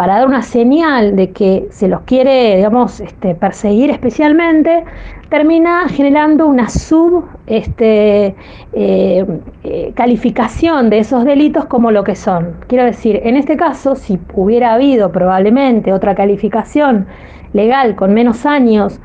para 0.01 0.15
dar 0.15 0.27
una 0.27 0.41
señal 0.41 1.15
de 1.15 1.29
que 1.29 1.67
se 1.69 1.87
los 1.87 2.01
quiere, 2.01 2.55
digamos, 2.55 2.99
este, 3.01 3.35
perseguir 3.35 3.91
especialmente, 3.91 4.83
termina 5.29 5.87
generando 5.89 6.47
una 6.47 6.69
sub 6.69 7.25
este, 7.45 8.35
eh, 8.73 9.25
eh, 9.63 9.91
calificación 9.93 10.89
de 10.89 10.97
esos 10.97 11.23
delitos 11.23 11.65
como 11.65 11.91
lo 11.91 12.03
que 12.03 12.15
son. 12.15 12.55
Quiero 12.65 12.83
decir, 12.83 13.21
en 13.23 13.35
este 13.35 13.55
caso, 13.55 13.93
si 13.93 14.17
hubiera 14.33 14.73
habido 14.73 15.11
probablemente 15.11 15.93
otra 15.93 16.15
calificación 16.15 17.05
legal 17.53 17.95
con 17.95 18.11
menos 18.11 18.47
años 18.47 18.99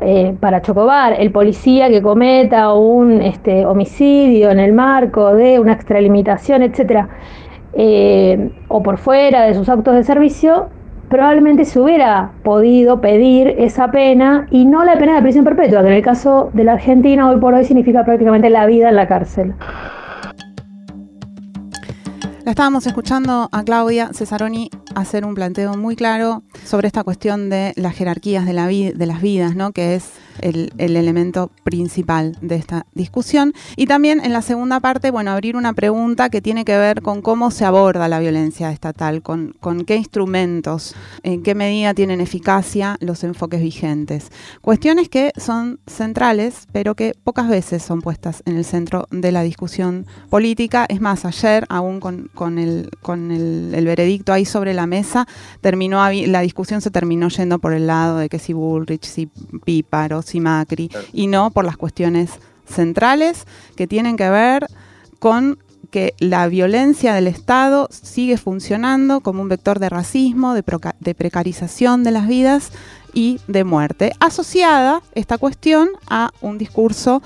eh, 0.00 0.34
para 0.40 0.62
Chocobar, 0.62 1.16
el 1.18 1.32
policía 1.32 1.90
que 1.90 2.00
cometa 2.00 2.72
un 2.72 3.20
este, 3.20 3.66
homicidio 3.66 4.50
en 4.50 4.58
el 4.58 4.72
marco 4.72 5.34
de 5.34 5.60
una 5.60 5.74
extralimitación, 5.74 6.62
etcétera, 6.62 7.10
eh, 7.72 8.50
o 8.68 8.82
por 8.82 8.98
fuera 8.98 9.42
de 9.42 9.54
sus 9.54 9.68
actos 9.68 9.94
de 9.94 10.04
servicio, 10.04 10.68
probablemente 11.08 11.64
se 11.64 11.80
hubiera 11.80 12.32
podido 12.44 13.00
pedir 13.00 13.48
esa 13.58 13.90
pena 13.90 14.46
y 14.50 14.64
no 14.64 14.84
la 14.84 14.96
pena 14.96 15.16
de 15.16 15.22
prisión 15.22 15.44
perpetua, 15.44 15.82
que 15.82 15.88
en 15.88 15.94
el 15.94 16.02
caso 16.02 16.50
de 16.52 16.64
la 16.64 16.72
Argentina 16.74 17.28
hoy 17.28 17.40
por 17.40 17.52
hoy 17.52 17.64
significa 17.64 18.04
prácticamente 18.04 18.48
la 18.48 18.66
vida 18.66 18.88
en 18.88 18.96
la 18.96 19.08
cárcel. 19.08 19.54
La 22.44 22.52
estábamos 22.52 22.86
escuchando 22.86 23.48
a 23.52 23.62
Claudia 23.64 24.10
Cesaroni 24.12 24.70
hacer 24.94 25.24
un 25.24 25.34
planteo 25.34 25.76
muy 25.76 25.94
claro 25.94 26.42
sobre 26.64 26.86
esta 26.86 27.04
cuestión 27.04 27.50
de 27.50 27.72
las 27.76 27.94
jerarquías 27.94 28.46
de, 28.46 28.92
de 28.96 29.06
las 29.06 29.20
vidas, 29.20 29.54
¿no? 29.54 29.72
que 29.72 29.94
es 29.94 30.12
el, 30.42 30.72
elemento 30.78 31.50
principal 31.64 32.36
de 32.40 32.56
esta 32.56 32.86
discusión. 32.94 33.52
Y 33.76 33.86
también 33.86 34.20
en 34.24 34.32
la 34.32 34.42
segunda 34.42 34.80
parte, 34.80 35.10
bueno, 35.10 35.30
abrir 35.30 35.56
una 35.56 35.72
pregunta 35.72 36.30
que 36.30 36.40
tiene 36.40 36.64
que 36.64 36.76
ver 36.76 37.02
con 37.02 37.22
cómo 37.22 37.50
se 37.50 37.64
aborda 37.64 38.08
la 38.08 38.20
violencia 38.20 38.70
estatal, 38.72 39.22
con, 39.22 39.54
con 39.60 39.84
qué 39.84 39.96
instrumentos, 39.96 40.94
en 41.22 41.42
qué 41.42 41.54
medida 41.54 41.94
tienen 41.94 42.20
eficacia 42.20 42.96
los 43.00 43.24
enfoques 43.24 43.60
vigentes. 43.60 44.30
Cuestiones 44.60 45.08
que 45.08 45.32
son 45.36 45.80
centrales, 45.86 46.66
pero 46.72 46.94
que 46.94 47.14
pocas 47.24 47.48
veces 47.48 47.82
son 47.82 48.00
puestas 48.00 48.42
en 48.46 48.56
el 48.56 48.64
centro 48.64 49.06
de 49.10 49.32
la 49.32 49.42
discusión 49.42 50.06
política. 50.28 50.86
Es 50.88 51.00
más, 51.00 51.24
ayer, 51.24 51.64
aún 51.68 52.00
con, 52.00 52.30
con, 52.34 52.58
el, 52.58 52.90
con 53.02 53.30
el, 53.30 53.84
veredicto 53.84 54.32
ahí 54.32 54.44
sobre 54.44 54.74
la 54.74 54.86
mesa, 54.86 55.26
terminó, 55.60 56.00
la 56.26 56.40
discusión 56.40 56.80
se 56.80 56.90
terminó 56.90 57.28
yendo 57.28 57.58
por 57.58 57.72
el 57.72 57.86
lado 57.86 58.18
de 58.18 58.28
que 58.28 58.38
si 58.38 58.52
Bullrich, 58.52 59.04
si 59.04 59.26
Píparo, 59.64 60.22
y 60.34 60.40
Macri, 60.40 60.90
y 61.12 61.26
no 61.26 61.50
por 61.50 61.64
las 61.64 61.76
cuestiones 61.76 62.30
centrales 62.66 63.46
que 63.76 63.86
tienen 63.86 64.16
que 64.16 64.30
ver 64.30 64.66
con 65.18 65.58
que 65.90 66.14
la 66.18 66.46
violencia 66.48 67.14
del 67.14 67.26
Estado 67.26 67.88
sigue 67.90 68.36
funcionando 68.36 69.20
como 69.20 69.42
un 69.42 69.48
vector 69.48 69.80
de 69.80 69.88
racismo, 69.88 70.54
de, 70.54 70.62
precarización 71.14 72.04
de 72.04 72.12
las 72.12 72.28
vidas 72.28 72.70
y 73.12 73.40
de 73.48 73.64
muerte, 73.64 74.12
asociada 74.20 75.02
esta 75.14 75.36
cuestión 75.36 75.90
a 76.08 76.30
un 76.40 76.58
discurso 76.58 77.22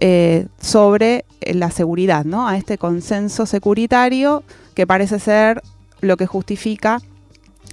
eh, 0.00 0.48
sobre 0.60 1.24
la 1.40 1.70
seguridad, 1.70 2.24
¿no? 2.24 2.48
a 2.48 2.56
este 2.56 2.76
consenso 2.76 3.46
securitario 3.46 4.42
que 4.74 4.86
parece 4.86 5.20
ser 5.20 5.62
lo 6.00 6.16
que 6.16 6.26
justifica 6.26 7.00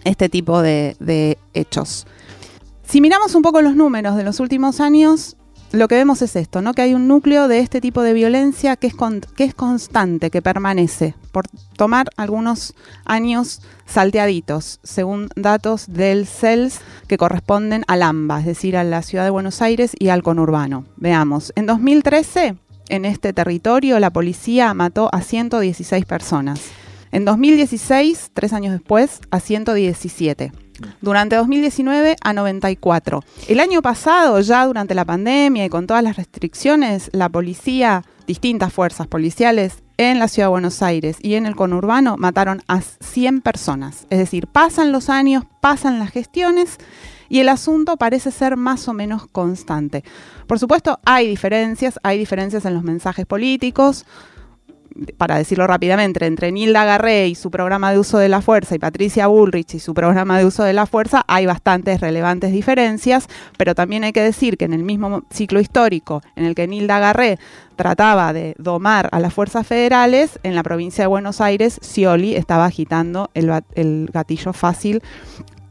este 0.03 0.29
tipo 0.29 0.61
de 0.61 1.37
hechos. 1.55 2.05
Si 2.87 3.01
miramos 3.01 3.35
un 3.35 3.41
poco 3.41 3.61
los 3.61 3.75
números 3.75 4.15
de 4.15 4.23
los 4.23 4.39
últimos 4.39 4.79
años, 4.79 5.35
lo 5.71 5.87
que 5.87 5.95
vemos 5.95 6.21
es 6.21 6.35
esto, 6.35 6.61
¿no? 6.61 6.73
que 6.73 6.83
hay 6.83 6.93
un 6.93 7.07
núcleo 7.07 7.47
de 7.47 7.59
este 7.59 7.81
tipo 7.81 8.01
de 8.03 8.13
violencia 8.13 8.75
que 8.77 8.87
es, 8.87 8.93
que 9.35 9.43
es 9.43 9.55
constante, 9.55 10.29
que 10.29 10.41
permanece, 10.41 11.15
por 11.31 11.47
tomar 11.75 12.07
algunos 12.15 12.75
años 13.03 13.61
salteaditos, 13.85 14.79
según 14.83 15.29
datos 15.35 15.87
del 15.91 16.27
CELS 16.27 16.79
que 17.07 17.17
corresponden 17.17 17.83
al 17.87 18.03
AMBA, 18.03 18.39
es 18.39 18.45
decir, 18.45 18.77
a 18.77 18.83
la 18.83 19.01
ciudad 19.01 19.25
de 19.25 19.31
Buenos 19.31 19.61
Aires 19.61 19.93
y 19.97 20.09
al 20.09 20.23
conurbano. 20.23 20.85
Veamos, 20.95 21.51
en 21.55 21.65
2013, 21.65 22.55
en 22.89 23.05
este 23.05 23.33
territorio, 23.33 23.99
la 23.99 24.11
policía 24.11 24.73
mató 24.75 25.09
a 25.11 25.21
116 25.21 26.05
personas. 26.05 26.61
En 27.11 27.25
2016, 27.25 28.31
tres 28.33 28.53
años 28.53 28.73
después, 28.73 29.21
a 29.31 29.39
117 29.39 30.64
durante 31.01 31.35
2019 31.35 32.15
a 32.21 32.33
94. 32.33 33.23
El 33.47 33.59
año 33.59 33.81
pasado, 33.81 34.39
ya 34.41 34.65
durante 34.65 34.95
la 34.95 35.05
pandemia 35.05 35.65
y 35.65 35.69
con 35.69 35.87
todas 35.87 36.03
las 36.03 36.17
restricciones, 36.17 37.09
la 37.13 37.29
policía, 37.29 38.03
distintas 38.27 38.73
fuerzas 38.73 39.07
policiales 39.07 39.83
en 39.97 40.19
la 40.19 40.27
ciudad 40.27 40.47
de 40.47 40.51
Buenos 40.51 40.81
Aires 40.81 41.17
y 41.21 41.35
en 41.35 41.45
el 41.45 41.55
conurbano 41.55 42.17
mataron 42.17 42.61
a 42.67 42.81
100 42.81 43.41
personas. 43.41 44.07
Es 44.09 44.19
decir, 44.19 44.47
pasan 44.47 44.91
los 44.91 45.09
años, 45.09 45.43
pasan 45.61 45.99
las 45.99 46.11
gestiones 46.11 46.77
y 47.29 47.39
el 47.39 47.49
asunto 47.49 47.97
parece 47.97 48.31
ser 48.31 48.57
más 48.57 48.87
o 48.87 48.93
menos 48.93 49.27
constante. 49.27 50.03
Por 50.47 50.59
supuesto, 50.59 50.99
hay 51.05 51.27
diferencias, 51.27 51.99
hay 52.03 52.17
diferencias 52.17 52.65
en 52.65 52.73
los 52.73 52.83
mensajes 52.83 53.25
políticos, 53.25 54.05
para 55.17 55.37
decirlo 55.37 55.67
rápidamente, 55.67 56.25
entre 56.25 56.51
Nilda 56.51 56.85
Garré 56.85 57.27
y 57.27 57.35
su 57.35 57.51
programa 57.51 57.91
de 57.91 57.99
uso 57.99 58.17
de 58.17 58.29
la 58.29 58.41
fuerza 58.41 58.75
y 58.75 58.79
Patricia 58.79 59.27
Bullrich 59.27 59.75
y 59.75 59.79
su 59.79 59.93
programa 59.93 60.37
de 60.37 60.45
uso 60.45 60.63
de 60.63 60.73
la 60.73 60.85
fuerza, 60.85 61.23
hay 61.27 61.45
bastantes 61.45 61.99
relevantes 62.01 62.51
diferencias, 62.51 63.27
pero 63.57 63.75
también 63.75 64.03
hay 64.03 64.13
que 64.13 64.21
decir 64.21 64.57
que 64.57 64.65
en 64.65 64.73
el 64.73 64.83
mismo 64.83 65.23
ciclo 65.29 65.59
histórico 65.59 66.21
en 66.35 66.45
el 66.45 66.55
que 66.55 66.67
Nilda 66.67 66.99
Garré 66.99 67.39
trataba 67.75 68.31
de 68.31 68.55
domar 68.57 69.09
a 69.11 69.19
las 69.19 69.33
fuerzas 69.33 69.67
federales, 69.67 70.39
en 70.43 70.55
la 70.55 70.63
provincia 70.63 71.03
de 71.03 71.07
Buenos 71.07 71.41
Aires, 71.41 71.79
Scioli 71.83 72.35
estaba 72.35 72.65
agitando 72.65 73.29
el, 73.33 73.51
el 73.75 74.09
gatillo 74.13 74.53
fácil 74.53 75.01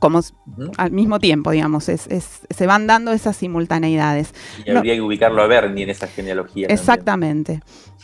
como 0.05 0.21
al 0.77 0.91
mismo 0.91 1.19
tiempo, 1.19 1.51
digamos, 1.51 1.89
es, 1.89 2.07
se 2.51 2.67
van 2.67 2.87
dando 2.87 3.13
esas 3.13 3.39
simultaneidades. 3.39 4.35
Y 4.67 4.71
habría 4.71 4.97
que 4.97 5.01
ubicarlo 5.01 5.41
a 5.41 5.47
Bernie 5.47 5.85
en 5.85 5.89
esa 5.89 6.09
genealogía. 6.09 6.67
Exactamente, 6.69 7.63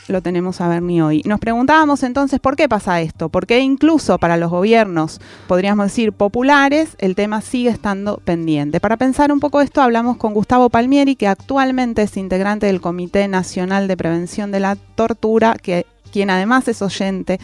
lo 0.08 0.22
tenemos 0.22 0.62
a 0.62 0.68
Bernie 0.68 1.02
hoy. 1.02 1.22
Nos 1.26 1.40
preguntábamos 1.40 2.02
entonces 2.02 2.40
por 2.40 2.56
qué 2.56 2.70
pasa 2.70 3.02
esto, 3.02 3.28
porque 3.28 3.58
incluso 3.58 4.16
para 4.16 4.38
los 4.38 4.50
gobiernos, 4.50 5.20
podríamos 5.46 5.88
decir, 5.88 6.14
populares, 6.14 6.96
el 7.00 7.14
tema 7.16 7.42
sigue 7.42 7.68
estando 7.68 8.16
pendiente. 8.24 8.80
Para 8.80 8.96
pensar 8.96 9.30
un 9.30 9.38
poco 9.38 9.60
esto, 9.60 9.82
hablamos 9.82 10.16
con 10.16 10.32
Gustavo 10.32 10.70
Palmieri, 10.70 11.16
que 11.16 11.28
actualmente 11.28 12.00
es 12.00 12.16
integrante 12.16 12.64
del 12.64 12.80
Comité 12.80 13.28
Nacional 13.28 13.88
de 13.88 13.98
Prevención 13.98 14.50
de 14.52 14.60
la 14.60 14.76
Tortura, 14.76 15.54
que 15.62 15.84
quien 16.10 16.30
además 16.30 16.66
es 16.66 16.80
oyente 16.80 17.38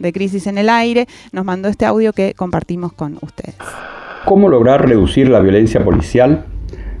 de 0.00 0.12
Crisis 0.12 0.46
en 0.48 0.58
el 0.58 0.68
Aire, 0.68 1.06
nos 1.32 1.44
mandó 1.44 1.68
este 1.68 1.86
audio 1.86 2.12
que 2.12 2.34
compartimos 2.34 2.92
con 2.92 3.18
ustedes. 3.20 3.54
¿Cómo 4.24 4.48
lograr 4.48 4.86
reducir 4.88 5.28
la 5.28 5.40
violencia 5.40 5.84
policial? 5.84 6.44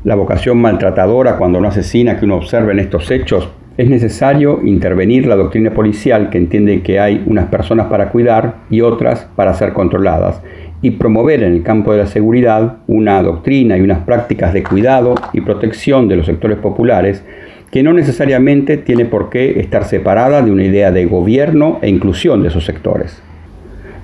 La 0.04 0.14
vocación 0.14 0.60
maltratadora 0.60 1.36
cuando 1.36 1.60
no 1.60 1.68
asesina 1.68 2.18
que 2.18 2.24
uno 2.24 2.36
observa 2.36 2.72
en 2.72 2.78
estos 2.78 3.10
hechos. 3.10 3.48
Es 3.76 3.88
necesario 3.88 4.60
intervenir 4.62 5.26
la 5.26 5.36
doctrina 5.36 5.72
policial 5.72 6.30
que 6.30 6.38
entiende 6.38 6.82
que 6.82 7.00
hay 7.00 7.22
unas 7.26 7.46
personas 7.46 7.86
para 7.86 8.10
cuidar 8.10 8.60
y 8.70 8.80
otras 8.80 9.28
para 9.36 9.54
ser 9.54 9.72
controladas 9.72 10.42
y 10.82 10.92
promover 10.92 11.42
en 11.42 11.52
el 11.52 11.62
campo 11.62 11.92
de 11.92 11.98
la 11.98 12.06
seguridad 12.06 12.78
una 12.86 13.22
doctrina 13.22 13.76
y 13.76 13.82
unas 13.82 14.00
prácticas 14.00 14.52
de 14.52 14.62
cuidado 14.62 15.14
y 15.32 15.40
protección 15.42 16.08
de 16.08 16.16
los 16.16 16.26
sectores 16.26 16.58
populares 16.58 17.22
que 17.70 17.82
no 17.82 17.92
necesariamente 17.92 18.76
tiene 18.76 19.04
por 19.04 19.30
qué 19.30 19.60
estar 19.60 19.84
separada 19.84 20.42
de 20.42 20.50
una 20.50 20.64
idea 20.64 20.90
de 20.90 21.06
gobierno 21.06 21.78
e 21.82 21.88
inclusión 21.88 22.42
de 22.42 22.48
esos 22.48 22.64
sectores. 22.64 23.22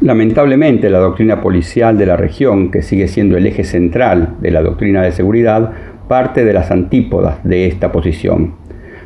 Lamentablemente, 0.00 0.90
la 0.90 0.98
doctrina 0.98 1.40
policial 1.40 1.98
de 1.98 2.06
la 2.06 2.16
región, 2.16 2.70
que 2.70 2.82
sigue 2.82 3.08
siendo 3.08 3.36
el 3.36 3.46
eje 3.46 3.64
central 3.64 4.34
de 4.40 4.50
la 4.50 4.62
doctrina 4.62 5.02
de 5.02 5.10
seguridad, 5.10 5.72
parte 6.06 6.44
de 6.44 6.52
las 6.52 6.70
antípodas 6.70 7.42
de 7.42 7.66
esta 7.66 7.90
posición. 7.90 8.54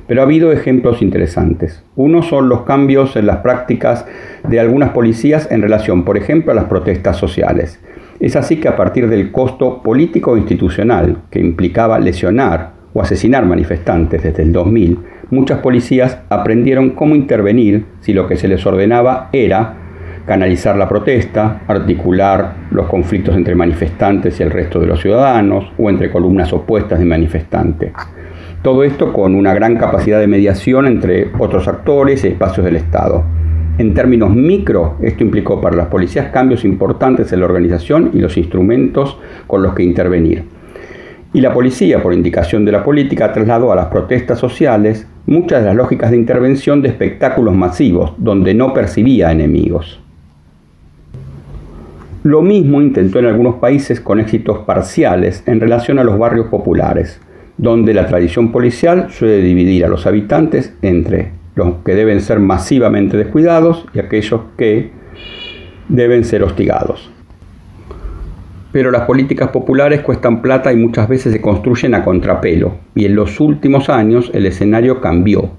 Pero 0.07 0.21
ha 0.21 0.25
habido 0.25 0.53
ejemplos 0.53 1.01
interesantes. 1.01 1.85
Uno 1.95 2.23
son 2.23 2.49
los 2.49 2.63
cambios 2.63 3.15
en 3.17 3.27
las 3.27 3.39
prácticas 3.39 4.05
de 4.47 4.59
algunas 4.59 4.91
policías 4.91 5.49
en 5.51 5.63
relación, 5.63 6.05
por 6.05 6.19
ejemplo, 6.19 6.53
a 6.53 6.57
las 6.57 6.65
protestas 6.65 7.17
sociales. 7.17 7.81
Es 8.19 8.37
así 8.37 8.57
que 8.57 8.69
a 8.69 8.77
partir 8.77 9.09
del 9.09 9.31
costo 9.31 9.83
político 9.83 10.35
e 10.35 10.41
institucional 10.41 11.23
que 11.31 11.39
implicaba 11.39 12.01
lesionar 12.01 12.80
o 12.93 13.03
asesinar 13.03 13.47
manifestantes 13.47 14.23
desde 14.23 14.43
el 14.43 14.53
2000, 14.53 14.99
muchas 15.31 15.61
policías 15.61 16.19
aprendieron 16.29 16.91
cómo 16.91 17.15
intervenir 17.15 17.85
si 18.01 18.13
lo 18.13 18.27
que 18.27 18.37
se 18.37 18.49
les 18.49 18.65
ordenaba 18.67 19.29
era 19.33 19.77
canalizar 20.27 20.77
la 20.77 20.89
protesta, 20.89 21.63
articular 21.67 22.55
los 22.71 22.87
conflictos 22.87 23.37
entre 23.37 23.55
manifestantes 23.55 24.39
y 24.39 24.43
el 24.43 24.51
resto 24.51 24.79
de 24.79 24.87
los 24.87 25.01
ciudadanos 25.01 25.73
o 25.79 25.91
entre 25.91 26.11
columnas 26.11 26.53
opuestas 26.53 26.99
de 26.99 27.05
manifestantes. 27.05 27.93
Todo 28.63 28.85
esto 28.85 29.13
con 29.13 29.35
una 29.35 29.55
gran 29.55 29.77
capacidad 29.77 30.21
de 30.21 30.27
mediación 30.27 30.87
entre 30.87 31.31
otros 31.39 31.67
actores 31.67 32.25
y 32.25 32.29
espacios 32.29 32.65
del 32.65 32.77
Estado. 32.77 33.25
En 33.79 33.95
términos 33.95 34.31
micro, 34.31 34.97
esto 35.01 35.25
implicó 35.25 35.61
para 35.61 35.75
las 35.75 35.87
policías 35.87 36.31
cambios 36.31 36.65
importantes 36.67 37.33
en 37.33 37.41
la 37.41 37.47
organización 37.47 38.11
y 38.13 38.19
los 38.19 38.37
instrumentos 38.37 39.19
con 39.47 39.63
los 39.63 39.75
que 39.75 39.83
intervenir. 39.83 40.60
Y 41.33 41.41
la 41.41 41.53
policía, 41.53 42.03
por 42.03 42.13
indicación 42.13 42.65
de 42.65 42.73
la 42.73 42.83
política, 42.83 43.33
trasladó 43.33 43.73
a 43.73 43.77
las 43.77 43.87
protestas 43.87 44.39
sociales 44.39 45.07
muchas 45.27 45.61
de 45.61 45.67
las 45.67 45.77
lógicas 45.77 46.11
de 46.11 46.17
intervención 46.17 46.83
de 46.83 46.89
espectáculos 46.89 47.55
masivos, 47.55 48.15
donde 48.19 48.53
no 48.53 48.75
percibía 48.75 49.31
enemigos. 49.31 50.01
Lo 52.25 52.43
mismo 52.43 52.83
intentó 52.83 53.21
en 53.21 53.27
algunos 53.27 53.55
países 53.57 54.01
con 54.01 54.19
éxitos 54.19 54.59
parciales 54.61 55.43
en 55.47 55.61
relación 55.61 55.99
a 55.99 56.05
los 56.05 56.19
barrios 56.19 56.49
populares, 56.49 57.21
donde 57.57 57.95
la 57.95 58.07
tradición 58.07 58.51
policial 58.51 59.07
suele 59.11 59.39
dividir 59.39 59.85
a 59.85 59.89
los 59.89 60.07
habitantes 60.07 60.75
entre 60.83 61.31
los 61.55 61.77
que 61.85 61.95
deben 61.95 62.21
ser 62.21 62.41
masivamente 62.41 63.17
descuidados 63.17 63.87
y 63.95 64.01
aquellos 64.01 64.41
que 64.59 64.91
deben 65.89 66.25
ser 66.25 66.43
hostigados. 66.43 67.11
Pero 68.73 68.91
las 68.91 69.03
políticas 69.03 69.51
populares 69.51 70.01
cuestan 70.01 70.43
plata 70.43 70.73
y 70.73 70.77
muchas 70.77 71.09
veces 71.09 71.33
se 71.33 71.41
construyen 71.41 71.95
a 71.95 72.05
contrapelo, 72.05 72.75
y 72.95 73.05
en 73.07 73.17
los 73.17 73.41
últimos 73.41 73.89
años 73.89 74.31
el 74.35 74.47
escenario 74.47 75.01
cambió. 75.01 75.51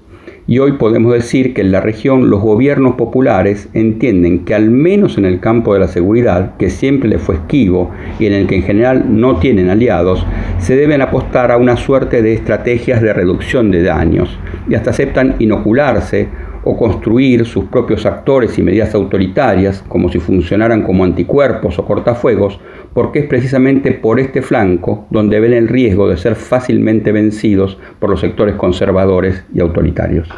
Y 0.44 0.58
hoy 0.58 0.72
podemos 0.72 1.12
decir 1.12 1.54
que 1.54 1.60
en 1.60 1.70
la 1.70 1.80
región 1.80 2.28
los 2.28 2.40
gobiernos 2.40 2.96
populares 2.96 3.68
entienden 3.74 4.44
que 4.44 4.56
al 4.56 4.70
menos 4.70 5.16
en 5.16 5.24
el 5.24 5.38
campo 5.38 5.72
de 5.72 5.78
la 5.78 5.86
seguridad, 5.86 6.56
que 6.56 6.68
siempre 6.68 7.08
le 7.08 7.18
fue 7.18 7.36
esquivo 7.36 7.92
y 8.18 8.26
en 8.26 8.32
el 8.32 8.48
que 8.48 8.56
en 8.56 8.64
general 8.64 9.04
no 9.08 9.36
tienen 9.36 9.70
aliados, 9.70 10.26
se 10.58 10.74
deben 10.74 11.00
apostar 11.00 11.52
a 11.52 11.58
una 11.58 11.76
suerte 11.76 12.22
de 12.22 12.32
estrategias 12.32 13.00
de 13.00 13.12
reducción 13.12 13.70
de 13.70 13.84
daños. 13.84 14.36
Y 14.68 14.74
hasta 14.74 14.90
aceptan 14.90 15.36
inocularse 15.38 16.28
o 16.64 16.76
construir 16.76 17.44
sus 17.46 17.64
propios 17.64 18.06
actores 18.06 18.58
y 18.58 18.62
medidas 18.62 18.94
autoritarias, 18.94 19.82
como 19.88 20.08
si 20.10 20.18
funcionaran 20.18 20.82
como 20.82 21.04
anticuerpos 21.04 21.78
o 21.78 21.84
cortafuegos, 21.84 22.60
porque 22.94 23.20
es 23.20 23.26
precisamente 23.26 23.92
por 23.92 24.20
este 24.20 24.42
flanco 24.42 25.06
donde 25.10 25.40
ven 25.40 25.52
el 25.52 25.68
riesgo 25.68 26.08
de 26.08 26.16
ser 26.16 26.36
fácilmente 26.36 27.12
vencidos 27.12 27.78
por 27.98 28.10
los 28.10 28.20
sectores 28.20 28.54
conservadores 28.56 29.44
y 29.54 29.60
autoritarios. 29.60 30.28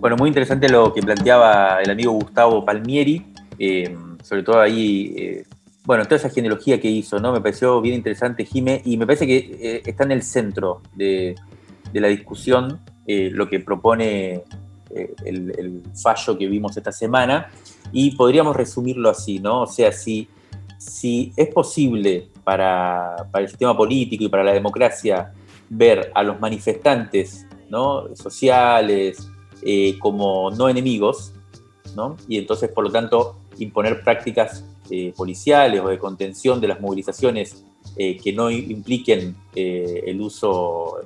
Bueno, 0.00 0.16
muy 0.16 0.28
interesante 0.28 0.68
lo 0.68 0.94
que 0.94 1.02
planteaba 1.02 1.82
el 1.82 1.90
amigo 1.90 2.12
Gustavo 2.12 2.64
Palmieri, 2.64 3.26
eh, 3.58 3.96
sobre 4.22 4.42
todo 4.42 4.60
ahí, 4.60 5.12
eh, 5.16 5.44
bueno, 5.84 6.04
toda 6.04 6.16
esa 6.16 6.30
genealogía 6.30 6.80
que 6.80 6.88
hizo, 6.88 7.18
¿no? 7.18 7.32
Me 7.32 7.40
pareció 7.40 7.80
bien 7.80 7.96
interesante, 7.96 8.44
Jime, 8.44 8.80
y 8.84 8.96
me 8.96 9.06
parece 9.06 9.26
que 9.26 9.36
eh, 9.60 9.82
está 9.84 10.04
en 10.04 10.12
el 10.12 10.22
centro 10.22 10.82
de, 10.94 11.34
de 11.92 12.00
la 12.00 12.08
discusión 12.08 12.80
eh, 13.10 13.30
lo 13.32 13.48
que 13.48 13.60
propone 13.60 14.44
eh, 14.90 15.14
el, 15.24 15.82
fallo 15.94 16.36
que 16.36 16.46
vimos 16.46 16.76
esta 16.76 16.92
semana 16.92 17.50
y 17.90 18.14
podríamos 18.16 18.54
resumirlo 18.54 19.08
así, 19.08 19.38
¿no? 19.38 19.62
O 19.62 19.66
sea, 19.66 19.92
si, 19.92 20.28
si 20.76 21.32
es 21.34 21.48
posible 21.48 22.28
para, 22.44 23.16
el 23.32 23.48
sistema 23.48 23.74
político 23.74 24.24
y 24.24 24.28
para 24.28 24.44
la 24.44 24.52
democracia 24.52 25.32
ver 25.70 26.12
a 26.14 26.22
los 26.22 26.38
manifestantes 26.38 27.46
¿no? 27.70 28.14
sociales 28.14 29.26
eh, 29.62 29.98
como 29.98 30.50
no 30.50 30.68
enemigos, 30.68 31.32
¿no? 31.96 32.18
y 32.28 32.36
entonces, 32.36 32.70
por 32.70 32.84
lo 32.84 32.90
tanto, 32.90 33.38
imponer 33.58 34.02
prácticas 34.02 34.64
policiales 35.16 35.82
o 35.82 35.88
de 35.88 35.98
contención 35.98 36.62
de 36.62 36.68
las 36.68 36.80
movilizaciones 36.80 37.62
que 37.94 38.32
no 38.34 38.50
impliquen 38.50 39.36
el 39.54 40.18
uso 40.22 40.96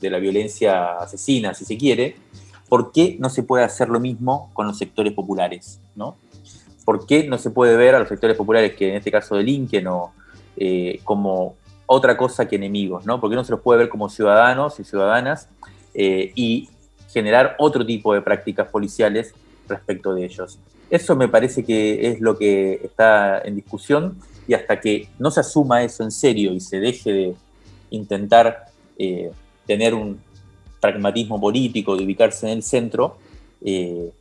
de 0.00 0.10
la 0.10 0.18
violencia 0.18 0.98
asesina, 0.98 1.54
si 1.54 1.64
se 1.64 1.76
quiere, 1.76 2.16
¿por 2.68 2.92
qué 2.92 3.16
no 3.18 3.30
se 3.30 3.42
puede 3.42 3.64
hacer 3.64 3.88
lo 3.88 4.00
mismo 4.00 4.50
con 4.54 4.66
los 4.66 4.78
sectores 4.78 5.12
populares? 5.12 5.80
¿no? 5.94 6.16
¿Por 6.84 7.06
qué 7.06 7.26
no 7.26 7.38
se 7.38 7.50
puede 7.50 7.76
ver 7.76 7.94
a 7.94 7.98
los 7.98 8.08
sectores 8.08 8.36
populares, 8.36 8.74
que 8.74 8.90
en 8.90 8.96
este 8.96 9.10
caso 9.10 9.36
delinquen, 9.36 9.86
o, 9.88 10.12
eh, 10.56 11.00
como 11.04 11.56
otra 11.86 12.16
cosa 12.16 12.46
que 12.46 12.56
enemigos? 12.56 13.06
¿no? 13.06 13.20
¿Por 13.20 13.30
qué 13.30 13.36
no 13.36 13.44
se 13.44 13.52
los 13.52 13.60
puede 13.60 13.80
ver 13.80 13.88
como 13.88 14.08
ciudadanos 14.08 14.78
y 14.80 14.84
ciudadanas 14.84 15.48
eh, 15.94 16.32
y 16.34 16.68
generar 17.10 17.56
otro 17.58 17.84
tipo 17.86 18.12
de 18.14 18.20
prácticas 18.20 18.70
policiales 18.70 19.34
respecto 19.68 20.14
de 20.14 20.24
ellos? 20.24 20.58
Eso 20.90 21.16
me 21.16 21.28
parece 21.28 21.64
que 21.64 22.08
es 22.10 22.20
lo 22.20 22.38
que 22.38 22.80
está 22.84 23.40
en 23.40 23.56
discusión 23.56 24.18
y 24.46 24.54
hasta 24.54 24.80
que 24.80 25.08
no 25.18 25.30
se 25.30 25.40
asuma 25.40 25.82
eso 25.82 26.04
en 26.04 26.12
serio 26.12 26.52
y 26.52 26.60
se 26.60 26.78
deje 26.78 27.12
de 27.12 27.34
intentar 27.90 28.66
eh, 28.98 29.30
tener 29.66 29.94
un 29.94 30.20
pragmatismo 30.80 31.40
político, 31.40 31.96
de 31.96 32.04
ubicarse 32.04 32.46
en 32.46 32.52
el 32.52 32.62
centro, 32.62 33.16
eh, 33.64 34.12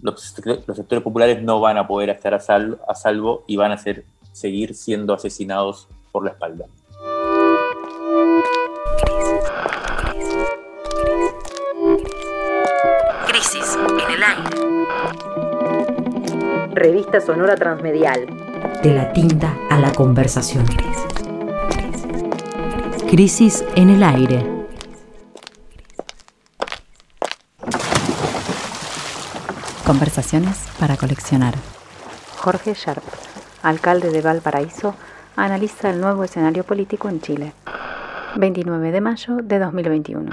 los, 0.00 0.20
sectores 0.22 1.02
populares 1.02 1.42
no 1.42 1.60
van 1.60 1.76
a 1.78 1.86
poder 1.86 2.10
estar 2.10 2.34
a 2.34 2.40
salvo, 2.40 3.44
y 3.46 3.56
van 3.56 3.72
a 3.72 3.78
ser, 3.78 4.04
seguir 4.32 4.74
siendo 4.74 5.14
asesinados 5.14 5.86
por 6.12 6.24
la 6.24 6.30
espalda. 6.30 6.66
Crisis 13.26 13.78
en 14.04 14.10
el 14.10 14.22
aire. 14.22 14.50
Revista 16.72 17.20
Sonora 17.20 17.56
Transmedial 17.56 18.26
de 18.82 18.94
la 18.94 19.12
tinta 19.12 19.58
a 19.68 19.78
la 19.78 19.92
conversación. 19.92 20.64
Crisis 23.10 23.64
en 23.76 23.90
el 23.90 24.02
aire. 24.02 24.59
Conversaciones 29.90 30.68
para 30.78 30.96
coleccionar. 30.96 31.56
Jorge 32.36 32.74
Sharp, 32.74 33.02
alcalde 33.60 34.12
de 34.12 34.22
Valparaíso, 34.22 34.94
analiza 35.34 35.90
el 35.90 36.00
nuevo 36.00 36.22
escenario 36.22 36.62
político 36.62 37.08
en 37.08 37.20
Chile. 37.20 37.52
29 38.36 38.92
de 38.92 39.00
mayo 39.00 39.38
de 39.42 39.58
2021 39.58 40.30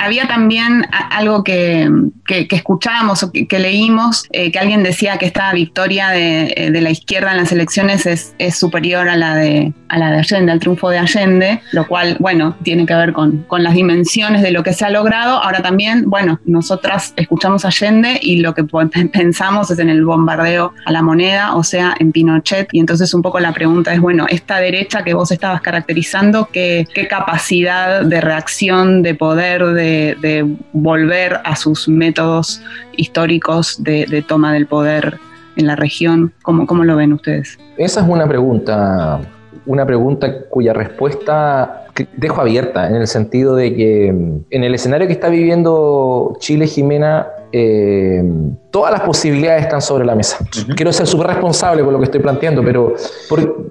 había 0.00 0.26
también 0.26 0.86
algo 1.10 1.44
que, 1.44 1.88
que, 2.26 2.46
escuchábamos 2.50 3.22
o 3.22 3.30
que, 3.30 3.58
leímos, 3.58 4.24
eh, 4.32 4.50
que 4.50 4.58
alguien 4.58 4.82
decía 4.82 5.18
que 5.18 5.26
esta 5.26 5.52
victoria 5.52 6.16
eh, 6.16 6.70
de, 6.70 6.80
la 6.80 6.90
izquierda 6.90 7.32
en 7.32 7.36
las 7.36 7.52
elecciones 7.52 8.06
es, 8.06 8.34
es, 8.38 8.56
superior 8.56 9.08
a 9.08 9.16
la, 9.16 9.34
de, 9.34 9.74
a 9.88 9.98
la 9.98 10.10
de 10.10 10.18
Allende, 10.18 10.52
al 10.52 10.60
triunfo 10.60 10.88
de 10.88 10.98
Allende, 10.98 11.60
lo 11.72 11.86
cual, 11.86 12.16
bueno, 12.18 12.56
tiene 12.62 12.86
que 12.86 12.94
ver 12.94 13.12
con, 13.12 13.42
con 13.42 13.62
las 13.62 13.74
dimensiones 13.74 14.40
de 14.42 14.52
lo 14.52 14.62
que 14.62 14.72
se 14.72 14.86
ha 14.86 14.90
logrado. 14.90 15.42
Ahora 15.42 15.60
también, 15.60 16.08
bueno, 16.08 16.40
nosotras 16.46 17.12
escuchamos 17.16 17.66
Allende 17.66 18.18
y 18.22 18.38
lo 18.38 18.54
que 18.54 18.64
pensamos 19.12 19.70
es 19.70 19.78
en 19.78 19.90
el 19.90 20.04
bombardeo 20.04 20.72
a 20.86 20.92
la 20.92 21.02
moneda, 21.02 21.54
o 21.56 21.62
sea, 21.62 21.94
en 21.98 22.10
Pinochet. 22.10 22.68
Y 22.72 22.80
entonces 22.80 23.12
un 23.12 23.20
poco 23.20 23.38
la 23.38 23.52
pregunta 23.52 23.92
es, 23.92 24.00
bueno, 24.00 24.24
esta 24.30 24.58
derecha 24.58 25.04
que 25.04 25.12
vos 25.12 25.30
estabas 25.30 25.60
caracterizando, 25.60 26.48
¿qué, 26.50 26.86
qué 26.94 27.06
capacidad 27.06 28.02
de 28.02 28.20
reacción, 28.22 29.02
de 29.02 29.14
poder, 29.14 29.64
de 29.66 29.89
de, 29.90 30.56
volver 30.72 31.40
a 31.44 31.56
sus 31.56 31.88
métodos 31.88 32.62
históricos 32.96 33.82
de, 33.82 34.24
toma 34.26 34.52
del 34.52 34.66
poder 34.66 35.18
en 35.56 35.66
la 35.66 35.76
región? 35.76 36.32
¿Cómo, 36.42 36.66
¿Cómo 36.66 36.84
lo 36.84 36.96
ven 36.96 37.12
ustedes? 37.12 37.58
Esa 37.76 38.00
es 38.00 38.08
una 38.08 38.26
pregunta, 38.28 39.20
una 39.66 39.86
pregunta 39.86 40.44
cuya 40.48 40.72
respuesta 40.72 41.80
dejo 42.16 42.40
abierta, 42.40 42.88
en 42.88 42.96
el 42.96 43.06
sentido 43.06 43.56
de 43.56 43.74
que 43.74 44.12
mm, 44.12 44.44
en 44.50 44.64
el 44.64 44.74
escenario 44.74 45.06
que 45.06 45.12
está 45.12 45.28
viviendo 45.28 46.36
Chile, 46.38 46.66
Jimena, 46.66 47.26
eh, 47.52 48.22
todas 48.70 48.92
las 48.92 49.00
posibilidades 49.02 49.62
están 49.62 49.82
sobre 49.82 50.04
la 50.04 50.14
mesa. 50.14 50.38
Quiero 50.76 50.92
ser 50.92 51.06
súper 51.06 51.28
responsable 51.28 51.82
con 51.82 51.92
lo 51.92 51.98
que 51.98 52.04
estoy 52.04 52.20
planteando, 52.20 52.62
pero 52.62 52.94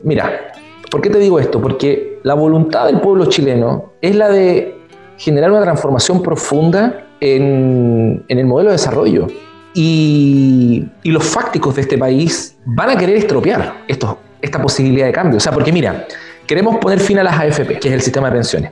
mira, 0.03 0.51
¿por 0.91 1.01
qué 1.01 1.09
te 1.09 1.19
digo 1.19 1.39
esto? 1.39 1.61
Porque 1.61 2.19
la 2.23 2.33
voluntad 2.33 2.87
del 2.87 2.99
pueblo 2.99 3.25
chileno 3.25 3.93
es 4.01 4.15
la 4.15 4.29
de 4.29 4.78
generar 5.19 5.51
una 5.51 5.61
transformación 5.61 6.23
profunda 6.23 7.03
en, 7.19 8.23
el 8.27 8.45
modelo 8.45 8.69
de 8.69 8.77
desarrollo. 8.77 9.27
Y, 9.73 10.87
los 11.03 11.23
fácticos 11.23 11.75
de 11.75 11.81
este 11.81 11.97
país 11.97 12.57
van 12.65 12.89
a 12.91 12.97
querer 12.97 13.17
estropear 13.17 13.83
esta 13.87 14.61
posibilidad 14.61 15.05
de 15.05 15.11
cambio. 15.11 15.37
O 15.37 15.39
sea, 15.39 15.51
porque 15.51 15.71
mira, 15.71 16.07
queremos 16.47 16.77
poner 16.77 16.99
fin 16.99 17.19
a 17.19 17.23
las 17.23 17.37
AFP, 17.37 17.79
que 17.79 17.89
es 17.89 17.93
el 17.93 18.01
sistema 18.01 18.29
de 18.29 18.35
pensiones. 18.35 18.71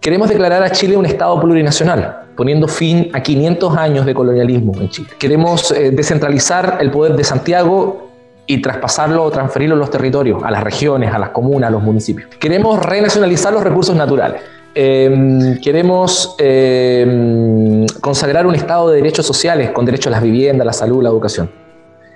Queremos 0.00 0.28
declarar 0.28 0.62
a 0.62 0.70
Chile 0.70 0.96
un 0.96 1.06
Estado 1.06 1.40
plurinacional, 1.40 2.26
poniendo 2.36 2.68
fin 2.68 3.10
a 3.14 3.22
500 3.22 3.76
años 3.76 4.06
de 4.06 4.14
colonialismo 4.14 4.72
en 4.80 4.88
Chile. 4.90 5.08
Queremos 5.18 5.70
eh, 5.72 5.90
descentralizar 5.90 6.78
el 6.80 6.90
poder 6.90 7.16
de 7.16 7.24
Santiago 7.24 8.08
y 8.46 8.62
traspasarlo 8.62 9.24
o 9.24 9.30
transferirlo 9.30 9.74
a 9.74 9.78
los 9.78 9.90
territorios, 9.90 10.42
a 10.44 10.50
las 10.50 10.62
regiones, 10.62 11.12
a 11.12 11.18
las 11.18 11.30
comunas, 11.30 11.68
a 11.68 11.70
los 11.70 11.82
municipios. 11.82 12.28
Queremos 12.38 12.78
renacionalizar 12.78 13.52
los 13.52 13.62
recursos 13.62 13.96
naturales. 13.96 14.40
Em, 14.80 15.58
queremos 15.60 16.36
em, 16.38 17.84
consagrar 18.00 18.46
un 18.46 18.54
Estado 18.54 18.90
de 18.90 18.98
derechos 18.98 19.26
sociales 19.26 19.72
con 19.72 19.84
derecho 19.84 20.08
a 20.08 20.12
las 20.12 20.22
viviendas, 20.22 20.64
la 20.64 20.72
salud, 20.72 21.02
la 21.02 21.08
educación. 21.08 21.50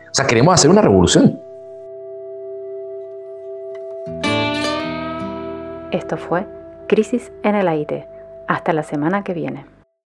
O 0.08 0.14
sea, 0.14 0.28
queremos 0.28 0.54
hacer 0.54 0.70
una 0.70 0.80
revolución. 0.80 1.40
Esto 5.90 6.16
fue 6.16 6.46
Crisis 6.86 7.32
en 7.42 7.56
el 7.56 7.66
Aire. 7.66 8.06
Hasta 8.46 8.72
la 8.72 8.84
semana 8.84 9.24
que 9.24 9.34
viene. 9.34 9.71